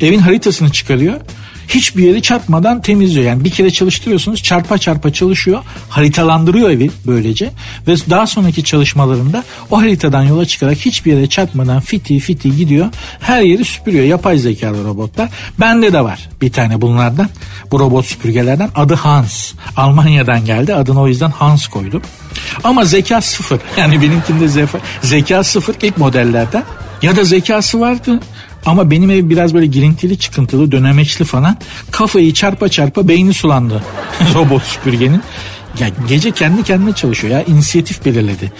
Evin 0.00 0.18
haritasını 0.18 0.72
çıkarıyor. 0.72 1.20
Hiçbir 1.68 2.02
yeri 2.02 2.22
çarpmadan 2.22 2.82
temizliyor. 2.82 3.26
Yani 3.26 3.44
bir 3.44 3.50
kere 3.50 3.70
çalıştırıyorsunuz 3.70 4.42
çarpa 4.42 4.78
çarpa 4.78 5.12
çalışıyor. 5.12 5.62
Haritalandırıyor 5.88 6.70
evi 6.70 6.90
böylece. 7.06 7.50
Ve 7.86 7.94
daha 8.10 8.26
sonraki 8.26 8.64
çalışmalarında 8.64 9.44
o 9.70 9.78
haritadan 9.80 10.22
yola 10.22 10.46
çıkarak 10.46 10.76
hiçbir 10.78 11.12
yere 11.12 11.26
çarpmadan 11.26 11.80
fiti 11.80 12.18
fiti 12.18 12.56
gidiyor. 12.56 12.86
Her 13.20 13.42
yeri 13.42 13.64
süpürüyor. 13.64 14.04
Yapay 14.04 14.38
zekalı 14.38 14.84
robotlar. 14.84 15.28
Bende 15.60 15.92
de 15.92 16.04
var 16.04 16.28
bir 16.42 16.52
tane 16.52 16.80
bunlardan. 16.80 17.28
Bu 17.70 17.80
robot 17.80 18.06
süpürgelerden. 18.06 18.70
Adı 18.74 18.94
Hans. 18.94 19.52
Almanya'dan 19.76 20.44
geldi. 20.44 20.74
Adını 20.74 21.00
o 21.00 21.08
yüzden 21.08 21.30
Hans 21.30 21.66
koydum. 21.66 22.02
Ama 22.64 22.84
zeka 22.84 23.20
sıfır. 23.20 23.60
Yani 23.76 24.02
benimkinde 24.02 24.48
zeka, 24.48 24.78
zeka 25.02 25.44
sıfır 25.44 25.74
ilk 25.82 25.98
modellerden. 25.98 26.64
Ya 27.02 27.16
da 27.16 27.24
zekası 27.24 27.80
vardı. 27.80 28.20
Ama 28.66 28.90
benim 28.90 29.10
ev 29.10 29.30
biraz 29.30 29.54
böyle 29.54 29.66
girintili 29.66 30.18
çıkıntılı 30.18 30.72
dönemeçli 30.72 31.24
falan. 31.24 31.56
Kafayı 31.90 32.34
çarpa 32.34 32.68
çarpa 32.68 33.08
beyni 33.08 33.34
sulandı 33.34 33.82
robot 34.34 34.62
süpürgenin. 34.62 35.22
Ya 35.80 35.88
gece 36.08 36.30
kendi 36.30 36.62
kendine 36.62 36.92
çalışıyor 36.92 37.32
ya 37.34 37.42
inisiyatif 37.42 38.04
belirledi. 38.04 38.52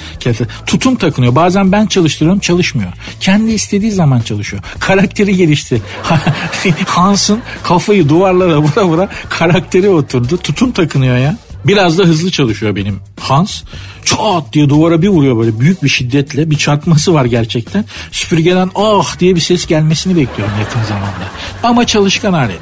Tutum 0.66 0.96
takınıyor. 0.96 1.34
Bazen 1.34 1.72
ben 1.72 1.86
çalıştırıyorum 1.86 2.40
çalışmıyor. 2.40 2.92
Kendi 3.20 3.52
istediği 3.52 3.92
zaman 3.92 4.20
çalışıyor. 4.20 4.62
Karakteri 4.78 5.36
gelişti. 5.36 5.82
Hans'ın 6.86 7.40
kafayı 7.62 8.08
duvarlara 8.08 8.58
vura 8.58 8.84
vura 8.84 9.08
karakteri 9.28 9.88
oturdu. 9.88 10.36
Tutum 10.36 10.72
takınıyor 10.72 11.16
ya. 11.16 11.36
Biraz 11.68 11.98
da 11.98 12.02
hızlı 12.02 12.30
çalışıyor 12.30 12.76
benim 12.76 13.00
Hans. 13.20 13.62
Çat 14.04 14.52
diye 14.52 14.68
duvara 14.68 15.02
bir 15.02 15.08
vuruyor 15.08 15.38
böyle 15.38 15.60
büyük 15.60 15.82
bir 15.82 15.88
şiddetle. 15.88 16.50
Bir 16.50 16.56
çarpması 16.56 17.14
var 17.14 17.24
gerçekten. 17.24 17.84
Süpürgeden 18.12 18.70
ah 18.74 19.18
diye 19.18 19.34
bir 19.36 19.40
ses 19.40 19.66
gelmesini 19.66 20.16
bekliyorum 20.16 20.54
yakın 20.60 20.82
zamanda. 20.82 21.24
Ama 21.62 21.86
çalışkan 21.86 22.32
alet. 22.32 22.60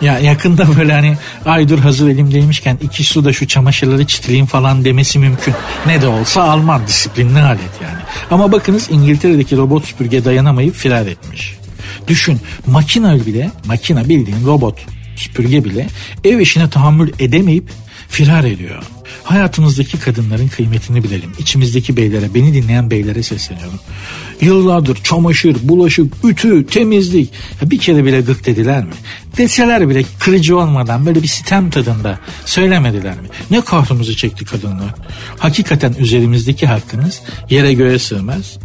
Ya 0.00 0.18
yakında 0.18 0.76
böyle 0.78 0.92
hani 0.92 1.16
ay 1.46 1.68
dur 1.68 1.78
hazır 1.78 2.08
elimdeymişken 2.08 2.78
iki 2.82 3.04
suda 3.04 3.32
şu 3.32 3.48
çamaşırları 3.48 4.06
çitleyeyim 4.06 4.46
falan 4.46 4.84
demesi 4.84 5.18
mümkün. 5.18 5.54
Ne 5.86 6.02
de 6.02 6.06
olsa 6.06 6.42
Alman 6.42 6.86
disiplinli 6.86 7.40
alet 7.40 7.60
yani. 7.82 8.02
Ama 8.30 8.52
bakınız 8.52 8.88
İngiltere'deki 8.90 9.56
robot 9.56 9.84
süpürge 9.84 10.24
dayanamayıp 10.24 10.74
firar 10.74 11.06
etmiş. 11.06 11.54
Düşün 12.08 12.40
makina 12.66 13.26
bile 13.26 13.50
makina 13.66 14.08
bildiğin 14.08 14.46
robot 14.46 14.78
süpürge 15.16 15.64
bile 15.64 15.88
ev 16.24 16.38
işine 16.38 16.70
tahammül 16.70 17.12
edemeyip 17.18 17.70
firar 18.08 18.44
ediyor. 18.44 18.82
Hayatımızdaki 19.22 20.00
kadınların 20.00 20.48
kıymetini 20.48 21.04
bilelim. 21.04 21.32
İçimizdeki 21.38 21.96
beylere, 21.96 22.34
beni 22.34 22.54
dinleyen 22.54 22.90
beylere 22.90 23.22
sesleniyorum. 23.22 23.80
Yıllardır 24.40 24.96
çamaşır, 24.96 25.56
bulaşık, 25.62 26.14
ütü, 26.24 26.66
temizlik. 26.66 27.32
Ya 27.62 27.70
bir 27.70 27.78
kere 27.78 28.04
bile 28.04 28.20
gık 28.20 28.46
dediler 28.46 28.84
mi? 28.84 28.94
Deseler 29.36 29.88
bile 29.88 30.04
kırıcı 30.18 30.58
olmadan 30.58 31.06
böyle 31.06 31.22
bir 31.22 31.28
sitem 31.28 31.70
tadında 31.70 32.18
söylemediler 32.44 33.14
mi? 33.14 33.28
Ne 33.50 33.60
kahrımızı 33.60 34.16
çekti 34.16 34.44
kadınlar. 34.44 34.94
Hakikaten 35.38 35.94
üzerimizdeki 35.98 36.66
hakkınız 36.66 37.22
yere 37.50 37.72
göğe 37.72 37.98
sığmaz 37.98 38.58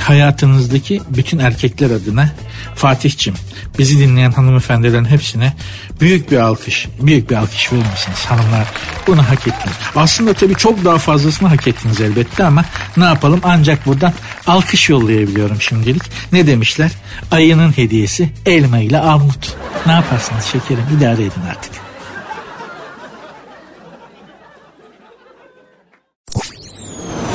hayatınızdaki 0.00 1.00
bütün 1.10 1.38
erkekler 1.38 1.90
adına 1.90 2.30
Fatih'cim 2.74 3.34
bizi 3.78 3.98
dinleyen 3.98 4.32
hanımefendilerin 4.32 5.04
hepsine 5.04 5.52
büyük 6.00 6.30
bir 6.30 6.38
alkış, 6.38 6.88
büyük 7.00 7.30
bir 7.30 7.36
alkış 7.36 7.72
verir 7.72 7.84
misiniz 7.92 8.24
hanımlar? 8.26 8.66
Bunu 9.06 9.22
hak 9.22 9.46
ettiniz. 9.48 9.76
Aslında 9.96 10.32
tabii 10.34 10.54
çok 10.54 10.84
daha 10.84 10.98
fazlasını 10.98 11.48
hak 11.48 11.68
ettiniz 11.68 12.00
elbette 12.00 12.44
ama 12.44 12.64
ne 12.96 13.04
yapalım 13.04 13.40
ancak 13.42 13.86
buradan 13.86 14.12
alkış 14.46 14.88
yollayabiliyorum 14.88 15.62
şimdilik. 15.62 16.02
Ne 16.32 16.46
demişler? 16.46 16.90
Ayının 17.30 17.76
hediyesi 17.78 18.30
elma 18.46 18.78
ile 18.78 18.98
armut. 18.98 19.56
Ne 19.86 19.92
yaparsınız 19.92 20.44
şekerim 20.44 20.84
idare 20.98 21.22
edin 21.22 21.42
artık. 21.50 21.72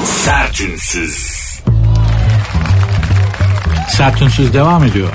Sertünsüz. 0.05 1.42
Sertünsüz 3.89 4.53
devam 4.53 4.83
ediyor. 4.83 5.09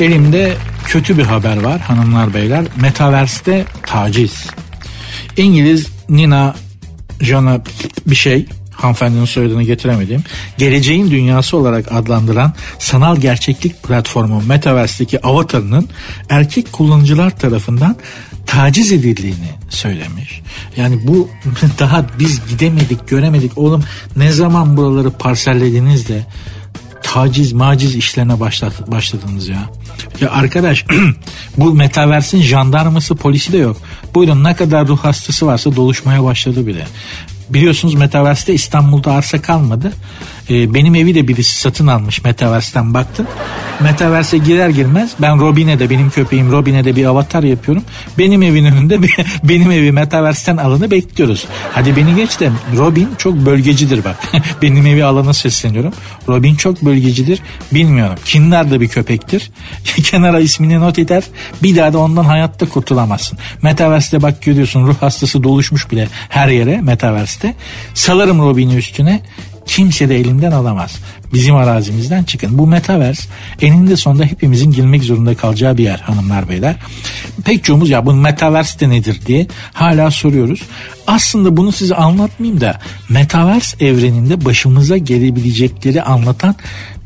Elimde 0.00 0.56
kötü 0.84 1.18
bir 1.18 1.24
haber 1.24 1.62
var 1.62 1.80
hanımlar 1.80 2.34
beyler. 2.34 2.64
Metaverse'de 2.80 3.64
taciz. 3.86 4.46
İngiliz 5.36 5.86
Nina 6.08 6.54
Jana 7.20 7.60
bir 8.06 8.14
şey 8.14 8.46
hanımefendinin 8.72 9.24
soyadını 9.24 9.62
getiremedim. 9.62 10.22
Geleceğin 10.58 11.10
dünyası 11.10 11.56
olarak 11.56 11.92
adlandıran 11.92 12.52
sanal 12.78 13.16
gerçeklik 13.16 13.82
platformu 13.82 14.42
Metaverse'deki 14.46 15.26
avatarının 15.26 15.88
erkek 16.28 16.72
kullanıcılar 16.72 17.38
tarafından 17.38 17.96
taciz 18.46 18.92
edildiğini 18.92 19.50
söylemiş. 19.68 20.42
Yani 20.76 21.06
bu 21.06 21.28
daha 21.78 22.06
biz 22.18 22.40
gidemedik 22.48 23.08
göremedik 23.08 23.58
oğlum 23.58 23.84
ne 24.16 24.32
zaman 24.32 24.76
buraları 24.76 25.10
parsellediniz 25.10 26.08
de 26.08 26.26
taciz 27.04 27.52
maciz 27.52 27.94
işlerine 27.94 28.40
başlat, 28.40 28.90
başladınız 28.90 29.48
ya. 29.48 29.70
Ya 30.20 30.30
arkadaş 30.30 30.84
bu 31.58 31.74
metaversin 31.74 32.42
jandarması 32.42 33.14
polisi 33.14 33.52
de 33.52 33.58
yok. 33.58 33.76
Buyurun 34.14 34.44
ne 34.44 34.54
kadar 34.56 34.88
ruh 34.88 34.98
hastası 34.98 35.46
varsa 35.46 35.76
doluşmaya 35.76 36.24
başladı 36.24 36.66
bile. 36.66 36.86
Biliyorsunuz 37.50 37.94
Metaverse'de 37.94 38.54
İstanbul'da 38.54 39.12
arsa 39.12 39.42
kalmadı. 39.42 39.92
Ee, 40.50 40.74
benim 40.74 40.94
evi 40.94 41.14
de 41.14 41.28
birisi 41.28 41.60
satın 41.60 41.86
almış 41.86 42.24
Metaverse'den 42.24 42.94
baktım. 42.94 43.26
Metaverse'e 43.80 44.38
girer 44.38 44.68
girmez 44.68 45.10
ben 45.20 45.40
Robin'e 45.40 45.90
benim 45.90 46.10
köpeğim 46.10 46.52
Robin'e 46.52 46.84
de 46.84 46.96
bir 46.96 47.04
avatar 47.04 47.42
yapıyorum. 47.42 47.84
Benim 48.18 48.42
evin 48.42 48.64
önünde 48.64 48.98
benim 49.44 49.70
evi 49.70 49.92
Metaverse'ten 49.92 50.56
alanı 50.56 50.90
bekliyoruz. 50.90 51.46
Hadi 51.72 51.96
beni 51.96 52.14
geç 52.16 52.40
de 52.40 52.50
Robin 52.76 53.08
çok 53.18 53.34
bölgecidir 53.34 54.04
bak. 54.04 54.16
benim 54.62 54.86
evi 54.86 55.04
alana 55.04 55.32
sesleniyorum. 55.32 55.92
Robin 56.28 56.54
çok 56.54 56.82
bölgecidir. 56.82 57.40
Bilmiyorum. 57.72 58.18
Kinler 58.24 58.70
de 58.70 58.80
bir 58.80 58.88
köpektir. 58.88 59.50
Kenara 59.84 60.40
ismini 60.40 60.80
not 60.80 60.98
eder. 60.98 61.24
Bir 61.62 61.76
daha 61.76 61.92
da 61.92 61.98
ondan 61.98 62.24
hayatta 62.24 62.68
kurtulamazsın. 62.68 63.38
Metaverse'de 63.62 64.22
bak 64.22 64.42
görüyorsun 64.42 64.86
ruh 64.86 65.02
hastası 65.02 65.42
doluşmuş 65.42 65.90
bile 65.90 66.08
her 66.28 66.48
yere 66.48 66.80
Metaverse'de. 66.80 67.54
Salarım 67.94 68.38
Robin'i 68.38 68.76
üstüne 68.76 69.20
kimse 69.66 70.08
de 70.08 70.16
elimden 70.16 70.52
alamaz. 70.52 71.00
Bizim 71.34 71.56
arazimizden 71.56 72.22
çıkın. 72.22 72.58
Bu 72.58 72.66
metaverse 72.66 73.28
eninde 73.60 73.96
sonunda 73.96 74.24
hepimizin 74.24 74.72
girmek 74.72 75.04
zorunda 75.04 75.34
kalacağı 75.34 75.78
bir 75.78 75.84
yer 75.84 75.98
hanımlar 75.98 76.48
beyler. 76.48 76.76
Pek 77.44 77.64
çoğumuz 77.64 77.90
ya 77.90 78.06
bu 78.06 78.12
metaverse 78.12 78.80
de 78.80 78.88
nedir 78.88 79.20
diye 79.26 79.46
hala 79.72 80.10
soruyoruz. 80.10 80.62
Aslında 81.06 81.56
bunu 81.56 81.72
size 81.72 81.94
anlatmayayım 81.94 82.60
da 82.60 82.80
metaverse 83.08 83.86
evreninde 83.86 84.44
başımıza 84.44 84.96
gelebilecekleri 84.96 86.02
anlatan 86.02 86.54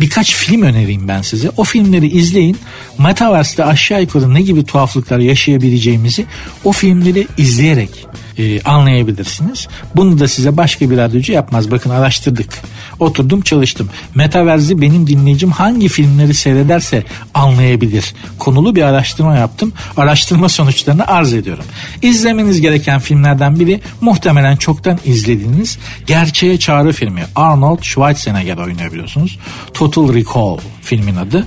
birkaç 0.01 0.35
film 0.35 0.63
önereyim 0.63 1.09
ben 1.09 1.23
size. 1.23 1.51
O 1.57 1.65
filmleri 1.65 2.07
izleyin. 2.07 2.59
Metaverse'de 2.99 3.65
aşağı 3.65 4.01
yukarı 4.01 4.35
ne 4.35 4.43
gibi 4.43 4.65
tuhaflıklar 4.65 5.19
yaşayabileceğimizi 5.19 6.27
o 6.65 6.73
filmleri 6.73 7.27
izleyerek 7.37 8.07
e, 8.39 8.63
anlayabilirsiniz. 8.63 9.69
Bunu 9.97 10.19
da 10.19 10.29
size 10.29 10.57
başka 10.57 10.91
bir 10.91 10.97
radyocu 10.97 11.33
yapmaz. 11.33 11.71
Bakın 11.71 11.91
araştırdık. 11.91 12.59
Oturdum 13.01 13.41
çalıştım. 13.41 13.91
Metaverse'i 14.19 14.81
benim 14.81 15.07
dinleyicim 15.07 15.51
hangi 15.51 15.89
filmleri 15.89 16.35
seyrederse 16.35 17.05
anlayabilir. 17.35 18.15
Konulu 18.39 18.77
bir 18.77 18.83
araştırma 18.83 19.37
yaptım. 19.37 19.73
Araştırma 19.97 20.49
sonuçlarını 20.49 21.07
arz 21.07 21.35
ediyorum. 21.35 21.65
İzlemeniz 22.03 22.61
gereken 22.61 23.01
filmlerden 23.01 23.61
biri 23.61 23.81
muhtemelen 24.01 24.57
çoktan 24.57 24.99
izlediğiniz 25.05 25.79
Gerçeğe 26.07 26.59
Çağrı 26.59 26.93
filmi. 26.93 27.23
Arnold 27.35 27.83
Schwarzenegger 27.83 28.57
oynuyor 28.57 28.93
biliyorsunuz. 28.93 29.39
Total 29.75 30.15
Recall 30.15 30.59
filmin 30.83 31.17
adı. 31.17 31.47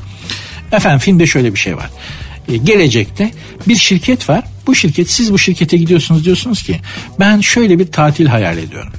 Efendim 0.72 0.99
filmde 0.99 1.28
şöyle 1.28 1.53
bir 1.53 1.59
şey 1.59 1.78
var. 1.78 1.89
E, 2.47 2.57
gelecekte 2.57 3.32
bir 3.67 3.76
şirket 3.76 4.30
var. 4.30 4.43
Bu 4.67 4.76
şirket 4.76 5.11
siz 5.11 5.34
bu 5.34 5.39
şirkete 5.39 5.78
gidiyorsunuz 5.78 6.26
diyorsunuz 6.26 6.63
ki 6.63 6.80
ben 7.19 7.41
şöyle 7.41 7.80
bir 7.80 7.91
tatil 7.91 8.26
hayal 8.26 8.57
ediyorum. 8.57 8.93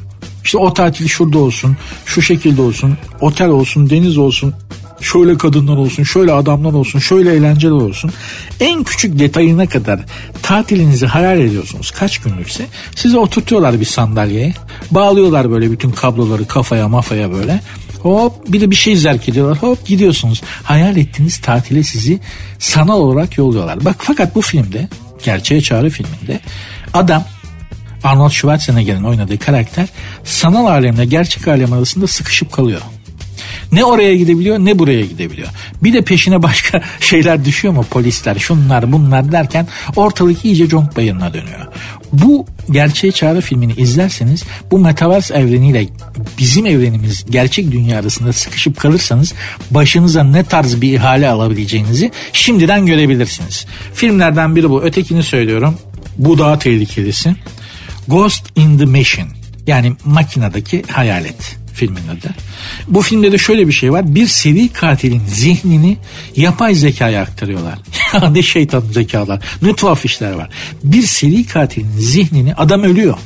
İşte 0.44 0.58
o 0.58 0.74
tatil 0.74 1.08
şurada 1.08 1.38
olsun, 1.38 1.76
şu 2.06 2.22
şekilde 2.22 2.62
olsun, 2.62 2.96
otel 3.20 3.48
olsun, 3.48 3.90
deniz 3.90 4.18
olsun, 4.18 4.54
şöyle 5.00 5.38
kadınlar 5.38 5.76
olsun, 5.76 6.02
şöyle 6.02 6.32
adamlar 6.32 6.72
olsun, 6.72 6.98
şöyle 6.98 7.34
eğlenceler 7.34 7.72
olsun. 7.72 8.12
En 8.60 8.84
küçük 8.84 9.18
detayına 9.18 9.66
kadar 9.66 10.00
tatilinizi 10.42 11.06
hayal 11.06 11.40
ediyorsunuz 11.40 11.90
kaç 11.90 12.18
günlükse. 12.18 12.66
Sizi 12.96 13.18
oturtuyorlar 13.18 13.80
bir 13.80 13.84
sandalyeye. 13.84 14.54
Bağlıyorlar 14.90 15.50
böyle 15.50 15.70
bütün 15.70 15.90
kabloları 15.90 16.46
kafaya 16.46 16.88
mafaya 16.88 17.32
böyle. 17.32 17.60
Hop 18.02 18.52
bir 18.52 18.60
de 18.60 18.70
bir 18.70 18.76
şey 18.76 18.96
zerk 18.96 19.28
ediyorlar. 19.28 19.58
Hop 19.62 19.86
gidiyorsunuz. 19.86 20.42
Hayal 20.62 20.96
ettiğiniz 20.96 21.40
tatile 21.40 21.82
sizi 21.82 22.20
sanal 22.58 23.00
olarak 23.00 23.38
yolluyorlar. 23.38 23.84
Bak 23.84 23.96
fakat 23.98 24.34
bu 24.34 24.42
filmde 24.42 24.88
Gerçeğe 25.24 25.60
Çağrı 25.60 25.90
filminde 25.90 26.40
adam 26.94 27.24
Arnold 28.04 28.30
Schwarzenegger'in 28.30 29.04
oynadığı 29.04 29.38
karakter 29.38 29.88
sanal 30.24 30.66
alemle 30.66 31.04
gerçek 31.04 31.48
alem 31.48 31.72
arasında 31.72 32.06
sıkışıp 32.06 32.52
kalıyor. 32.52 32.80
Ne 33.72 33.84
oraya 33.84 34.16
gidebiliyor 34.16 34.58
ne 34.58 34.78
buraya 34.78 35.00
gidebiliyor. 35.00 35.48
Bir 35.82 35.92
de 35.92 36.02
peşine 36.02 36.42
başka 36.42 36.82
şeyler 37.00 37.44
düşüyor 37.44 37.74
mu 37.74 37.86
polisler 37.90 38.38
şunlar 38.38 38.92
bunlar 38.92 39.32
derken 39.32 39.66
ortalık 39.96 40.44
iyice 40.44 40.68
conk 40.68 40.96
bayırına 40.96 41.34
dönüyor. 41.34 41.66
Bu 42.12 42.46
gerçeğe 42.70 43.12
çağrı 43.12 43.40
filmini 43.40 43.72
izlerseniz 43.72 44.44
bu 44.70 44.78
metaverse 44.78 45.34
evreniyle 45.34 45.88
bizim 46.38 46.66
evrenimiz 46.66 47.24
gerçek 47.30 47.72
dünya 47.72 47.98
arasında 47.98 48.32
sıkışıp 48.32 48.80
kalırsanız 48.80 49.34
başınıza 49.70 50.24
ne 50.24 50.44
tarz 50.44 50.80
bir 50.80 50.92
ihale 50.92 51.28
alabileceğinizi 51.28 52.10
şimdiden 52.32 52.86
görebilirsiniz. 52.86 53.66
Filmlerden 53.94 54.56
biri 54.56 54.70
bu. 54.70 54.82
Ötekini 54.82 55.22
söylüyorum. 55.22 55.78
Bu 56.18 56.38
daha 56.38 56.58
tehlikelisi. 56.58 57.34
Ghost 58.08 58.58
in 58.58 58.78
the 58.78 58.84
Machine 58.84 59.28
yani 59.66 59.92
makinedeki 60.04 60.82
hayalet 60.90 61.56
filmin 61.74 62.08
adı. 62.08 62.34
Bu 62.88 63.02
filmde 63.02 63.32
de 63.32 63.38
şöyle 63.38 63.68
bir 63.68 63.72
şey 63.72 63.92
var. 63.92 64.14
Bir 64.14 64.26
seri 64.26 64.68
katilin 64.68 65.22
zihnini 65.26 65.96
yapay 66.36 66.74
zekaya 66.74 67.22
aktarıyorlar. 67.22 67.78
ne 68.32 68.42
şeytan 68.42 68.80
zekalar. 68.80 69.44
Ne 69.62 69.74
tuhaf 69.74 70.04
işler 70.04 70.32
var. 70.32 70.48
Bir 70.84 71.02
seri 71.02 71.46
katilin 71.46 71.92
zihnini 71.98 72.54
adam 72.54 72.82
ölüyor. 72.82 73.18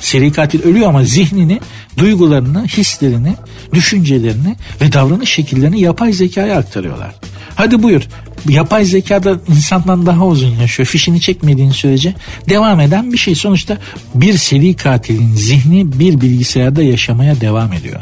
Seri 0.00 0.32
katil 0.32 0.62
ölüyor 0.62 0.88
ama 0.88 1.04
zihnini, 1.04 1.60
duygularını, 1.98 2.66
hislerini, 2.66 3.34
düşüncelerini 3.72 4.56
ve 4.80 4.92
davranış 4.92 5.30
şekillerini 5.30 5.80
yapay 5.80 6.12
zekaya 6.12 6.58
aktarıyorlar. 6.58 7.14
Hadi 7.54 7.82
buyur. 7.82 8.02
Yapay 8.48 8.84
zekada 8.84 9.40
insandan 9.48 10.06
daha 10.06 10.26
uzun 10.26 10.56
yaşıyor. 10.60 10.86
Fişini 10.86 11.20
çekmediğin 11.20 11.70
sürece 11.70 12.14
devam 12.48 12.80
eden 12.80 13.12
bir 13.12 13.18
şey. 13.18 13.34
Sonuçta 13.34 13.78
bir 14.14 14.38
seri 14.38 14.74
katilin 14.74 15.34
zihni 15.34 15.98
bir 15.98 16.20
bilgisayarda 16.20 16.82
yaşamaya 16.82 17.40
devam 17.40 17.72
ediyor. 17.72 18.00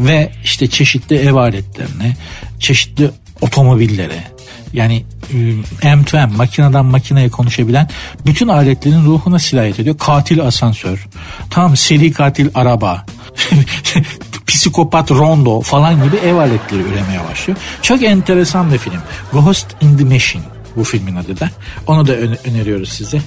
Ve 0.00 0.32
işte 0.44 0.66
çeşitli 0.66 1.16
ev 1.16 1.34
aletlerine, 1.34 2.16
çeşitli 2.60 3.10
otomobillere, 3.40 4.24
yani 4.72 5.04
e, 5.32 5.36
M2M 5.82 6.36
makineden 6.36 6.84
makineye 6.84 7.28
konuşabilen 7.28 7.88
bütün 8.26 8.48
aletlerin 8.48 9.04
ruhuna 9.04 9.38
sirayet 9.38 9.80
ediyor. 9.80 9.98
Katil 9.98 10.42
asansör, 10.42 11.08
tam 11.50 11.76
seri 11.76 12.12
katil 12.12 12.48
araba, 12.54 13.06
psikopat 14.48 15.10
rondo 15.10 15.60
falan 15.60 16.04
gibi 16.04 16.16
ev 16.16 16.34
aletleri 16.34 16.82
üretmeye 16.82 17.20
başlıyor. 17.30 17.58
Çok 17.82 18.02
enteresan 18.02 18.72
bir 18.72 18.78
film. 18.78 19.00
Ghost 19.32 19.66
in 19.80 19.96
the 19.96 20.04
Machine 20.04 20.42
bu 20.76 20.84
filmin 20.84 21.16
adı 21.16 21.40
da. 21.40 21.50
Onu 21.86 22.06
da 22.06 22.12
öneriyoruz 22.44 22.88
size. 22.88 23.20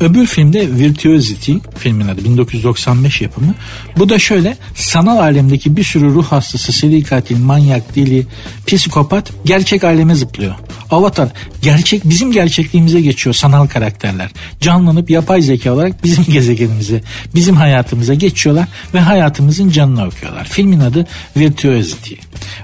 Öbür 0.00 0.26
filmde 0.26 0.78
Virtuosity 0.78 1.52
filmin 1.78 2.08
adı 2.08 2.24
1995 2.24 3.20
yapımı. 3.20 3.54
Bu 3.96 4.08
da 4.08 4.18
şöyle 4.18 4.56
sanal 4.74 5.18
alemdeki 5.18 5.76
bir 5.76 5.84
sürü 5.84 6.14
ruh 6.14 6.26
hastası, 6.26 6.72
seri 6.72 7.02
katil, 7.02 7.38
manyak, 7.38 7.96
deli, 7.96 8.26
psikopat 8.66 9.32
gerçek 9.44 9.84
aleme 9.84 10.14
zıplıyor. 10.14 10.54
Avatar 10.90 11.28
gerçek 11.62 12.04
bizim 12.04 12.32
gerçekliğimize 12.32 13.00
geçiyor 13.00 13.34
sanal 13.34 13.66
karakterler. 13.66 14.30
Canlanıp 14.60 15.10
yapay 15.10 15.42
zeka 15.42 15.72
olarak 15.72 16.04
bizim 16.04 16.24
gezegenimize, 16.28 17.02
bizim 17.34 17.56
hayatımıza 17.56 18.14
geçiyorlar 18.14 18.68
ve 18.94 19.00
hayatımızın 19.00 19.70
canını 19.70 20.06
okuyorlar. 20.06 20.44
Filmin 20.44 20.80
adı 20.80 21.06
Virtuosity. 21.36 22.14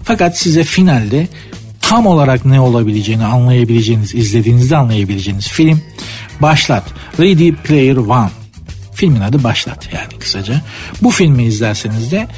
Fakat 0.02 0.38
size 0.38 0.64
finalde 0.64 1.28
tam 1.88 2.06
olarak 2.06 2.44
ne 2.44 2.60
olabileceğini 2.60 3.24
anlayabileceğiniz, 3.24 4.14
izlediğinizde 4.14 4.76
anlayabileceğiniz 4.76 5.48
film 5.48 5.82
Başlat. 6.40 6.84
Ready 7.20 7.52
Player 7.52 7.96
One. 7.96 8.30
Filmin 8.94 9.20
adı 9.20 9.44
Başlat 9.44 9.88
yani 9.92 10.18
kısaca. 10.18 10.60
Bu 11.02 11.10
filmi 11.10 11.44
izlerseniz 11.44 12.12
de 12.12 12.28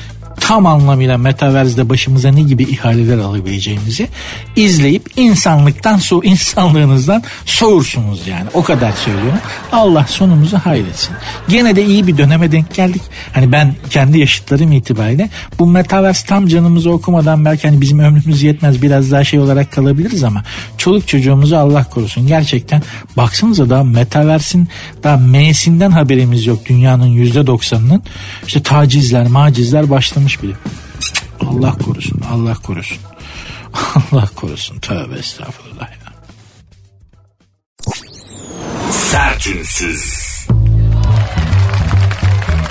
tam 0.41 0.67
anlamıyla 0.67 1.19
metaverse'de 1.19 1.89
başımıza 1.89 2.31
ne 2.31 2.43
gibi 2.43 2.63
ihaleler 2.63 3.19
alabileceğimizi 3.19 4.09
izleyip 4.57 5.11
insanlıktan 5.17 5.97
so 5.97 6.23
insanlığınızdan 6.23 7.23
soğursunuz 7.45 8.27
yani. 8.27 8.49
O 8.55 8.63
kadar 8.63 8.93
söylüyorum. 8.93 9.39
Allah 9.73 10.07
sonumuzu 10.09 10.59
hayretsin. 10.59 11.17
Gene 11.49 11.77
de 11.77 11.85
iyi 11.85 12.07
bir 12.07 12.19
döneme 12.19 12.53
denk 12.53 12.75
geldik. 12.75 13.03
Hani 13.33 13.53
ben 13.53 13.75
kendi 13.91 14.19
yaşıtlarım 14.19 14.73
itibariyle 14.73 15.31
bu 15.59 15.67
metaverse 15.67 16.27
tam 16.27 16.47
canımızı 16.47 16.91
okumadan 16.91 17.45
belki 17.45 17.69
hani 17.69 17.81
bizim 17.81 17.99
ömrümüz 17.99 18.43
yetmez 18.43 18.83
biraz 18.83 19.11
daha 19.11 19.25
şey 19.25 19.41
olarak 19.41 19.73
kalabiliriz 19.73 20.25
ama 20.25 20.43
çoluk 20.79 21.09
çocuğumuzu 21.09 21.57
Allah 21.57 21.85
korusun. 21.85 22.27
Gerçekten 22.27 22.83
baksanıza 23.17 23.71
da 23.71 23.85
metaverse'in 23.85 24.69
daha 25.03 25.17
M'sinden 25.17 25.91
haberimiz 25.91 26.47
yok 26.47 26.67
dünyanın 26.67 27.07
yüzde 27.07 27.47
doksanının. 27.47 28.03
İşte 28.47 28.63
tacizler, 28.63 29.27
macizler 29.27 29.91
başlamış 29.91 30.26
bile. 30.43 30.55
Allah 31.41 31.73
korusun, 31.79 32.21
Allah 32.21 32.55
korusun. 32.55 32.99
Allah 34.13 34.29
korusun. 34.35 34.79
Tövbe 34.79 35.19
estağfurullah 35.19 35.91
ya. 35.91 36.13
Sertünsüz. 38.91 40.26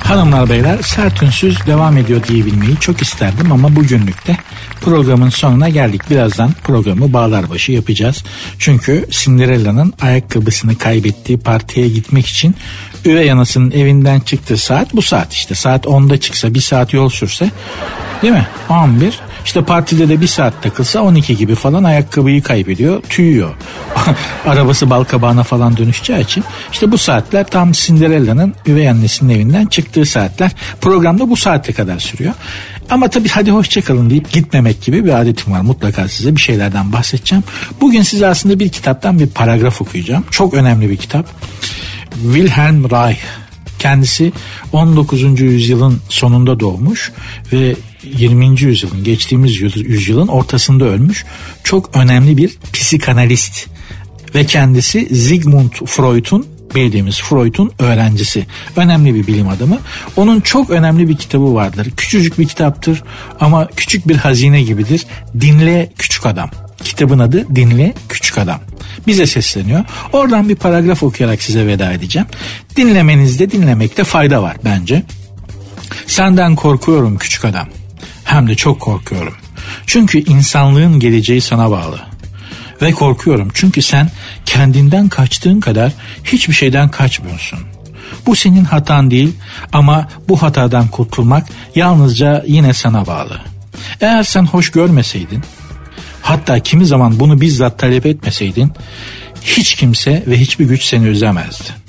Hanımlar 0.06 0.49
beyler 0.49 0.82
sertünsüz 0.82 1.66
devam 1.68 1.97
ediyor 1.97 2.24
diyebilmeyi 2.28 2.80
çok 2.80 3.01
isterdim 3.01 3.51
ama 3.51 3.76
bugünlük 3.76 4.28
de 4.28 4.38
programın 4.82 5.30
sonuna 5.30 5.70
geldik. 5.70 6.01
Birazdan 6.10 6.51
programı 6.64 7.14
bağlar 7.14 7.49
başı 7.49 7.72
yapacağız. 7.72 8.24
Çünkü 8.60 9.06
Cinderella'nın 9.10 9.93
ayakkabısını 10.01 10.78
kaybettiği 10.78 11.38
partiye 11.39 11.88
gitmek 11.88 12.28
için 12.28 12.56
üvey 13.06 13.32
anasının 13.32 13.72
evinden 13.72 14.20
çıktığı 14.20 14.58
saat 14.58 14.93
bu 14.93 15.01
saat 15.01 15.34
işte. 15.34 15.56
Saat 15.56 15.86
10'da 15.86 16.20
çıksa 16.20 16.53
bir 16.53 16.62
saat 16.62 16.93
yol 16.93 17.10
sürse 17.10 17.51
değil 18.22 18.34
mi? 18.34 18.47
11 18.70 19.20
işte 19.46 19.64
partide 19.64 20.10
de 20.10 20.22
bir 20.22 20.28
saat 20.28 20.64
takılsa 20.64 21.02
12 21.02 21.38
gibi 21.38 21.56
falan 21.56 21.84
ayakkabıyı 21.84 22.43
kaybediyor, 22.43 23.02
tüyüyor. 23.02 23.56
Arabası 24.46 24.89
balkabağına 24.89 25.43
falan 25.43 25.78
dönüşeceği 25.78 26.24
için 26.24 26.43
işte 26.72 26.91
bu 26.91 26.98
saatler 26.98 27.48
tam 27.48 27.72
Cinderella'nın 27.72 28.54
üvey 28.68 28.89
annesinin 28.89 29.36
evinden 29.36 29.66
çıktığı 29.66 30.06
saatler. 30.06 30.52
Programda 30.82 31.30
bu 31.30 31.36
saate 31.36 31.74
kadar 31.74 32.00
sürüyor. 32.00 32.34
Ama 32.89 33.08
tabii 33.08 33.30
hadi 33.30 33.52
hoşçakalın 33.52 34.10
deyip 34.10 34.32
gitmemek 34.32 34.82
gibi 34.82 35.06
bir 35.06 35.22
adetim 35.22 35.54
var. 35.54 35.62
Mutlaka 35.62 36.08
size 36.08 36.36
bir 36.36 36.41
şeylerden 36.41 36.93
bahsedeceğim. 36.93 37.43
Bugün 37.82 38.02
size 38.02 38.28
aslında 38.28 38.60
bir 38.60 38.70
kitaptan 38.70 39.20
bir 39.20 39.28
paragraf 39.28 39.82
okuyacağım. 39.82 40.26
Çok 40.32 40.54
önemli 40.54 40.89
bir 40.89 40.98
kitap. 40.98 41.26
Wilhelm 42.24 42.84
Reich 42.84 43.20
Kendisi 43.80 44.32
19. 44.74 45.41
yüzyılın 45.41 46.02
sonunda 46.10 46.60
doğmuş 46.60 47.12
ve 47.54 47.76
20. 48.18 48.62
yüzyılın 48.62 49.03
geçtiğimiz 49.03 49.62
yüzyılın 49.76 50.28
ortasında 50.28 50.86
ölmüş. 50.86 51.26
Çok 51.64 51.97
önemli 51.97 52.38
bir 52.38 52.58
psikanalist 52.74 53.68
ve 54.36 54.45
kendisi 54.45 55.16
Sigmund 55.16 55.72
Freud'un 55.72 56.45
bildiğimiz 56.76 57.22
Freud'un 57.22 57.72
öğrencisi. 57.80 58.45
Önemli 58.76 59.16
bir 59.16 59.28
bilim 59.28 59.49
adamı. 59.49 59.80
Onun 60.16 60.41
çok 60.41 60.70
önemli 60.70 61.10
bir 61.10 61.18
kitabı 61.18 61.53
vardır. 61.53 61.91
Küçücük 61.97 62.39
bir 62.39 62.47
kitaptır 62.47 63.03
ama 63.39 63.68
küçük 63.76 64.08
bir 64.08 64.16
hazine 64.16 64.62
gibidir. 64.62 65.06
Dinle 65.41 65.91
Küçük 65.97 66.26
Adam. 66.26 66.49
Kitabın 66.84 67.20
adı 67.20 67.56
Dinle 67.56 67.93
Küçük 68.10 68.38
Adam. 68.38 68.60
Bize 69.08 69.26
sesleniyor. 69.28 69.84
Oradan 70.14 70.49
bir 70.49 70.56
paragraf 70.56 71.03
okuyarak 71.03 71.41
size 71.41 71.68
veda 71.68 71.93
edeceğim. 71.93 72.28
Dinlemenizde 72.76 73.51
dinlemekte 73.51 74.03
fayda 74.03 74.43
var 74.43 74.58
bence. 74.66 75.03
Senden 76.08 76.56
korkuyorum 76.56 77.18
küçük 77.18 77.45
adam. 77.45 77.68
Hem 78.26 78.47
de 78.47 78.55
çok 78.55 78.80
korkuyorum. 78.80 79.34
Çünkü 79.88 80.19
insanlığın 80.19 80.99
geleceği 80.99 81.41
sana 81.41 81.71
bağlı. 81.71 81.99
Ve 82.82 82.91
korkuyorum 82.91 83.51
çünkü 83.53 83.82
sen 83.82 84.11
kendinden 84.45 85.09
kaçtığın 85.09 85.59
kadar 85.59 85.91
hiçbir 86.23 86.53
şeyden 86.53 86.89
kaçmıyorsun. 86.89 87.59
Bu 88.26 88.36
senin 88.36 88.63
hatan 88.63 89.11
değil 89.11 89.36
ama 89.73 90.07
bu 90.30 90.41
hatadan 90.41 90.88
kurtulmak 90.88 91.47
yalnızca 91.76 92.43
yine 92.47 92.73
sana 92.73 93.07
bağlı. 93.07 93.41
Eğer 94.01 94.23
sen 94.23 94.45
hoş 94.45 94.71
görmeseydin, 94.71 95.43
hatta 96.21 96.59
kimi 96.59 96.86
zaman 96.86 97.19
bunu 97.19 97.41
bizzat 97.41 97.80
talep 97.80 98.05
etmeseydin, 98.05 98.71
hiç 99.41 99.76
kimse 99.76 100.23
ve 100.28 100.39
hiçbir 100.39 100.65
güç 100.65 100.84
seni 100.84 101.07
üzemezdi 101.07 101.85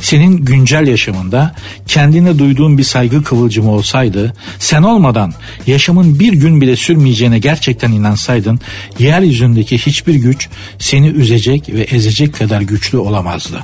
senin 0.00 0.36
güncel 0.36 0.86
yaşamında 0.86 1.54
kendine 1.86 2.38
duyduğun 2.38 2.78
bir 2.78 2.84
saygı 2.84 3.22
kıvılcımı 3.22 3.70
olsaydı, 3.70 4.32
sen 4.58 4.82
olmadan 4.82 5.32
yaşamın 5.66 6.18
bir 6.18 6.32
gün 6.32 6.60
bile 6.60 6.76
sürmeyeceğine 6.76 7.38
gerçekten 7.38 7.92
inansaydın, 7.92 8.60
yeryüzündeki 8.98 9.78
hiçbir 9.78 10.14
güç 10.14 10.48
seni 10.78 11.08
üzecek 11.08 11.68
ve 11.68 11.80
ezecek 11.80 12.34
kadar 12.34 12.60
güçlü 12.60 12.98
olamazdı. 12.98 13.60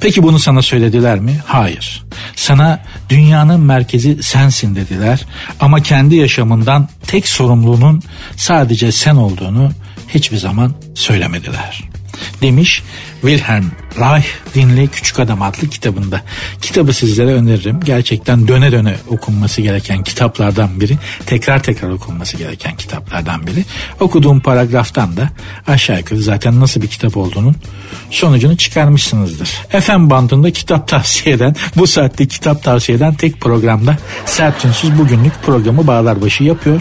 Peki 0.00 0.22
bunu 0.22 0.38
sana 0.38 0.62
söylediler 0.62 1.18
mi? 1.18 1.40
Hayır. 1.46 2.02
Sana 2.36 2.80
dünyanın 3.08 3.60
merkezi 3.60 4.22
sensin 4.22 4.74
dediler 4.74 5.20
ama 5.60 5.80
kendi 5.80 6.16
yaşamından 6.16 6.88
tek 7.06 7.28
sorumluluğunun 7.28 8.02
sadece 8.36 8.92
sen 8.92 9.16
olduğunu 9.16 9.72
hiçbir 10.08 10.36
zaman 10.36 10.74
söylemediler 10.94 11.91
demiş 12.42 12.82
Wilhelm 13.20 13.70
Reich 13.98 14.26
Dinle 14.54 14.86
Küçük 14.86 15.20
Adam 15.20 15.42
adlı 15.42 15.68
kitabında. 15.68 16.20
Kitabı 16.60 16.92
sizlere 16.92 17.32
öneririm. 17.32 17.80
Gerçekten 17.80 18.48
döne 18.48 18.72
döne 18.72 18.94
okunması 19.08 19.62
gereken 19.62 20.02
kitaplardan 20.02 20.80
biri. 20.80 20.98
Tekrar 21.26 21.62
tekrar 21.62 21.90
okunması 21.90 22.36
gereken 22.36 22.76
kitaplardan 22.76 23.46
biri. 23.46 23.64
Okuduğum 24.00 24.40
paragraftan 24.40 25.16
da 25.16 25.30
aşağı 25.66 25.98
yukarı 25.98 26.22
zaten 26.22 26.60
nasıl 26.60 26.82
bir 26.82 26.88
kitap 26.88 27.16
olduğunun 27.16 27.56
sonucunu 28.10 28.56
çıkarmışsınızdır. 28.56 29.48
FM 29.80 30.10
bandında 30.10 30.50
kitap 30.50 30.88
tavsiye 30.88 31.34
eden, 31.34 31.56
bu 31.76 31.86
saatte 31.86 32.28
kitap 32.28 32.62
tavsiye 32.62 32.98
eden 32.98 33.14
tek 33.14 33.40
programda 33.40 33.96
Sertünsüz 34.26 34.98
bugünlük 34.98 35.42
programı 35.42 35.86
bağlar 35.86 36.22
başı 36.22 36.44
yapıyor 36.44 36.80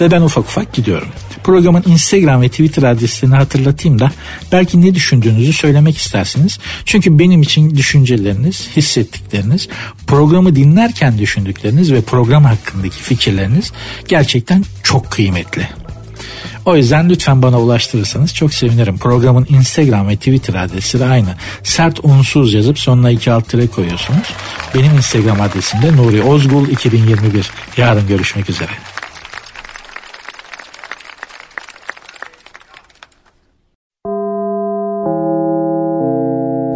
ve 0.00 0.10
ben 0.10 0.22
ufak 0.22 0.44
ufak 0.44 0.72
gidiyorum. 0.72 1.08
Programın 1.44 1.84
Instagram 1.86 2.42
ve 2.42 2.48
Twitter 2.48 2.82
adreslerini 2.82 3.36
hatırlatayım 3.36 3.98
da 3.98 4.10
belki 4.52 4.82
ne 4.82 4.94
düşündüğünüzü 4.94 5.52
söylemek 5.52 5.96
istersiniz. 5.96 6.58
Çünkü 6.84 7.18
benim 7.18 7.42
için 7.42 7.76
düşünceleriniz, 7.76 8.68
hissettikleriniz, 8.76 9.68
programı 10.06 10.56
dinlerken 10.56 11.18
düşündükleriniz 11.18 11.92
ve 11.92 12.00
program 12.00 12.44
hakkındaki 12.44 12.96
fikirleriniz 12.96 13.72
gerçekten 14.08 14.64
çok 14.82 15.10
kıymetli. 15.10 15.68
O 16.64 16.76
yüzden 16.76 17.08
lütfen 17.08 17.42
bana 17.42 17.60
ulaştırırsanız 17.60 18.34
çok 18.34 18.54
sevinirim. 18.54 18.98
Programın 18.98 19.46
Instagram 19.48 20.08
ve 20.08 20.16
Twitter 20.16 20.54
adresi 20.54 21.00
de 21.00 21.04
aynı. 21.04 21.34
Sert 21.62 22.00
unsuz 22.02 22.54
yazıp 22.54 22.78
sonuna 22.78 23.10
iki 23.10 23.32
alt 23.32 23.48
tire 23.48 23.66
koyuyorsunuz. 23.66 24.26
Benim 24.74 24.96
Instagram 24.96 25.40
adresim 25.40 25.82
de 25.82 25.96
Nuri 25.96 26.22
Ozgul 26.22 26.68
2021. 26.68 27.50
Yarın 27.76 28.06
görüşmek 28.08 28.50
üzere. 28.50 28.91